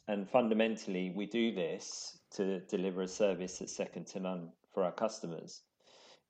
And 0.07 0.29
fundamentally, 0.29 1.11
we 1.15 1.25
do 1.25 1.53
this 1.53 2.19
to 2.35 2.59
deliver 2.61 3.01
a 3.03 3.07
service 3.07 3.59
that's 3.59 3.75
second 3.75 4.07
to 4.07 4.19
none 4.19 4.51
for 4.73 4.83
our 4.83 4.91
customers. 4.91 5.61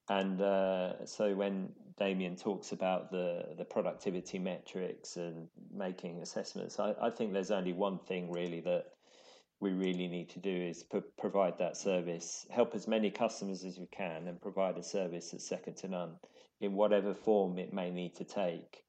And 0.08 0.40
uh, 0.42 1.06
so 1.06 1.34
when 1.36 1.70
Damien 1.98 2.36
talks 2.36 2.72
about 2.72 3.12
the, 3.12 3.56
the 3.58 3.66
productivity 3.66 4.38
metrics 4.38 5.18
and 5.18 5.48
making 5.74 6.22
assessments, 6.22 6.80
I, 6.80 6.94
I 7.02 7.10
think 7.10 7.34
there's 7.34 7.52
only 7.52 7.74
one 7.74 8.00
thing 8.00 8.32
really 8.32 8.62
that 8.62 8.86
we 9.60 9.72
really 9.72 10.08
need 10.08 10.30
to 10.30 10.40
do 10.40 10.52
is 10.52 10.84
p- 10.84 11.00
provide 11.18 11.58
that 11.58 11.76
service, 11.76 12.46
help 12.52 12.76
as 12.76 12.88
many 12.88 13.10
customers 13.10 13.64
as 13.64 13.80
we 13.80 13.88
can, 13.88 14.28
and 14.28 14.40
provide 14.40 14.78
a 14.78 14.84
service 14.84 15.32
that's 15.32 15.48
second 15.48 15.76
to 15.78 15.88
none 15.88 16.12
in 16.66 16.74
whatever 16.74 17.14
form 17.14 17.58
it 17.58 17.74
may 17.74 17.90
need 17.90 18.16
to 18.16 18.24
take. 18.24 18.84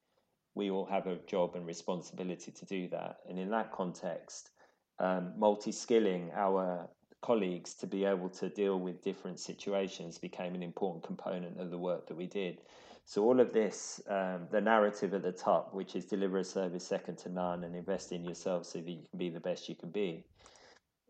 We 0.54 0.70
all 0.70 0.86
have 0.86 1.06
a 1.06 1.16
job 1.26 1.54
and 1.54 1.66
responsibility 1.66 2.50
to 2.50 2.64
do 2.64 2.88
that. 2.88 3.18
And 3.28 3.38
in 3.38 3.50
that 3.50 3.72
context, 3.72 4.50
um, 4.98 5.34
multi 5.36 5.72
skilling 5.72 6.30
our 6.34 6.88
colleagues 7.22 7.74
to 7.74 7.86
be 7.86 8.04
able 8.04 8.28
to 8.30 8.48
deal 8.48 8.78
with 8.78 9.02
different 9.02 9.38
situations 9.38 10.18
became 10.18 10.54
an 10.54 10.62
important 10.62 11.04
component 11.04 11.60
of 11.60 11.70
the 11.70 11.78
work 11.78 12.06
that 12.08 12.16
we 12.16 12.26
did. 12.26 12.62
So, 13.04 13.22
all 13.22 13.38
of 13.38 13.52
this, 13.52 14.00
um, 14.08 14.48
the 14.50 14.60
narrative 14.60 15.14
at 15.14 15.22
the 15.22 15.32
top, 15.32 15.72
which 15.72 15.94
is 15.94 16.06
deliver 16.06 16.38
a 16.38 16.44
service 16.44 16.86
second 16.86 17.18
to 17.18 17.28
none 17.28 17.62
and 17.64 17.76
invest 17.76 18.10
in 18.10 18.24
yourself 18.24 18.66
so 18.66 18.78
that 18.80 18.90
you 18.90 19.02
can 19.08 19.18
be 19.18 19.28
the 19.28 19.40
best 19.40 19.68
you 19.68 19.76
can 19.76 19.90
be, 19.90 20.24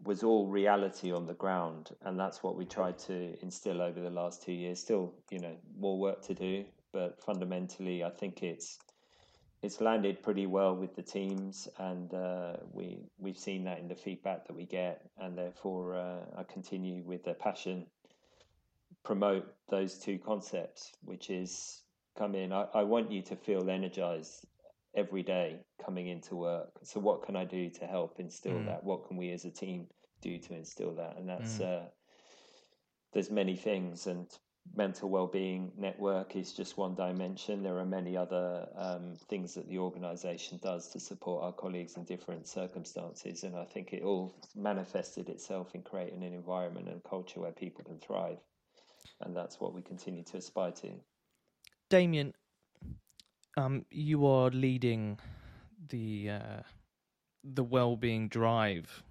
was 0.05 0.23
all 0.23 0.47
reality 0.47 1.13
on 1.13 1.27
the 1.27 1.35
ground, 1.35 1.91
and 2.03 2.19
that's 2.19 2.43
what 2.43 2.57
we 2.57 2.65
tried 2.65 2.99
to 2.99 3.37
instill 3.43 3.81
over 3.83 4.01
the 4.01 4.11
last 4.11 4.43
two 4.43 4.53
years. 4.53 4.81
Still, 4.81 5.15
you 5.31 5.39
know, 5.39 5.57
more 5.79 5.99
work 5.99 6.23
to 6.27 6.35
do, 6.35 6.65
but 6.93 7.21
fundamentally, 7.23 8.05
I 8.05 8.11
think 8.11 8.43
it's 8.43 8.79
it's 9.63 9.81
landed 9.81 10.23
pretty 10.23 10.47
well 10.47 10.77
with 10.77 10.95
the 10.95 11.03
teams, 11.03 11.69
and 11.79 12.13
uh, 12.15 12.57
we 12.73 12.99
we've 13.19 13.39
seen 13.39 13.65
that 13.65 13.79
in 13.79 13.89
the 13.89 13.95
feedback 13.95 14.47
that 14.47 14.55
we 14.55 14.67
get, 14.67 15.03
and 15.19 15.37
therefore 15.37 15.97
uh, 15.97 16.21
I 16.39 16.43
continue 16.45 17.03
with 17.03 17.25
the 17.25 17.35
passion 17.35 17.87
promote 19.07 19.47
those 19.69 19.99
two 19.99 20.19
concepts, 20.19 20.93
which 21.05 21.31
is 21.31 21.83
come 22.19 22.35
in. 22.35 22.53
I, 22.53 22.67
I 22.75 22.83
want 22.83 23.11
you 23.13 23.23
to 23.23 23.37
feel 23.37 23.71
energized 23.71 24.45
every 24.97 25.23
day 25.23 25.61
coming 25.85 26.09
into 26.09 26.35
work. 26.35 26.71
So 26.83 26.99
what 27.01 27.23
can 27.23 27.37
I 27.37 27.45
do 27.45 27.71
to 27.71 27.87
help 27.87 28.19
instill 28.19 28.55
mm. 28.55 28.67
that? 28.67 28.83
What 28.83 29.07
can 29.07 29.17
we 29.17 29.31
as 29.31 29.45
a 29.45 29.51
team 29.51 29.87
do 30.23 30.39
to 30.39 30.55
instill 30.55 30.95
that? 30.95 31.17
And 31.19 31.29
that's 31.29 31.59
mm. 31.59 31.83
uh, 31.83 31.87
there's 33.13 33.31
many 33.31 33.57
things, 33.57 34.07
and 34.07 34.27
mental 34.75 35.09
well-being 35.09 35.73
network 35.79 36.35
is 36.35 36.53
just 36.53 36.77
one 36.77 36.95
dimension. 36.95 37.63
There 37.63 37.79
are 37.79 37.87
many 37.87 38.17
other 38.17 38.67
um, 38.77 39.15
things 39.29 39.55
that 39.55 39.69
the 39.69 39.79
organisation 39.79 40.59
does 40.63 40.89
to 40.89 41.01
support 41.01 41.45
our 41.45 41.53
colleagues 41.53 41.97
in 41.97 42.05
different 42.05 42.49
circumstances, 42.49 43.45
and 43.45 43.57
I 43.57 43.65
think 43.65 43.93
it 43.93 44.03
all 44.03 44.35
manifested 44.55 45.29
itself 45.29 45.75
in 45.75 45.83
creating 45.83 46.25
an 46.25 46.33
environment 46.33 46.89
and 46.89 47.03
culture 47.05 47.41
where 47.41 47.53
people 47.53 47.85
can 47.85 47.99
thrive, 47.99 48.39
and 49.21 49.37
that's 49.37 49.61
what 49.61 49.73
we 49.73 49.83
continue 49.83 50.25
to 50.25 50.39
aspire 50.39 50.73
to. 50.73 50.91
Damien, 51.89 52.35
um, 53.57 53.85
you 53.91 54.27
are 54.27 54.51
leading 54.51 55.19
the 55.89 56.31
uh, 56.31 56.63
the 57.43 57.63
well-being 57.63 58.29
drive, 58.29 59.03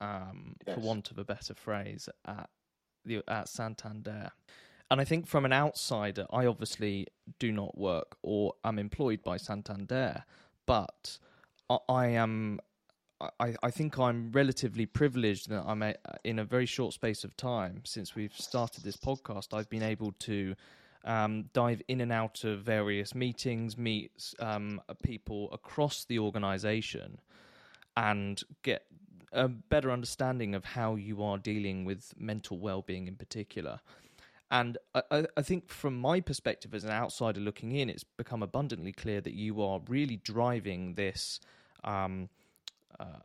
um, 0.00 0.56
yes. 0.66 0.74
for 0.74 0.80
want 0.80 1.10
of 1.10 1.18
a 1.18 1.24
better 1.24 1.54
phrase, 1.54 2.08
at 2.26 2.48
the 3.04 3.22
at 3.28 3.48
Santander. 3.48 4.30
And 4.90 5.00
I 5.00 5.04
think 5.04 5.26
from 5.26 5.46
an 5.46 5.54
outsider, 5.54 6.26
I 6.30 6.44
obviously 6.44 7.06
do 7.38 7.50
not 7.50 7.78
work 7.78 8.16
or 8.22 8.52
am 8.62 8.78
employed 8.78 9.22
by 9.22 9.38
Santander, 9.38 10.24
but 10.66 11.18
I, 11.70 11.78
I 11.88 12.06
am. 12.08 12.60
I, 13.38 13.54
I 13.62 13.70
think 13.70 14.00
I'm 14.00 14.32
relatively 14.32 14.84
privileged 14.84 15.48
that 15.48 15.62
I'm 15.64 15.80
a, 15.80 15.94
in 16.24 16.40
a 16.40 16.44
very 16.44 16.66
short 16.66 16.92
space 16.92 17.22
of 17.22 17.36
time 17.36 17.82
since 17.84 18.16
we've 18.16 18.34
started 18.34 18.82
this 18.82 18.96
podcast. 18.96 19.56
I've 19.56 19.70
been 19.70 19.84
able 19.84 20.10
to 20.20 20.56
um, 21.04 21.44
dive 21.52 21.82
in 21.88 22.00
and 22.00 22.12
out 22.12 22.44
of 22.44 22.60
various 22.62 23.14
meetings, 23.14 23.76
meet 23.76 24.34
um, 24.38 24.80
people 25.02 25.48
across 25.52 26.04
the 26.04 26.18
organization, 26.18 27.18
and 27.96 28.42
get 28.62 28.86
a 29.32 29.48
better 29.48 29.90
understanding 29.90 30.54
of 30.54 30.64
how 30.64 30.94
you 30.94 31.22
are 31.22 31.38
dealing 31.38 31.84
with 31.84 32.12
mental 32.18 32.58
well-being 32.58 33.08
in 33.08 33.16
particular. 33.16 33.80
And 34.50 34.76
I, 34.94 35.26
I, 35.34 35.42
think, 35.42 35.70
from 35.70 35.98
my 35.98 36.20
perspective 36.20 36.74
as 36.74 36.84
an 36.84 36.90
outsider 36.90 37.40
looking 37.40 37.72
in, 37.72 37.88
it's 37.88 38.04
become 38.04 38.42
abundantly 38.42 38.92
clear 38.92 39.22
that 39.22 39.32
you 39.32 39.62
are 39.62 39.80
really 39.88 40.16
driving 40.16 40.94
this 40.94 41.40
um, 41.84 42.28
uh, 43.00 43.20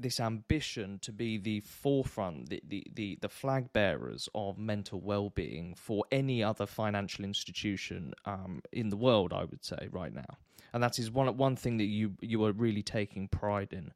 this 0.00 0.20
ambition 0.20 0.98
to 1.02 1.12
be 1.12 1.38
the 1.38 1.60
forefront, 1.60 2.48
the, 2.48 2.62
the, 2.66 2.86
the, 2.94 3.18
the 3.20 3.28
flag 3.28 3.72
bearers 3.72 4.28
of 4.34 4.58
mental 4.58 5.00
well 5.00 5.30
being 5.30 5.74
for 5.74 6.04
any 6.10 6.42
other 6.42 6.66
financial 6.66 7.24
institution 7.24 8.14
um, 8.24 8.62
in 8.72 8.88
the 8.88 8.96
world, 8.96 9.32
I 9.32 9.44
would 9.44 9.64
say, 9.64 9.88
right 9.90 10.12
now. 10.12 10.38
And 10.72 10.82
that 10.82 10.98
is 10.98 11.10
one 11.10 11.36
one 11.36 11.56
thing 11.56 11.78
that 11.78 11.84
you 11.84 12.12
you 12.20 12.44
are 12.44 12.52
really 12.52 12.82
taking 12.82 13.26
pride 13.28 13.72
in. 13.72 13.92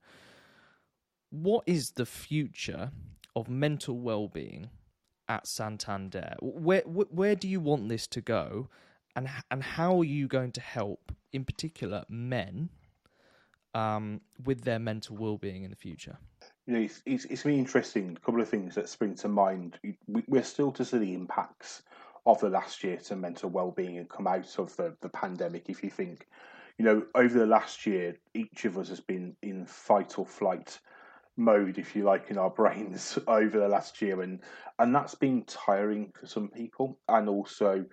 What 1.30 1.64
is 1.66 1.92
the 1.92 2.06
future 2.06 2.90
of 3.36 3.48
mental 3.48 3.98
well 3.98 4.28
being 4.28 4.70
at 5.28 5.46
Santander? 5.46 6.34
Where 6.40 6.82
where 6.82 7.36
do 7.36 7.46
you 7.46 7.60
want 7.60 7.88
this 7.88 8.06
to 8.08 8.20
go, 8.20 8.68
and 9.14 9.28
and 9.52 9.62
how 9.62 10.00
are 10.00 10.04
you 10.04 10.26
going 10.26 10.50
to 10.52 10.60
help, 10.60 11.12
in 11.32 11.44
particular, 11.44 12.04
men 12.08 12.70
um, 13.74 14.20
with 14.44 14.62
their 14.62 14.78
mental 14.78 15.16
well-being 15.16 15.64
in 15.64 15.70
the 15.70 15.76
future? 15.76 16.16
You 16.66 16.74
know, 16.74 16.80
it's, 16.80 17.02
it's, 17.04 17.24
it's 17.26 17.44
really 17.44 17.58
interesting. 17.58 18.16
A 18.16 18.24
couple 18.24 18.40
of 18.40 18.48
things 18.48 18.74
that 18.76 18.88
spring 18.88 19.14
to 19.16 19.28
mind. 19.28 19.78
We, 20.06 20.38
are 20.38 20.42
still 20.42 20.72
to 20.72 20.84
see 20.84 20.98
the 20.98 21.14
impacts 21.14 21.82
of 22.26 22.40
the 22.40 22.48
last 22.48 22.82
year 22.82 22.96
to 22.96 23.16
mental 23.16 23.50
well-being 23.50 23.98
and 23.98 24.08
come 24.08 24.26
out 24.26 24.58
of 24.58 24.74
the, 24.76 24.96
the 25.02 25.08
pandemic. 25.10 25.68
If 25.68 25.82
you 25.84 25.90
think, 25.90 26.26
you 26.78 26.84
know, 26.84 27.04
over 27.14 27.38
the 27.38 27.46
last 27.46 27.86
year, 27.86 28.16
each 28.32 28.64
of 28.64 28.78
us 28.78 28.88
has 28.88 29.00
been 29.00 29.36
in 29.42 29.66
fight 29.66 30.18
or 30.18 30.24
flight 30.24 30.78
mode, 31.36 31.78
if 31.78 31.94
you 31.94 32.04
like, 32.04 32.30
in 32.30 32.38
our 32.38 32.50
brains 32.62 33.18
over 33.26 33.58
the 33.58 33.68
last 33.68 34.00
year, 34.00 34.22
and 34.22 34.40
and 34.78 34.94
that's 34.94 35.14
been 35.14 35.44
tiring 35.44 36.12
for 36.18 36.26
some 36.26 36.48
people, 36.48 36.98
and 37.08 37.28
also 37.28 37.84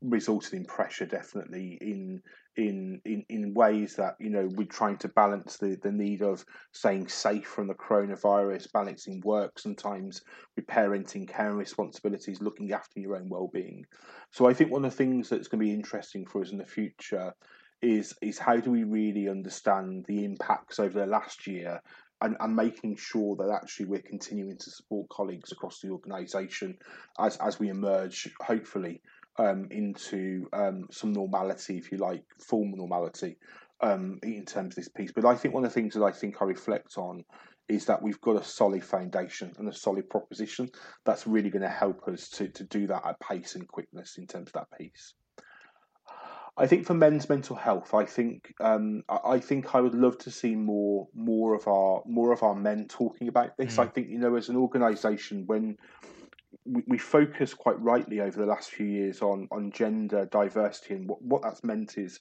resulted 0.00 0.54
in 0.54 0.64
pressure 0.64 1.04
definitely 1.04 1.78
in 1.80 2.22
in 2.56 3.00
in 3.04 3.24
in 3.28 3.52
ways 3.52 3.94
that 3.96 4.16
you 4.18 4.30
know 4.30 4.48
we're 4.54 4.66
trying 4.66 4.96
to 4.96 5.08
balance 5.08 5.58
the 5.58 5.78
the 5.82 5.92
need 5.92 6.22
of 6.22 6.44
staying 6.72 7.06
safe 7.06 7.46
from 7.46 7.66
the 7.66 7.74
coronavirus 7.74 8.72
balancing 8.72 9.20
work 9.24 9.58
sometimes 9.58 10.22
with 10.54 10.66
parenting 10.66 11.28
care 11.28 11.50
and 11.50 11.58
responsibilities 11.58 12.40
looking 12.40 12.72
after 12.72 13.00
your 13.00 13.16
own 13.16 13.28
well-being. 13.28 13.84
So 14.30 14.48
i 14.48 14.54
think 14.54 14.70
one 14.70 14.84
of 14.84 14.90
the 14.90 14.96
things 14.96 15.28
that's 15.28 15.48
going 15.48 15.60
to 15.60 15.66
be 15.66 15.74
interesting 15.74 16.26
for 16.26 16.40
us 16.40 16.52
in 16.52 16.58
the 16.58 16.64
future 16.64 17.34
is 17.82 18.14
is 18.22 18.38
how 18.38 18.56
do 18.56 18.70
we 18.70 18.84
really 18.84 19.28
understand 19.28 20.06
the 20.08 20.24
impacts 20.24 20.78
over 20.78 20.98
the 20.98 21.06
last 21.06 21.46
year 21.46 21.80
and, 22.22 22.36
and 22.40 22.56
making 22.56 22.96
sure 22.96 23.36
that 23.36 23.50
actually 23.50 23.86
we're 23.86 24.00
continuing 24.00 24.56
to 24.56 24.70
support 24.70 25.08
colleagues 25.10 25.52
across 25.52 25.80
the 25.80 25.90
organisation 25.90 26.78
as 27.18 27.36
as 27.36 27.58
we 27.60 27.68
emerge 27.68 28.32
hopefully 28.40 29.02
um, 29.38 29.68
into 29.70 30.46
um, 30.52 30.86
some 30.90 31.12
normality, 31.12 31.78
if 31.78 31.92
you 31.92 31.98
like, 31.98 32.24
full 32.38 32.64
normality 32.64 33.36
um, 33.80 34.18
in 34.22 34.44
terms 34.44 34.72
of 34.72 34.76
this 34.76 34.88
piece. 34.88 35.12
But 35.12 35.24
I 35.24 35.34
think 35.34 35.54
one 35.54 35.64
of 35.64 35.70
the 35.70 35.80
things 35.80 35.94
that 35.94 36.02
I 36.02 36.12
think 36.12 36.40
I 36.40 36.44
reflect 36.44 36.98
on 36.98 37.24
is 37.68 37.84
that 37.86 38.02
we've 38.02 38.20
got 38.20 38.40
a 38.40 38.44
solid 38.44 38.84
foundation 38.84 39.52
and 39.58 39.68
a 39.68 39.72
solid 39.72 40.08
proposition 40.08 40.70
that's 41.04 41.26
really 41.26 41.50
going 41.50 41.62
to 41.62 41.68
help 41.68 42.06
us 42.08 42.28
to, 42.28 42.48
to 42.48 42.64
do 42.64 42.86
that 42.86 43.04
at 43.04 43.20
pace 43.20 43.56
and 43.56 43.66
quickness 43.66 44.18
in 44.18 44.26
terms 44.26 44.48
of 44.48 44.52
that 44.54 44.78
piece. 44.78 45.14
I 46.58 46.66
think 46.66 46.86
for 46.86 46.94
men's 46.94 47.28
mental 47.28 47.54
health, 47.54 47.92
I 47.92 48.06
think 48.06 48.54
um, 48.60 49.02
I 49.08 49.38
think 49.40 49.74
I 49.74 49.80
would 49.80 49.94
love 49.94 50.16
to 50.18 50.30
see 50.30 50.54
more 50.54 51.06
more 51.14 51.54
of 51.54 51.68
our 51.68 52.02
more 52.06 52.32
of 52.32 52.42
our 52.42 52.54
men 52.54 52.86
talking 52.88 53.28
about 53.28 53.50
this. 53.58 53.76
Mm. 53.76 53.82
I 53.82 53.86
think 53.88 54.08
you 54.08 54.18
know 54.18 54.36
as 54.36 54.48
an 54.48 54.56
organisation 54.56 55.44
when 55.46 55.76
we, 56.66 56.82
we 56.86 56.98
focus 56.98 57.54
quite 57.54 57.80
rightly 57.80 58.20
over 58.20 58.38
the 58.38 58.46
last 58.46 58.70
few 58.70 58.86
years 58.86 59.22
on 59.22 59.48
on 59.50 59.70
gender 59.72 60.28
diversity 60.30 60.94
and 60.94 61.08
what, 61.08 61.22
what 61.22 61.42
that's 61.42 61.64
meant 61.64 61.98
is 61.98 62.20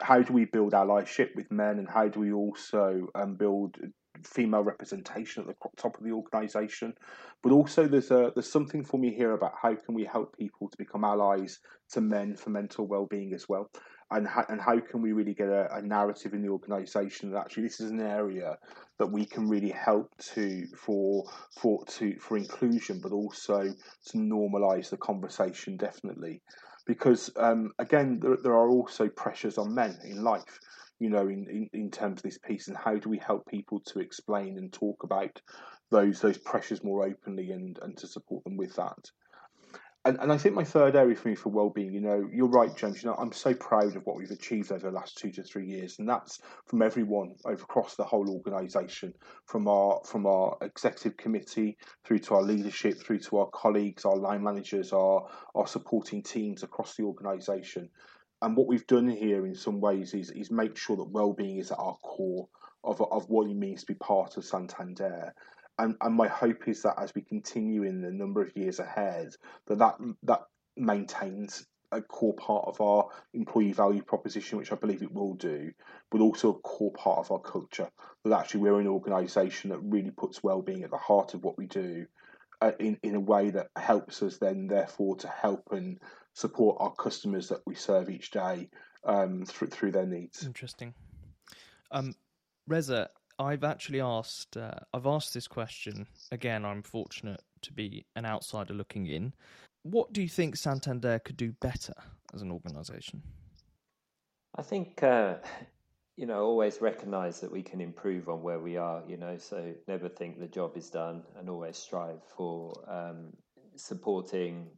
how 0.00 0.20
do 0.20 0.32
we 0.32 0.44
build 0.44 0.72
allyship 0.72 1.34
with 1.34 1.50
men 1.50 1.78
and 1.78 1.88
how 1.88 2.06
do 2.06 2.20
we 2.20 2.32
also 2.32 3.06
um, 3.14 3.34
build 3.34 3.76
female 4.22 4.62
representation 4.62 5.42
at 5.42 5.48
the 5.48 5.54
top 5.76 5.96
of 5.98 6.04
the 6.04 6.10
organisation. 6.10 6.94
But 7.42 7.52
also 7.52 7.86
there's 7.86 8.10
a 8.10 8.32
there's 8.34 8.50
something 8.50 8.84
for 8.84 8.98
me 8.98 9.14
here 9.14 9.32
about 9.32 9.54
how 9.60 9.74
can 9.74 9.94
we 9.94 10.04
help 10.04 10.36
people 10.36 10.68
to 10.68 10.76
become 10.76 11.04
allies 11.04 11.58
to 11.92 12.00
men 12.00 12.36
for 12.36 12.50
mental 12.50 12.86
well-being 12.86 13.32
as 13.34 13.48
well 13.48 13.70
and 14.10 14.26
how, 14.26 14.44
and 14.48 14.60
how 14.60 14.78
can 14.78 15.02
we 15.02 15.12
really 15.12 15.34
get 15.34 15.48
a, 15.48 15.74
a 15.76 15.82
narrative 15.82 16.32
in 16.32 16.42
the 16.42 16.48
organisation 16.48 17.30
that 17.30 17.40
actually 17.40 17.64
this 17.64 17.80
is 17.80 17.90
an 17.90 18.00
area 18.00 18.56
that 18.98 19.06
we 19.06 19.24
can 19.24 19.48
really 19.48 19.70
help 19.70 20.16
to 20.18 20.66
for 20.76 21.24
for 21.60 21.84
to 21.86 22.16
for 22.18 22.36
inclusion, 22.36 23.00
but 23.02 23.12
also 23.12 23.62
to 24.06 24.18
normalise 24.18 24.90
the 24.90 24.96
conversation 24.96 25.76
definitely, 25.76 26.40
because 26.86 27.30
um, 27.36 27.72
again 27.78 28.20
there, 28.20 28.36
there 28.42 28.54
are 28.54 28.70
also 28.70 29.08
pressures 29.08 29.58
on 29.58 29.74
men 29.74 29.98
in 30.04 30.22
life 30.22 30.60
you 30.98 31.10
know, 31.10 31.28
in, 31.28 31.46
in, 31.50 31.68
in 31.72 31.90
terms 31.90 32.20
of 32.20 32.22
this 32.22 32.38
piece, 32.38 32.68
and 32.68 32.76
how 32.76 32.96
do 32.96 33.08
we 33.08 33.18
help 33.18 33.46
people 33.46 33.80
to 33.80 34.00
explain 34.00 34.56
and 34.56 34.72
talk 34.72 35.02
about 35.02 35.40
those 35.90 36.20
those 36.20 36.38
pressures 36.38 36.82
more 36.82 37.06
openly 37.06 37.50
and, 37.50 37.78
and 37.82 37.96
to 37.98 38.06
support 38.06 38.42
them 38.44 38.56
with 38.56 38.74
that. 38.76 39.10
And, 40.06 40.18
and 40.20 40.32
I 40.32 40.38
think 40.38 40.54
my 40.54 40.62
third 40.62 40.94
area 40.94 41.16
for 41.16 41.28
me 41.28 41.34
for 41.34 41.48
well-being, 41.48 41.92
you 41.92 42.00
know, 42.00 42.28
you're 42.32 42.46
right, 42.46 42.74
James. 42.76 43.02
You 43.02 43.08
know, 43.10 43.16
I'm 43.16 43.32
so 43.32 43.52
proud 43.54 43.96
of 43.96 44.06
what 44.06 44.16
we've 44.16 44.30
achieved 44.30 44.70
over 44.70 44.88
the 44.88 44.94
last 44.94 45.18
two 45.18 45.32
to 45.32 45.42
three 45.42 45.66
years, 45.66 45.98
and 45.98 46.08
that's 46.08 46.38
from 46.66 46.80
everyone 46.80 47.34
over 47.44 47.64
across 47.64 47.96
the 47.96 48.04
whole 48.04 48.30
organisation, 48.30 49.12
from 49.46 49.66
our 49.66 50.00
from 50.04 50.26
our 50.26 50.56
executive 50.60 51.16
committee 51.16 51.76
through 52.04 52.20
to 52.20 52.36
our 52.36 52.42
leadership, 52.42 52.98
through 53.00 53.18
to 53.18 53.38
our 53.38 53.50
colleagues, 53.50 54.04
our 54.04 54.16
line 54.16 54.44
managers, 54.44 54.92
our 54.92 55.28
our 55.56 55.66
supporting 55.66 56.22
teams 56.22 56.62
across 56.62 56.94
the 56.94 57.02
organisation. 57.02 57.90
And 58.42 58.56
what 58.56 58.68
we've 58.68 58.86
done 58.86 59.08
here, 59.08 59.44
in 59.44 59.56
some 59.56 59.80
ways, 59.80 60.14
is 60.14 60.30
is 60.30 60.52
make 60.52 60.76
sure 60.76 60.96
that 60.98 61.10
well-being 61.10 61.58
is 61.58 61.72
at 61.72 61.78
our 61.78 61.96
core 61.96 62.48
of 62.84 63.02
of 63.02 63.28
what 63.28 63.50
it 63.50 63.56
means 63.56 63.80
to 63.80 63.86
be 63.86 63.94
part 63.94 64.36
of 64.36 64.44
Santander 64.44 65.34
and, 65.78 65.96
and 66.00 66.14
my 66.14 66.28
hope 66.28 66.68
is 66.68 66.82
that 66.82 66.98
as 66.98 67.14
we 67.14 67.22
continue 67.22 67.82
in 67.82 68.00
the 68.00 68.10
number 68.10 68.42
of 68.42 68.56
years 68.56 68.78
ahead, 68.78 69.34
that 69.66 69.78
that, 69.78 69.96
that 70.22 70.42
maintains 70.76 71.66
a 71.92 72.02
core 72.02 72.34
part 72.34 72.64
of 72.66 72.80
our 72.80 73.08
employee 73.32 73.72
value 73.72 74.02
proposition, 74.02 74.58
which 74.58 74.72
I 74.72 74.76
believe 74.76 75.02
it 75.02 75.12
will 75.12 75.34
do, 75.34 75.72
but 76.10 76.20
also 76.20 76.50
a 76.50 76.58
core 76.60 76.92
part 76.92 77.18
of 77.18 77.30
our 77.30 77.38
culture. 77.38 77.88
That 78.24 78.38
actually 78.40 78.60
we're 78.60 78.80
an 78.80 78.88
organisation 78.88 79.70
that 79.70 79.78
really 79.78 80.10
puts 80.10 80.42
well-being 80.42 80.82
at 80.82 80.90
the 80.90 80.96
heart 80.96 81.34
of 81.34 81.44
what 81.44 81.56
we 81.56 81.66
do, 81.66 82.06
uh, 82.60 82.72
in 82.80 82.98
in 83.02 83.14
a 83.14 83.20
way 83.20 83.50
that 83.50 83.68
helps 83.76 84.22
us 84.22 84.38
then, 84.38 84.66
therefore, 84.66 85.16
to 85.16 85.28
help 85.28 85.68
and 85.70 86.00
support 86.32 86.76
our 86.80 86.92
customers 86.92 87.48
that 87.48 87.60
we 87.66 87.74
serve 87.74 88.10
each 88.10 88.30
day 88.30 88.68
um, 89.04 89.44
through 89.44 89.68
through 89.68 89.92
their 89.92 90.06
needs. 90.06 90.44
Interesting. 90.44 90.94
Um, 91.92 92.14
Reza, 92.66 93.10
I've 93.38 93.64
actually 93.64 94.00
asked. 94.00 94.56
Uh, 94.56 94.70
I've 94.94 95.06
asked 95.06 95.34
this 95.34 95.46
question 95.48 96.06
again. 96.32 96.64
I'm 96.64 96.82
fortunate 96.82 97.42
to 97.62 97.72
be 97.72 98.06
an 98.16 98.24
outsider 98.24 98.74
looking 98.74 99.06
in. 99.06 99.34
What 99.82 100.12
do 100.12 100.22
you 100.22 100.28
think 100.28 100.56
Santander 100.56 101.18
could 101.18 101.36
do 101.36 101.52
better 101.60 101.94
as 102.34 102.42
an 102.42 102.50
organisation? 102.50 103.22
I 104.56 104.62
think 104.62 105.02
uh, 105.02 105.34
you 106.16 106.26
know 106.26 106.42
always 106.44 106.80
recognise 106.80 107.40
that 107.40 107.52
we 107.52 107.62
can 107.62 107.80
improve 107.80 108.28
on 108.28 108.42
where 108.42 108.58
we 108.58 108.76
are. 108.76 109.02
You 109.06 109.18
know, 109.18 109.36
so 109.36 109.74
never 109.86 110.08
think 110.08 110.38
the 110.38 110.48
job 110.48 110.76
is 110.76 110.88
done, 110.88 111.22
and 111.38 111.50
always 111.50 111.76
strive 111.76 112.22
for 112.36 112.72
um, 112.88 113.32
supporting 113.76 114.70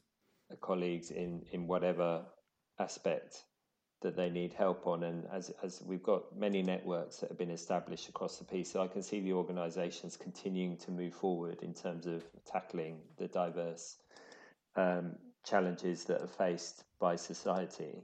colleagues 0.60 1.10
in 1.10 1.42
in 1.52 1.66
whatever 1.66 2.24
aspect 2.80 3.44
that 4.00 4.16
they 4.16 4.30
need 4.30 4.52
help 4.52 4.86
on. 4.86 5.02
And 5.02 5.26
as, 5.32 5.50
as 5.62 5.82
we've 5.84 6.02
got 6.02 6.36
many 6.36 6.62
networks 6.62 7.18
that 7.18 7.30
have 7.30 7.38
been 7.38 7.50
established 7.50 8.08
across 8.08 8.38
the 8.38 8.44
piece, 8.44 8.72
so 8.72 8.80
I 8.80 8.86
can 8.86 9.02
see 9.02 9.20
the 9.20 9.32
organisations 9.32 10.16
continuing 10.16 10.76
to 10.78 10.90
move 10.90 11.14
forward 11.14 11.62
in 11.62 11.74
terms 11.74 12.06
of 12.06 12.24
tackling 12.46 12.98
the 13.16 13.28
diverse 13.28 13.96
um, 14.76 15.16
challenges 15.44 16.04
that 16.04 16.20
are 16.20 16.28
faced 16.28 16.84
by 17.00 17.16
society. 17.16 18.02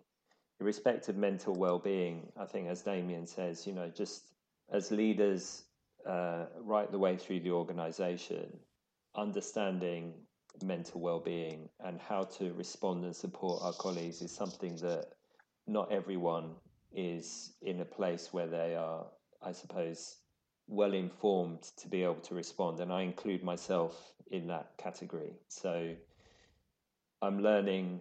In 0.61 0.66
respect 0.66 1.09
of 1.09 1.16
mental 1.16 1.55
well-being, 1.55 2.32
I 2.36 2.47
think, 2.47 2.68
as 2.68 2.82
Damien 2.82 3.26
says, 3.26 3.66
you 3.66 3.72
know, 3.72 3.88
just 3.88 4.24
as 4.72 4.90
leaders 4.90 5.62
uh, 6.09 6.47
right 6.61 6.90
the 6.90 6.99
way 6.99 7.16
through 7.16 7.40
the 7.40 7.51
organisation, 7.51 8.59
understanding 9.14 10.14
mental 10.62 11.01
well-being 11.01 11.68
and 11.80 12.01
how 12.01 12.22
to 12.22 12.53
respond 12.55 13.05
and 13.05 13.14
support 13.14 13.61
our 13.62 13.72
colleagues 13.72 14.22
is 14.22 14.30
something 14.30 14.76
that 14.76 15.07
not 15.67 15.93
everyone 15.93 16.51
is 16.93 17.53
in 17.62 17.81
a 17.81 17.85
place 17.85 18.33
where 18.33 18.47
they 18.47 18.75
are, 18.75 19.07
I 19.43 19.53
suppose, 19.53 20.17
well 20.67 20.95
informed 20.95 21.62
to 21.79 21.89
be 21.89 22.03
able 22.03 22.21
to 22.23 22.35
respond. 22.35 22.81
And 22.81 22.93
I 22.93 23.03
include 23.03 23.43
myself 23.43 24.12
in 24.31 24.47
that 24.49 24.73
category. 24.79 25.33
So 25.49 25.95
I'm 27.23 27.43
learning 27.43 28.01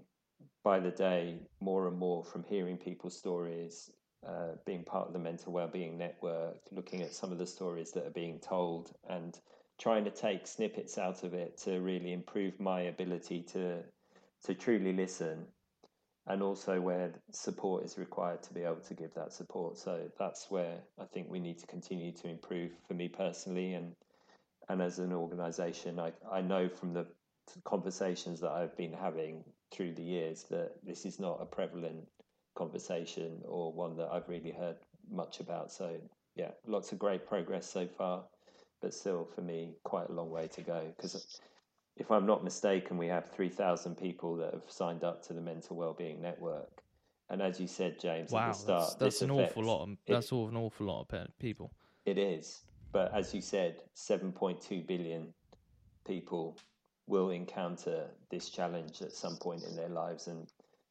by 0.63 0.79
the 0.79 0.91
day 0.91 1.39
more 1.59 1.87
and 1.87 1.97
more 1.97 2.23
from 2.23 2.43
hearing 2.43 2.77
people's 2.77 3.17
stories, 3.17 3.91
uh, 4.27 4.55
being 4.65 4.83
part 4.83 5.07
of 5.07 5.13
the 5.13 5.19
mental 5.19 5.51
well-being 5.51 5.97
network, 5.97 6.57
looking 6.71 7.01
at 7.01 7.13
some 7.13 7.31
of 7.31 7.37
the 7.37 7.47
stories 7.47 7.91
that 7.91 8.05
are 8.05 8.11
being 8.11 8.39
told, 8.39 8.91
and 9.09 9.39
trying 9.79 10.05
to 10.05 10.11
take 10.11 10.47
snippets 10.47 10.97
out 10.97 11.23
of 11.23 11.33
it 11.33 11.57
to 11.57 11.79
really 11.79 12.13
improve 12.13 12.59
my 12.59 12.81
ability 12.81 13.41
to 13.41 13.83
to 14.43 14.53
truly 14.53 14.91
listen 14.91 15.45
and 16.27 16.41
also 16.41 16.79
where 16.79 17.11
support 17.31 17.83
is 17.83 17.97
required 17.97 18.41
to 18.43 18.53
be 18.53 18.61
able 18.63 18.81
to 18.87 18.93
give 18.93 19.13
that 19.13 19.33
support. 19.33 19.77
So 19.77 19.99
that's 20.17 20.49
where 20.49 20.77
I 20.99 21.05
think 21.05 21.29
we 21.29 21.39
need 21.39 21.59
to 21.59 21.67
continue 21.67 22.11
to 22.13 22.29
improve 22.29 22.71
for 22.87 22.93
me 22.93 23.07
personally 23.07 23.73
and 23.73 23.95
and 24.69 24.81
as 24.81 24.97
an 24.99 25.11
organization 25.11 25.99
I, 25.99 26.13
I 26.31 26.39
know 26.39 26.69
from 26.69 26.93
the 26.93 27.05
conversations 27.65 28.39
that 28.39 28.51
I've 28.51 28.75
been 28.77 28.93
having 28.93 29.43
through 29.71 29.93
the 29.93 30.03
years 30.03 30.43
that 30.49 30.71
this 30.83 31.05
is 31.05 31.19
not 31.19 31.39
a 31.41 31.45
prevalent 31.45 32.07
conversation 32.55 33.41
or 33.45 33.73
one 33.73 33.97
that 33.97 34.09
I've 34.11 34.29
really 34.29 34.51
heard 34.51 34.77
much 35.11 35.39
about. 35.39 35.71
So 35.71 35.97
yeah, 36.35 36.51
lots 36.65 36.91
of 36.91 36.99
great 36.99 37.27
progress 37.27 37.69
so 37.69 37.87
far, 37.87 38.23
but 38.81 38.93
still 38.93 39.25
for 39.35 39.41
me 39.41 39.75
quite 39.83 40.09
a 40.09 40.13
long 40.13 40.29
way 40.29 40.47
to 40.53 40.61
go 40.61 40.93
because 40.95 41.41
if 41.97 42.11
I'm 42.11 42.25
not 42.25 42.43
mistaken, 42.43 42.97
we 42.97 43.07
have 43.07 43.29
3,000 43.31 43.95
people 43.95 44.35
that 44.37 44.53
have 44.53 44.63
signed 44.67 45.03
up 45.03 45.23
to 45.27 45.33
the 45.33 45.41
Mental 45.41 45.75
Wellbeing 45.75 46.21
Network. 46.21 46.81
And 47.29 47.41
as 47.41 47.59
you 47.59 47.67
said, 47.67 47.99
James, 47.99 48.31
wow, 48.31 48.41
at 48.41 48.47
the 48.47 48.53
start, 48.53 48.83
that's, 48.83 48.95
that's 48.95 49.21
an 49.21 49.31
affects, 49.31 49.51
awful 49.51 49.63
lot. 49.63 49.83
Of, 49.83 49.97
that's 50.07 50.31
it, 50.31 50.35
an 50.35 50.57
awful 50.57 50.87
lot 50.87 51.05
of 51.11 51.27
people. 51.39 51.71
It 52.05 52.17
is, 52.17 52.63
but 52.91 53.13
as 53.13 53.33
you 53.33 53.41
said, 53.41 53.81
7.2 53.95 54.85
billion 54.85 55.33
people 56.05 56.57
will 57.07 57.29
encounter 57.29 58.07
this 58.29 58.49
challenge 58.49 59.01
at 59.01 59.11
some 59.11 59.37
point 59.37 59.63
in 59.63 59.75
their 59.75 59.89
lives, 59.89 60.27
and 60.27 60.47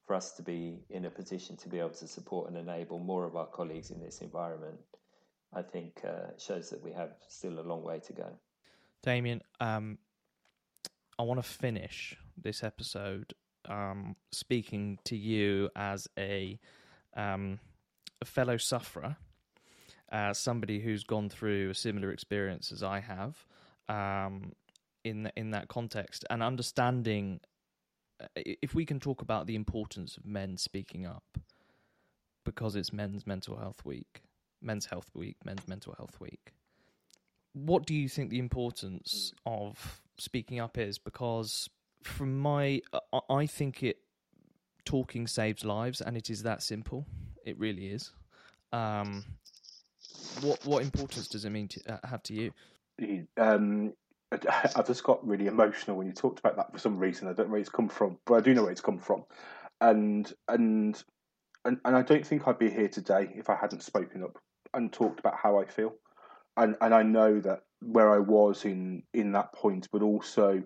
for 0.07 0.15
us 0.15 0.33
to 0.33 0.43
be 0.43 0.79
in 0.91 1.05
a 1.05 1.11
position 1.11 1.57
to 1.59 1.69
be 1.69 1.79
able 1.79 1.91
to 1.91 2.07
support 2.07 2.49
and 2.49 2.57
enable 2.57 2.99
more 2.99 3.25
of 3.25 3.37
our 3.37 3.47
colleagues 3.47 3.91
in 3.91 4.01
this 4.01 4.21
environment, 4.21 4.79
I 5.53 5.63
think 5.63 6.01
uh, 6.05 6.37
shows 6.39 6.71
that 6.71 6.83
we 6.83 6.93
have 6.93 7.11
still 7.29 7.61
a 7.61 7.63
long 7.63 7.83
way 7.83 8.01
to 8.01 8.13
go. 8.13 8.29
Damien, 9.03 9.43
um, 9.61 9.99
I 11.23 11.25
want 11.25 11.39
to 11.41 11.49
finish 11.49 12.17
this 12.37 12.65
episode 12.65 13.33
um, 13.69 14.17
speaking 14.33 14.99
to 15.05 15.17
you 15.17 15.71
as 15.77 16.09
a, 16.19 16.59
um, 17.17 17.61
a 18.21 18.25
fellow 18.25 18.57
sufferer, 18.57 19.17
uh, 20.11 20.33
somebody 20.33 20.81
who's 20.81 21.05
gone 21.05 21.29
through 21.29 21.71
a 21.71 21.75
similar 21.75 22.11
experience 22.11 22.73
as 22.73 22.83
I 22.83 22.99
have 22.99 23.47
um, 23.89 24.51
in 25.05 25.31
in 25.37 25.53
that 25.53 25.69
context, 25.69 26.25
and 26.29 26.43
understanding 26.43 27.39
uh, 28.21 28.27
if 28.35 28.75
we 28.75 28.85
can 28.85 28.99
talk 28.99 29.23
about 29.23 29.47
the 29.47 29.55
importance 29.55 30.17
of 30.17 30.27
men 30.27 30.57
speaking 30.57 31.07
up 31.07 31.39
because 32.45 32.75
it's 32.75 32.93
Men's 32.93 33.29
Mental 33.29 33.57
Health 33.57 33.85
Week, 33.85 34.23
Men's 34.61 34.87
Health 34.87 35.13
Week, 35.15 35.37
Men's 35.45 35.69
Mental 35.69 35.95
Health 35.97 36.19
Week. 36.19 36.53
What 37.53 37.87
do 37.87 37.95
you 37.95 38.09
think 38.09 38.31
the 38.31 38.41
importance 38.41 39.33
of 39.47 40.02
speaking 40.19 40.61
up 40.61 40.79
is 40.79 40.99
because 40.99 41.69
from 42.03 42.39
my 42.39 42.81
I 43.29 43.47
think 43.47 43.83
it 43.83 43.99
talking 44.85 45.27
saves 45.27 45.65
lives 45.65 46.01
and 46.01 46.17
it 46.17 46.31
is 46.31 46.43
that 46.43 46.63
simple. 46.63 47.07
It 47.45 47.59
really 47.59 47.87
is. 47.87 48.13
Um, 48.73 49.25
what 50.41 50.65
what 50.65 50.83
importance 50.83 51.29
does 51.29 51.45
it 51.45 51.51
mean 51.51 51.69
to 51.69 51.95
uh, 51.95 52.07
have 52.07 52.23
to 52.25 52.35
you? 52.35 52.53
Um, 53.37 53.93
I 54.33 54.83
just 54.87 55.05
got 55.05 55.27
really 55.27 55.47
emotional 55.47 55.97
when 55.97 56.07
you 56.07 56.13
talked 56.13 56.39
about 56.39 56.57
that 56.57 56.73
for 56.73 56.79
some 56.79 56.99
reason. 56.99 57.29
I 57.29 57.33
don't 57.33 57.47
know 57.47 57.53
where 57.53 57.61
it's 57.61 57.69
come 57.69 57.89
from, 57.89 58.19
but 58.27 58.35
I 58.35 58.41
do 58.41 58.55
know 58.55 58.63
where 58.63 58.73
it's 58.73 58.81
come 58.81 58.99
from, 58.99 59.25
and 59.81 60.33
and 60.49 61.03
and, 61.65 61.79
and 61.85 61.97
I 61.97 62.03
don't 62.03 62.27
think 62.27 62.47
I'd 62.47 62.59
be 62.59 62.71
here 62.71 62.89
today 62.89 63.29
if 63.35 63.49
I 63.49 63.57
hadn't 63.57 63.83
spoken 63.83 64.23
up 64.25 64.39
and 64.75 64.93
talked 64.93 65.21
about 65.21 65.37
how 65.37 65.61
I 65.61 65.65
feel 65.65 65.95
and 66.57 66.77
and 66.81 66.95
I 66.95 67.03
know 67.03 67.41
that 67.41 67.65
where 67.81 68.15
I 68.15 68.19
was 68.19 68.65
in 68.65 69.03
in 69.13 69.33
that 69.33 69.53
point, 69.53 69.89
but 69.93 70.03
also 70.03 70.63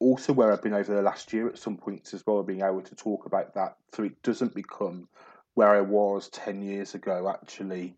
also 0.00 0.32
where 0.32 0.52
I've 0.52 0.62
been 0.62 0.74
over 0.74 0.94
the 0.94 1.02
last 1.02 1.32
year 1.32 1.48
at 1.48 1.58
some 1.58 1.76
points 1.76 2.14
as 2.14 2.24
well, 2.26 2.42
being 2.42 2.62
able 2.62 2.82
to 2.82 2.94
talk 2.94 3.26
about 3.26 3.54
that, 3.54 3.76
so 3.92 4.04
it 4.04 4.22
doesn't 4.22 4.54
become 4.54 5.08
where 5.54 5.70
I 5.74 5.80
was 5.80 6.28
ten 6.28 6.62
years 6.62 6.94
ago 6.94 7.28
actually. 7.28 7.96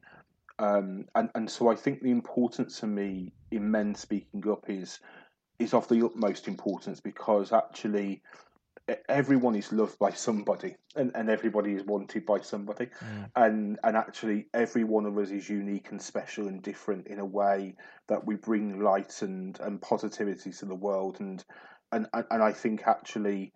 Um, 0.58 1.06
and 1.14 1.30
and 1.34 1.50
so 1.50 1.68
I 1.68 1.74
think 1.74 2.02
the 2.02 2.10
importance 2.10 2.80
for 2.80 2.86
me 2.86 3.32
in 3.50 3.70
men 3.70 3.94
speaking 3.94 4.48
up 4.48 4.68
is 4.68 5.00
is 5.58 5.74
of 5.74 5.86
the 5.88 6.04
utmost 6.04 6.48
importance 6.48 7.00
because 7.00 7.52
actually 7.52 8.22
everyone 9.08 9.54
is 9.54 9.72
loved 9.72 9.98
by 9.98 10.10
somebody 10.10 10.76
and, 10.96 11.12
and 11.14 11.28
everybody 11.28 11.74
is 11.74 11.84
wanted 11.84 12.26
by 12.26 12.40
somebody. 12.40 12.86
Mm. 12.86 13.30
and 13.36 13.78
and 13.84 13.96
actually 13.96 14.46
every 14.54 14.84
one 14.84 15.06
of 15.06 15.16
us 15.18 15.30
is 15.30 15.48
unique 15.48 15.90
and 15.90 16.00
special 16.00 16.48
and 16.48 16.62
different 16.62 17.06
in 17.06 17.18
a 17.18 17.24
way 17.24 17.74
that 18.08 18.24
we 18.24 18.36
bring 18.36 18.82
light 18.82 19.22
and 19.22 19.58
and 19.60 19.80
positivity 19.80 20.52
to 20.52 20.66
the 20.66 20.74
world. 20.74 21.20
And 21.20 21.44
and 21.92 22.06
and 22.12 22.42
I 22.42 22.52
think 22.52 22.86
actually 22.86 23.52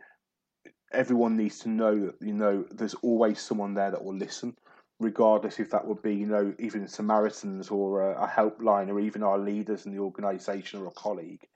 everyone 0.93 1.37
needs 1.37 1.59
to 1.61 1.69
know 1.69 2.07
that 2.07 2.15
you 2.21 2.35
know 2.35 2.65
there's 2.71 2.95
always 2.95 3.41
someone 3.41 3.75
there 3.75 3.91
that 3.91 4.05
will 4.05 4.17
listen 4.17 4.55
regardless 5.01 5.59
if 5.59 5.71
that 5.71 5.87
would 5.87 6.01
be 6.03 6.15
you 6.15 6.27
know 6.27 6.55
even 6.59 6.87
Samaritans 6.87 7.69
or 7.69 8.13
a, 8.13 8.25
a 8.25 8.29
helpline 8.29 8.89
or 8.89 9.01
even 9.01 9.23
our 9.23 9.39
leaders 9.39 9.87
in 9.87 9.93
the 9.93 9.99
organization 9.99 10.81
or 10.81 10.87
a 10.87 10.93
colleague 10.93 11.47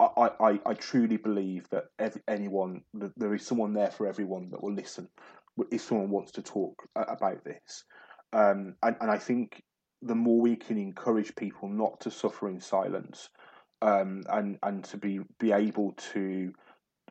I, 0.00 0.30
I, 0.40 0.60
I 0.66 0.74
truly 0.74 1.18
believe 1.18 1.68
that 1.70 1.84
every, 1.98 2.22
anyone 2.26 2.82
that 2.94 3.12
there 3.16 3.34
is 3.34 3.46
someone 3.46 3.74
there 3.74 3.90
for 3.90 4.06
everyone 4.06 4.50
that 4.50 4.62
will 4.62 4.72
listen 4.72 5.08
if 5.70 5.82
someone 5.82 6.10
wants 6.10 6.32
to 6.32 6.42
talk 6.42 6.82
about 6.96 7.44
this. 7.44 7.84
Um, 8.32 8.76
and, 8.82 8.96
and 9.00 9.10
I 9.10 9.18
think 9.18 9.62
the 10.02 10.14
more 10.14 10.40
we 10.40 10.56
can 10.56 10.78
encourage 10.78 11.34
people 11.36 11.68
not 11.68 12.00
to 12.00 12.10
suffer 12.10 12.48
in 12.48 12.60
silence, 12.60 13.28
um, 13.82 14.22
and 14.30 14.58
and 14.62 14.84
to 14.84 14.96
be 14.96 15.20
be 15.38 15.52
able 15.52 15.92
to, 16.12 16.52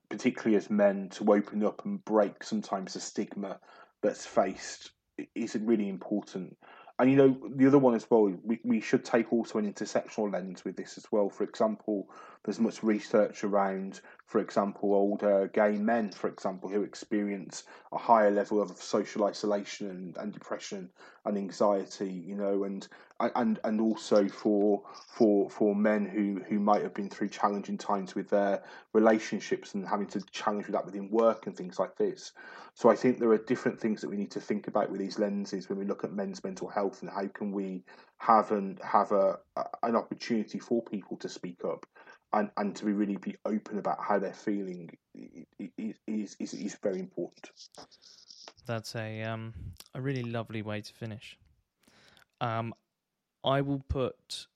particularly 0.10 0.58
as 0.58 0.70
men, 0.70 1.10
to 1.10 1.34
open 1.34 1.64
up 1.64 1.86
and 1.86 2.04
break 2.06 2.44
sometimes 2.44 2.94
the 2.94 3.00
stigma 3.00 3.60
that's 4.02 4.26
faced 4.26 4.92
is 5.36 5.56
really 5.56 5.90
important. 5.90 6.56
And 6.98 7.10
you 7.10 7.16
know, 7.16 7.38
the 7.56 7.68
other 7.68 7.80
one 7.80 7.96
as 7.96 8.06
well, 8.10 8.34
we, 8.44 8.60
we 8.66 8.82
should 8.82 9.06
take 9.06 9.32
also 9.32 9.58
an 9.58 9.72
intersectional 9.72 10.32
lens 10.34 10.66
with 10.66 10.76
this 10.76 10.98
as 10.98 11.06
well. 11.12 11.30
For 11.30 11.44
example, 11.46 12.10
there's 12.44 12.60
much 12.60 12.84
research 12.84 13.44
around, 13.44 14.00
for 14.26 14.40
example, 14.40 14.94
older 14.94 15.50
gay 15.54 15.74
men, 15.78 16.12
for 16.12 16.30
example, 16.30 16.70
who 16.70 16.84
experience 16.84 17.64
a 17.92 17.98
higher 17.98 18.32
level 18.32 18.62
of 18.62 18.72
social 18.78 19.26
isolation 19.26 19.90
and, 19.90 20.18
and 20.18 20.34
depression 20.34 20.90
and 21.26 21.38
anxiety, 21.38 22.10
you 22.10 22.36
know, 22.36 22.64
and 22.64 22.88
and 23.36 23.60
and 23.66 23.82
also 23.82 24.30
for 24.30 24.82
for 25.08 25.50
for 25.50 25.76
men 25.76 26.06
who 26.06 26.42
who 26.48 26.60
might 26.60 26.82
have 26.82 26.94
been 26.94 27.10
through 27.10 27.28
challenging 27.28 27.78
times 27.78 28.16
with 28.16 28.30
their 28.30 28.64
relationships 28.94 29.74
and 29.74 29.86
having 29.86 30.08
to 30.08 30.22
challenge 30.32 30.66
with 30.68 30.74
that 30.74 30.86
within 30.86 31.10
work 31.10 31.46
and 31.46 31.58
things 31.58 31.78
like 31.78 31.98
this. 31.98 32.32
So 32.74 32.90
I 32.90 32.96
think 32.96 33.20
there 33.20 33.32
are 33.32 33.38
different 33.38 33.78
things 33.78 34.00
that 34.00 34.10
we 34.10 34.16
need 34.16 34.32
to 34.32 34.40
think 34.40 34.68
about 34.68 34.90
with 34.90 35.02
these 35.02 35.20
lenses 35.20 35.68
when 35.68 35.78
we 35.78 35.84
look 35.84 36.06
at 36.06 36.14
men's 36.14 36.42
mental 36.44 36.70
health 36.70 37.02
and 37.02 37.12
how 37.12 37.28
can 37.28 37.52
we 37.52 37.84
have 38.20 38.52
an 38.52 38.78
have 38.82 39.12
a, 39.12 39.40
an 39.84 39.98
opportunity 39.98 40.60
for 40.60 40.82
people 40.84 41.18
to 41.18 41.28
speak 41.28 41.66
up 41.66 41.86
and, 42.34 42.50
and 42.58 42.76
to 42.76 42.86
be 42.86 42.92
really 42.92 43.18
be 43.18 43.36
open 43.46 43.80
about 43.80 43.98
how 44.02 44.20
they're 44.20 44.34
feeling 44.34 44.90
is 45.16 46.36
is, 46.40 46.54
is 46.54 46.78
very 46.82 47.00
important. 47.00 47.52
That's 48.66 48.96
a 48.96 49.24
um 49.24 49.54
a 49.96 50.02
really 50.02 50.24
lovely 50.24 50.62
way 50.62 50.82
to 50.82 50.94
finish. 50.94 51.38
Um, 52.42 52.74
I 53.44 53.62
will 53.62 53.84
put 53.88 54.48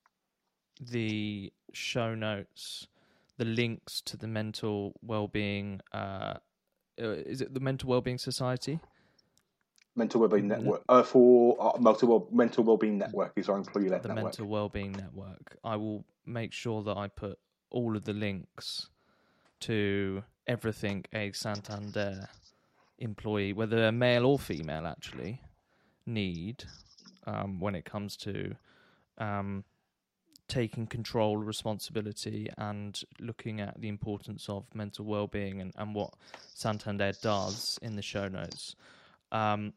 the 0.79 1.51
show 1.73 2.15
notes, 2.15 2.87
the 3.37 3.45
links 3.45 4.01
to 4.01 4.17
the 4.17 4.27
mental 4.27 4.93
well-being. 5.01 5.81
Uh, 5.93 6.35
uh 7.01 7.09
is 7.25 7.41
it 7.41 7.53
the 7.53 7.59
Mental 7.59 7.89
Wellbeing 7.89 8.17
Society? 8.17 8.79
Mental 9.95 10.21
Wellbeing 10.21 10.47
Network. 10.47 10.83
Uh, 10.87 11.03
for 11.03 11.57
uh, 11.59 11.79
mental 11.79 12.29
mental 12.31 12.63
wellbeing 12.63 12.97
network 12.97 13.33
is 13.35 13.49
our 13.49 13.57
employee-led 13.57 14.03
the 14.03 14.09
network. 14.09 14.25
Mental 14.25 14.47
Wellbeing 14.47 14.91
Network. 14.91 15.57
I 15.63 15.75
will 15.75 16.05
make 16.25 16.53
sure 16.53 16.83
that 16.83 16.97
I 16.97 17.07
put 17.07 17.37
all 17.73 17.97
of 17.97 18.05
the 18.05 18.13
links 18.13 18.89
to 19.61 20.23
everything 20.47 21.03
a 21.13 21.31
Santander 21.33 22.29
employee, 22.99 23.53
whether 23.53 23.91
male 23.91 24.25
or 24.25 24.39
female, 24.39 24.87
actually 24.87 25.41
need 26.05 26.63
um, 27.25 27.59
when 27.59 27.75
it 27.75 27.85
comes 27.85 28.15
to 28.17 28.55
um, 29.17 29.63
taking 30.47 30.85
control, 30.85 31.37
responsibility, 31.37 32.49
and 32.57 33.01
looking 33.19 33.59
at 33.59 33.79
the 33.79 33.87
importance 33.87 34.47
of 34.49 34.65
mental 34.73 35.05
well-being 35.05 35.61
and, 35.61 35.73
and 35.77 35.95
what 35.95 36.13
Santander 36.53 37.11
does 37.21 37.79
in 37.81 37.95
the 37.95 38.01
show 38.01 38.27
notes. 38.27 38.75
Um, 39.31 39.73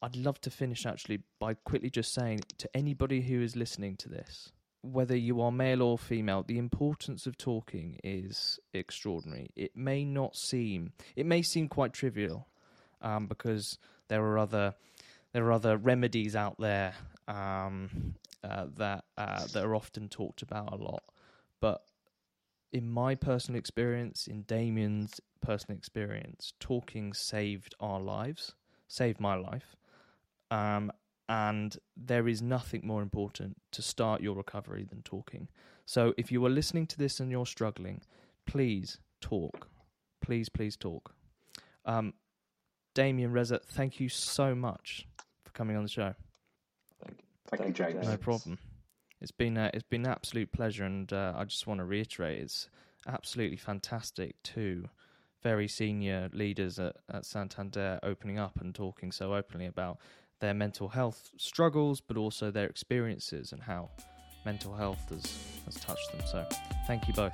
I'd 0.00 0.16
love 0.16 0.40
to 0.42 0.50
finish 0.50 0.84
actually 0.84 1.20
by 1.38 1.54
quickly 1.54 1.90
just 1.90 2.12
saying 2.12 2.40
to 2.58 2.68
anybody 2.74 3.20
who 3.20 3.40
is 3.40 3.56
listening 3.56 3.96
to 3.98 4.08
this, 4.08 4.52
whether 4.82 5.16
you 5.16 5.40
are 5.40 5.52
male 5.52 5.80
or 5.82 5.96
female, 5.96 6.42
the 6.42 6.58
importance 6.58 7.26
of 7.26 7.38
talking 7.38 7.98
is 8.02 8.58
extraordinary. 8.74 9.50
It 9.54 9.76
may 9.76 10.04
not 10.04 10.36
seem, 10.36 10.92
it 11.16 11.24
may 11.24 11.42
seem 11.42 11.68
quite 11.68 11.92
trivial, 11.92 12.48
um, 13.00 13.26
because 13.26 13.78
there 14.08 14.22
are 14.24 14.38
other 14.38 14.74
there 15.32 15.46
are 15.46 15.52
other 15.52 15.76
remedies 15.76 16.36
out 16.36 16.56
there 16.58 16.94
um, 17.26 18.14
uh, 18.44 18.66
that 18.76 19.04
uh, 19.16 19.46
that 19.52 19.64
are 19.64 19.74
often 19.74 20.08
talked 20.08 20.42
about 20.42 20.72
a 20.72 20.76
lot. 20.76 21.04
But 21.60 21.82
in 22.72 22.88
my 22.88 23.14
personal 23.14 23.58
experience, 23.58 24.26
in 24.26 24.42
Damien's 24.42 25.20
personal 25.40 25.76
experience, 25.78 26.52
talking 26.58 27.12
saved 27.12 27.74
our 27.80 28.00
lives, 28.00 28.54
saved 28.88 29.20
my 29.20 29.34
life. 29.34 29.76
Um, 30.50 30.92
and 31.32 31.78
there 31.96 32.28
is 32.28 32.42
nothing 32.42 32.82
more 32.84 33.00
important 33.00 33.56
to 33.70 33.80
start 33.80 34.20
your 34.20 34.36
recovery 34.36 34.84
than 34.84 35.00
talking. 35.00 35.48
So 35.86 36.12
if 36.18 36.30
you 36.30 36.44
are 36.44 36.50
listening 36.50 36.86
to 36.88 36.98
this 36.98 37.20
and 37.20 37.30
you're 37.30 37.46
struggling, 37.46 38.02
please 38.46 38.98
talk. 39.22 39.66
Please, 40.20 40.50
please 40.50 40.76
talk. 40.76 41.14
Um, 41.86 42.12
Damien 42.94 43.32
Reza, 43.32 43.60
thank 43.66 43.98
you 43.98 44.10
so 44.10 44.54
much 44.54 45.08
for 45.42 45.52
coming 45.52 45.74
on 45.74 45.84
the 45.84 45.88
show. 45.88 46.14
Thank 47.02 47.20
you, 47.20 47.26
thank 47.48 47.66
you 47.66 47.72
James. 47.72 48.06
No 48.06 48.18
problem. 48.18 48.58
It's 49.22 49.30
been 49.30 49.56
a, 49.56 49.70
it's 49.72 49.88
been 49.88 50.04
an 50.04 50.12
absolute 50.12 50.52
pleasure, 50.52 50.84
and 50.84 51.10
uh, 51.14 51.32
I 51.34 51.44
just 51.44 51.66
want 51.66 51.78
to 51.78 51.84
reiterate 51.86 52.42
it's 52.42 52.68
absolutely 53.06 53.56
fantastic 53.56 54.34
to 54.42 54.86
very 55.42 55.66
senior 55.66 56.28
leaders 56.34 56.78
at, 56.78 56.96
at 57.10 57.24
Santander 57.24 57.98
opening 58.02 58.38
up 58.38 58.60
and 58.60 58.74
talking 58.74 59.10
so 59.10 59.34
openly 59.34 59.66
about 59.66 59.98
their 60.42 60.52
mental 60.52 60.88
health 60.88 61.30
struggles, 61.38 62.00
but 62.00 62.18
also 62.18 62.50
their 62.50 62.66
experiences 62.66 63.52
and 63.52 63.62
how 63.62 63.88
mental 64.44 64.74
health 64.74 65.08
has, 65.08 65.24
has 65.64 65.76
touched 65.76 66.10
them. 66.12 66.20
So, 66.30 66.46
thank 66.86 67.06
you 67.06 67.14
both. 67.14 67.32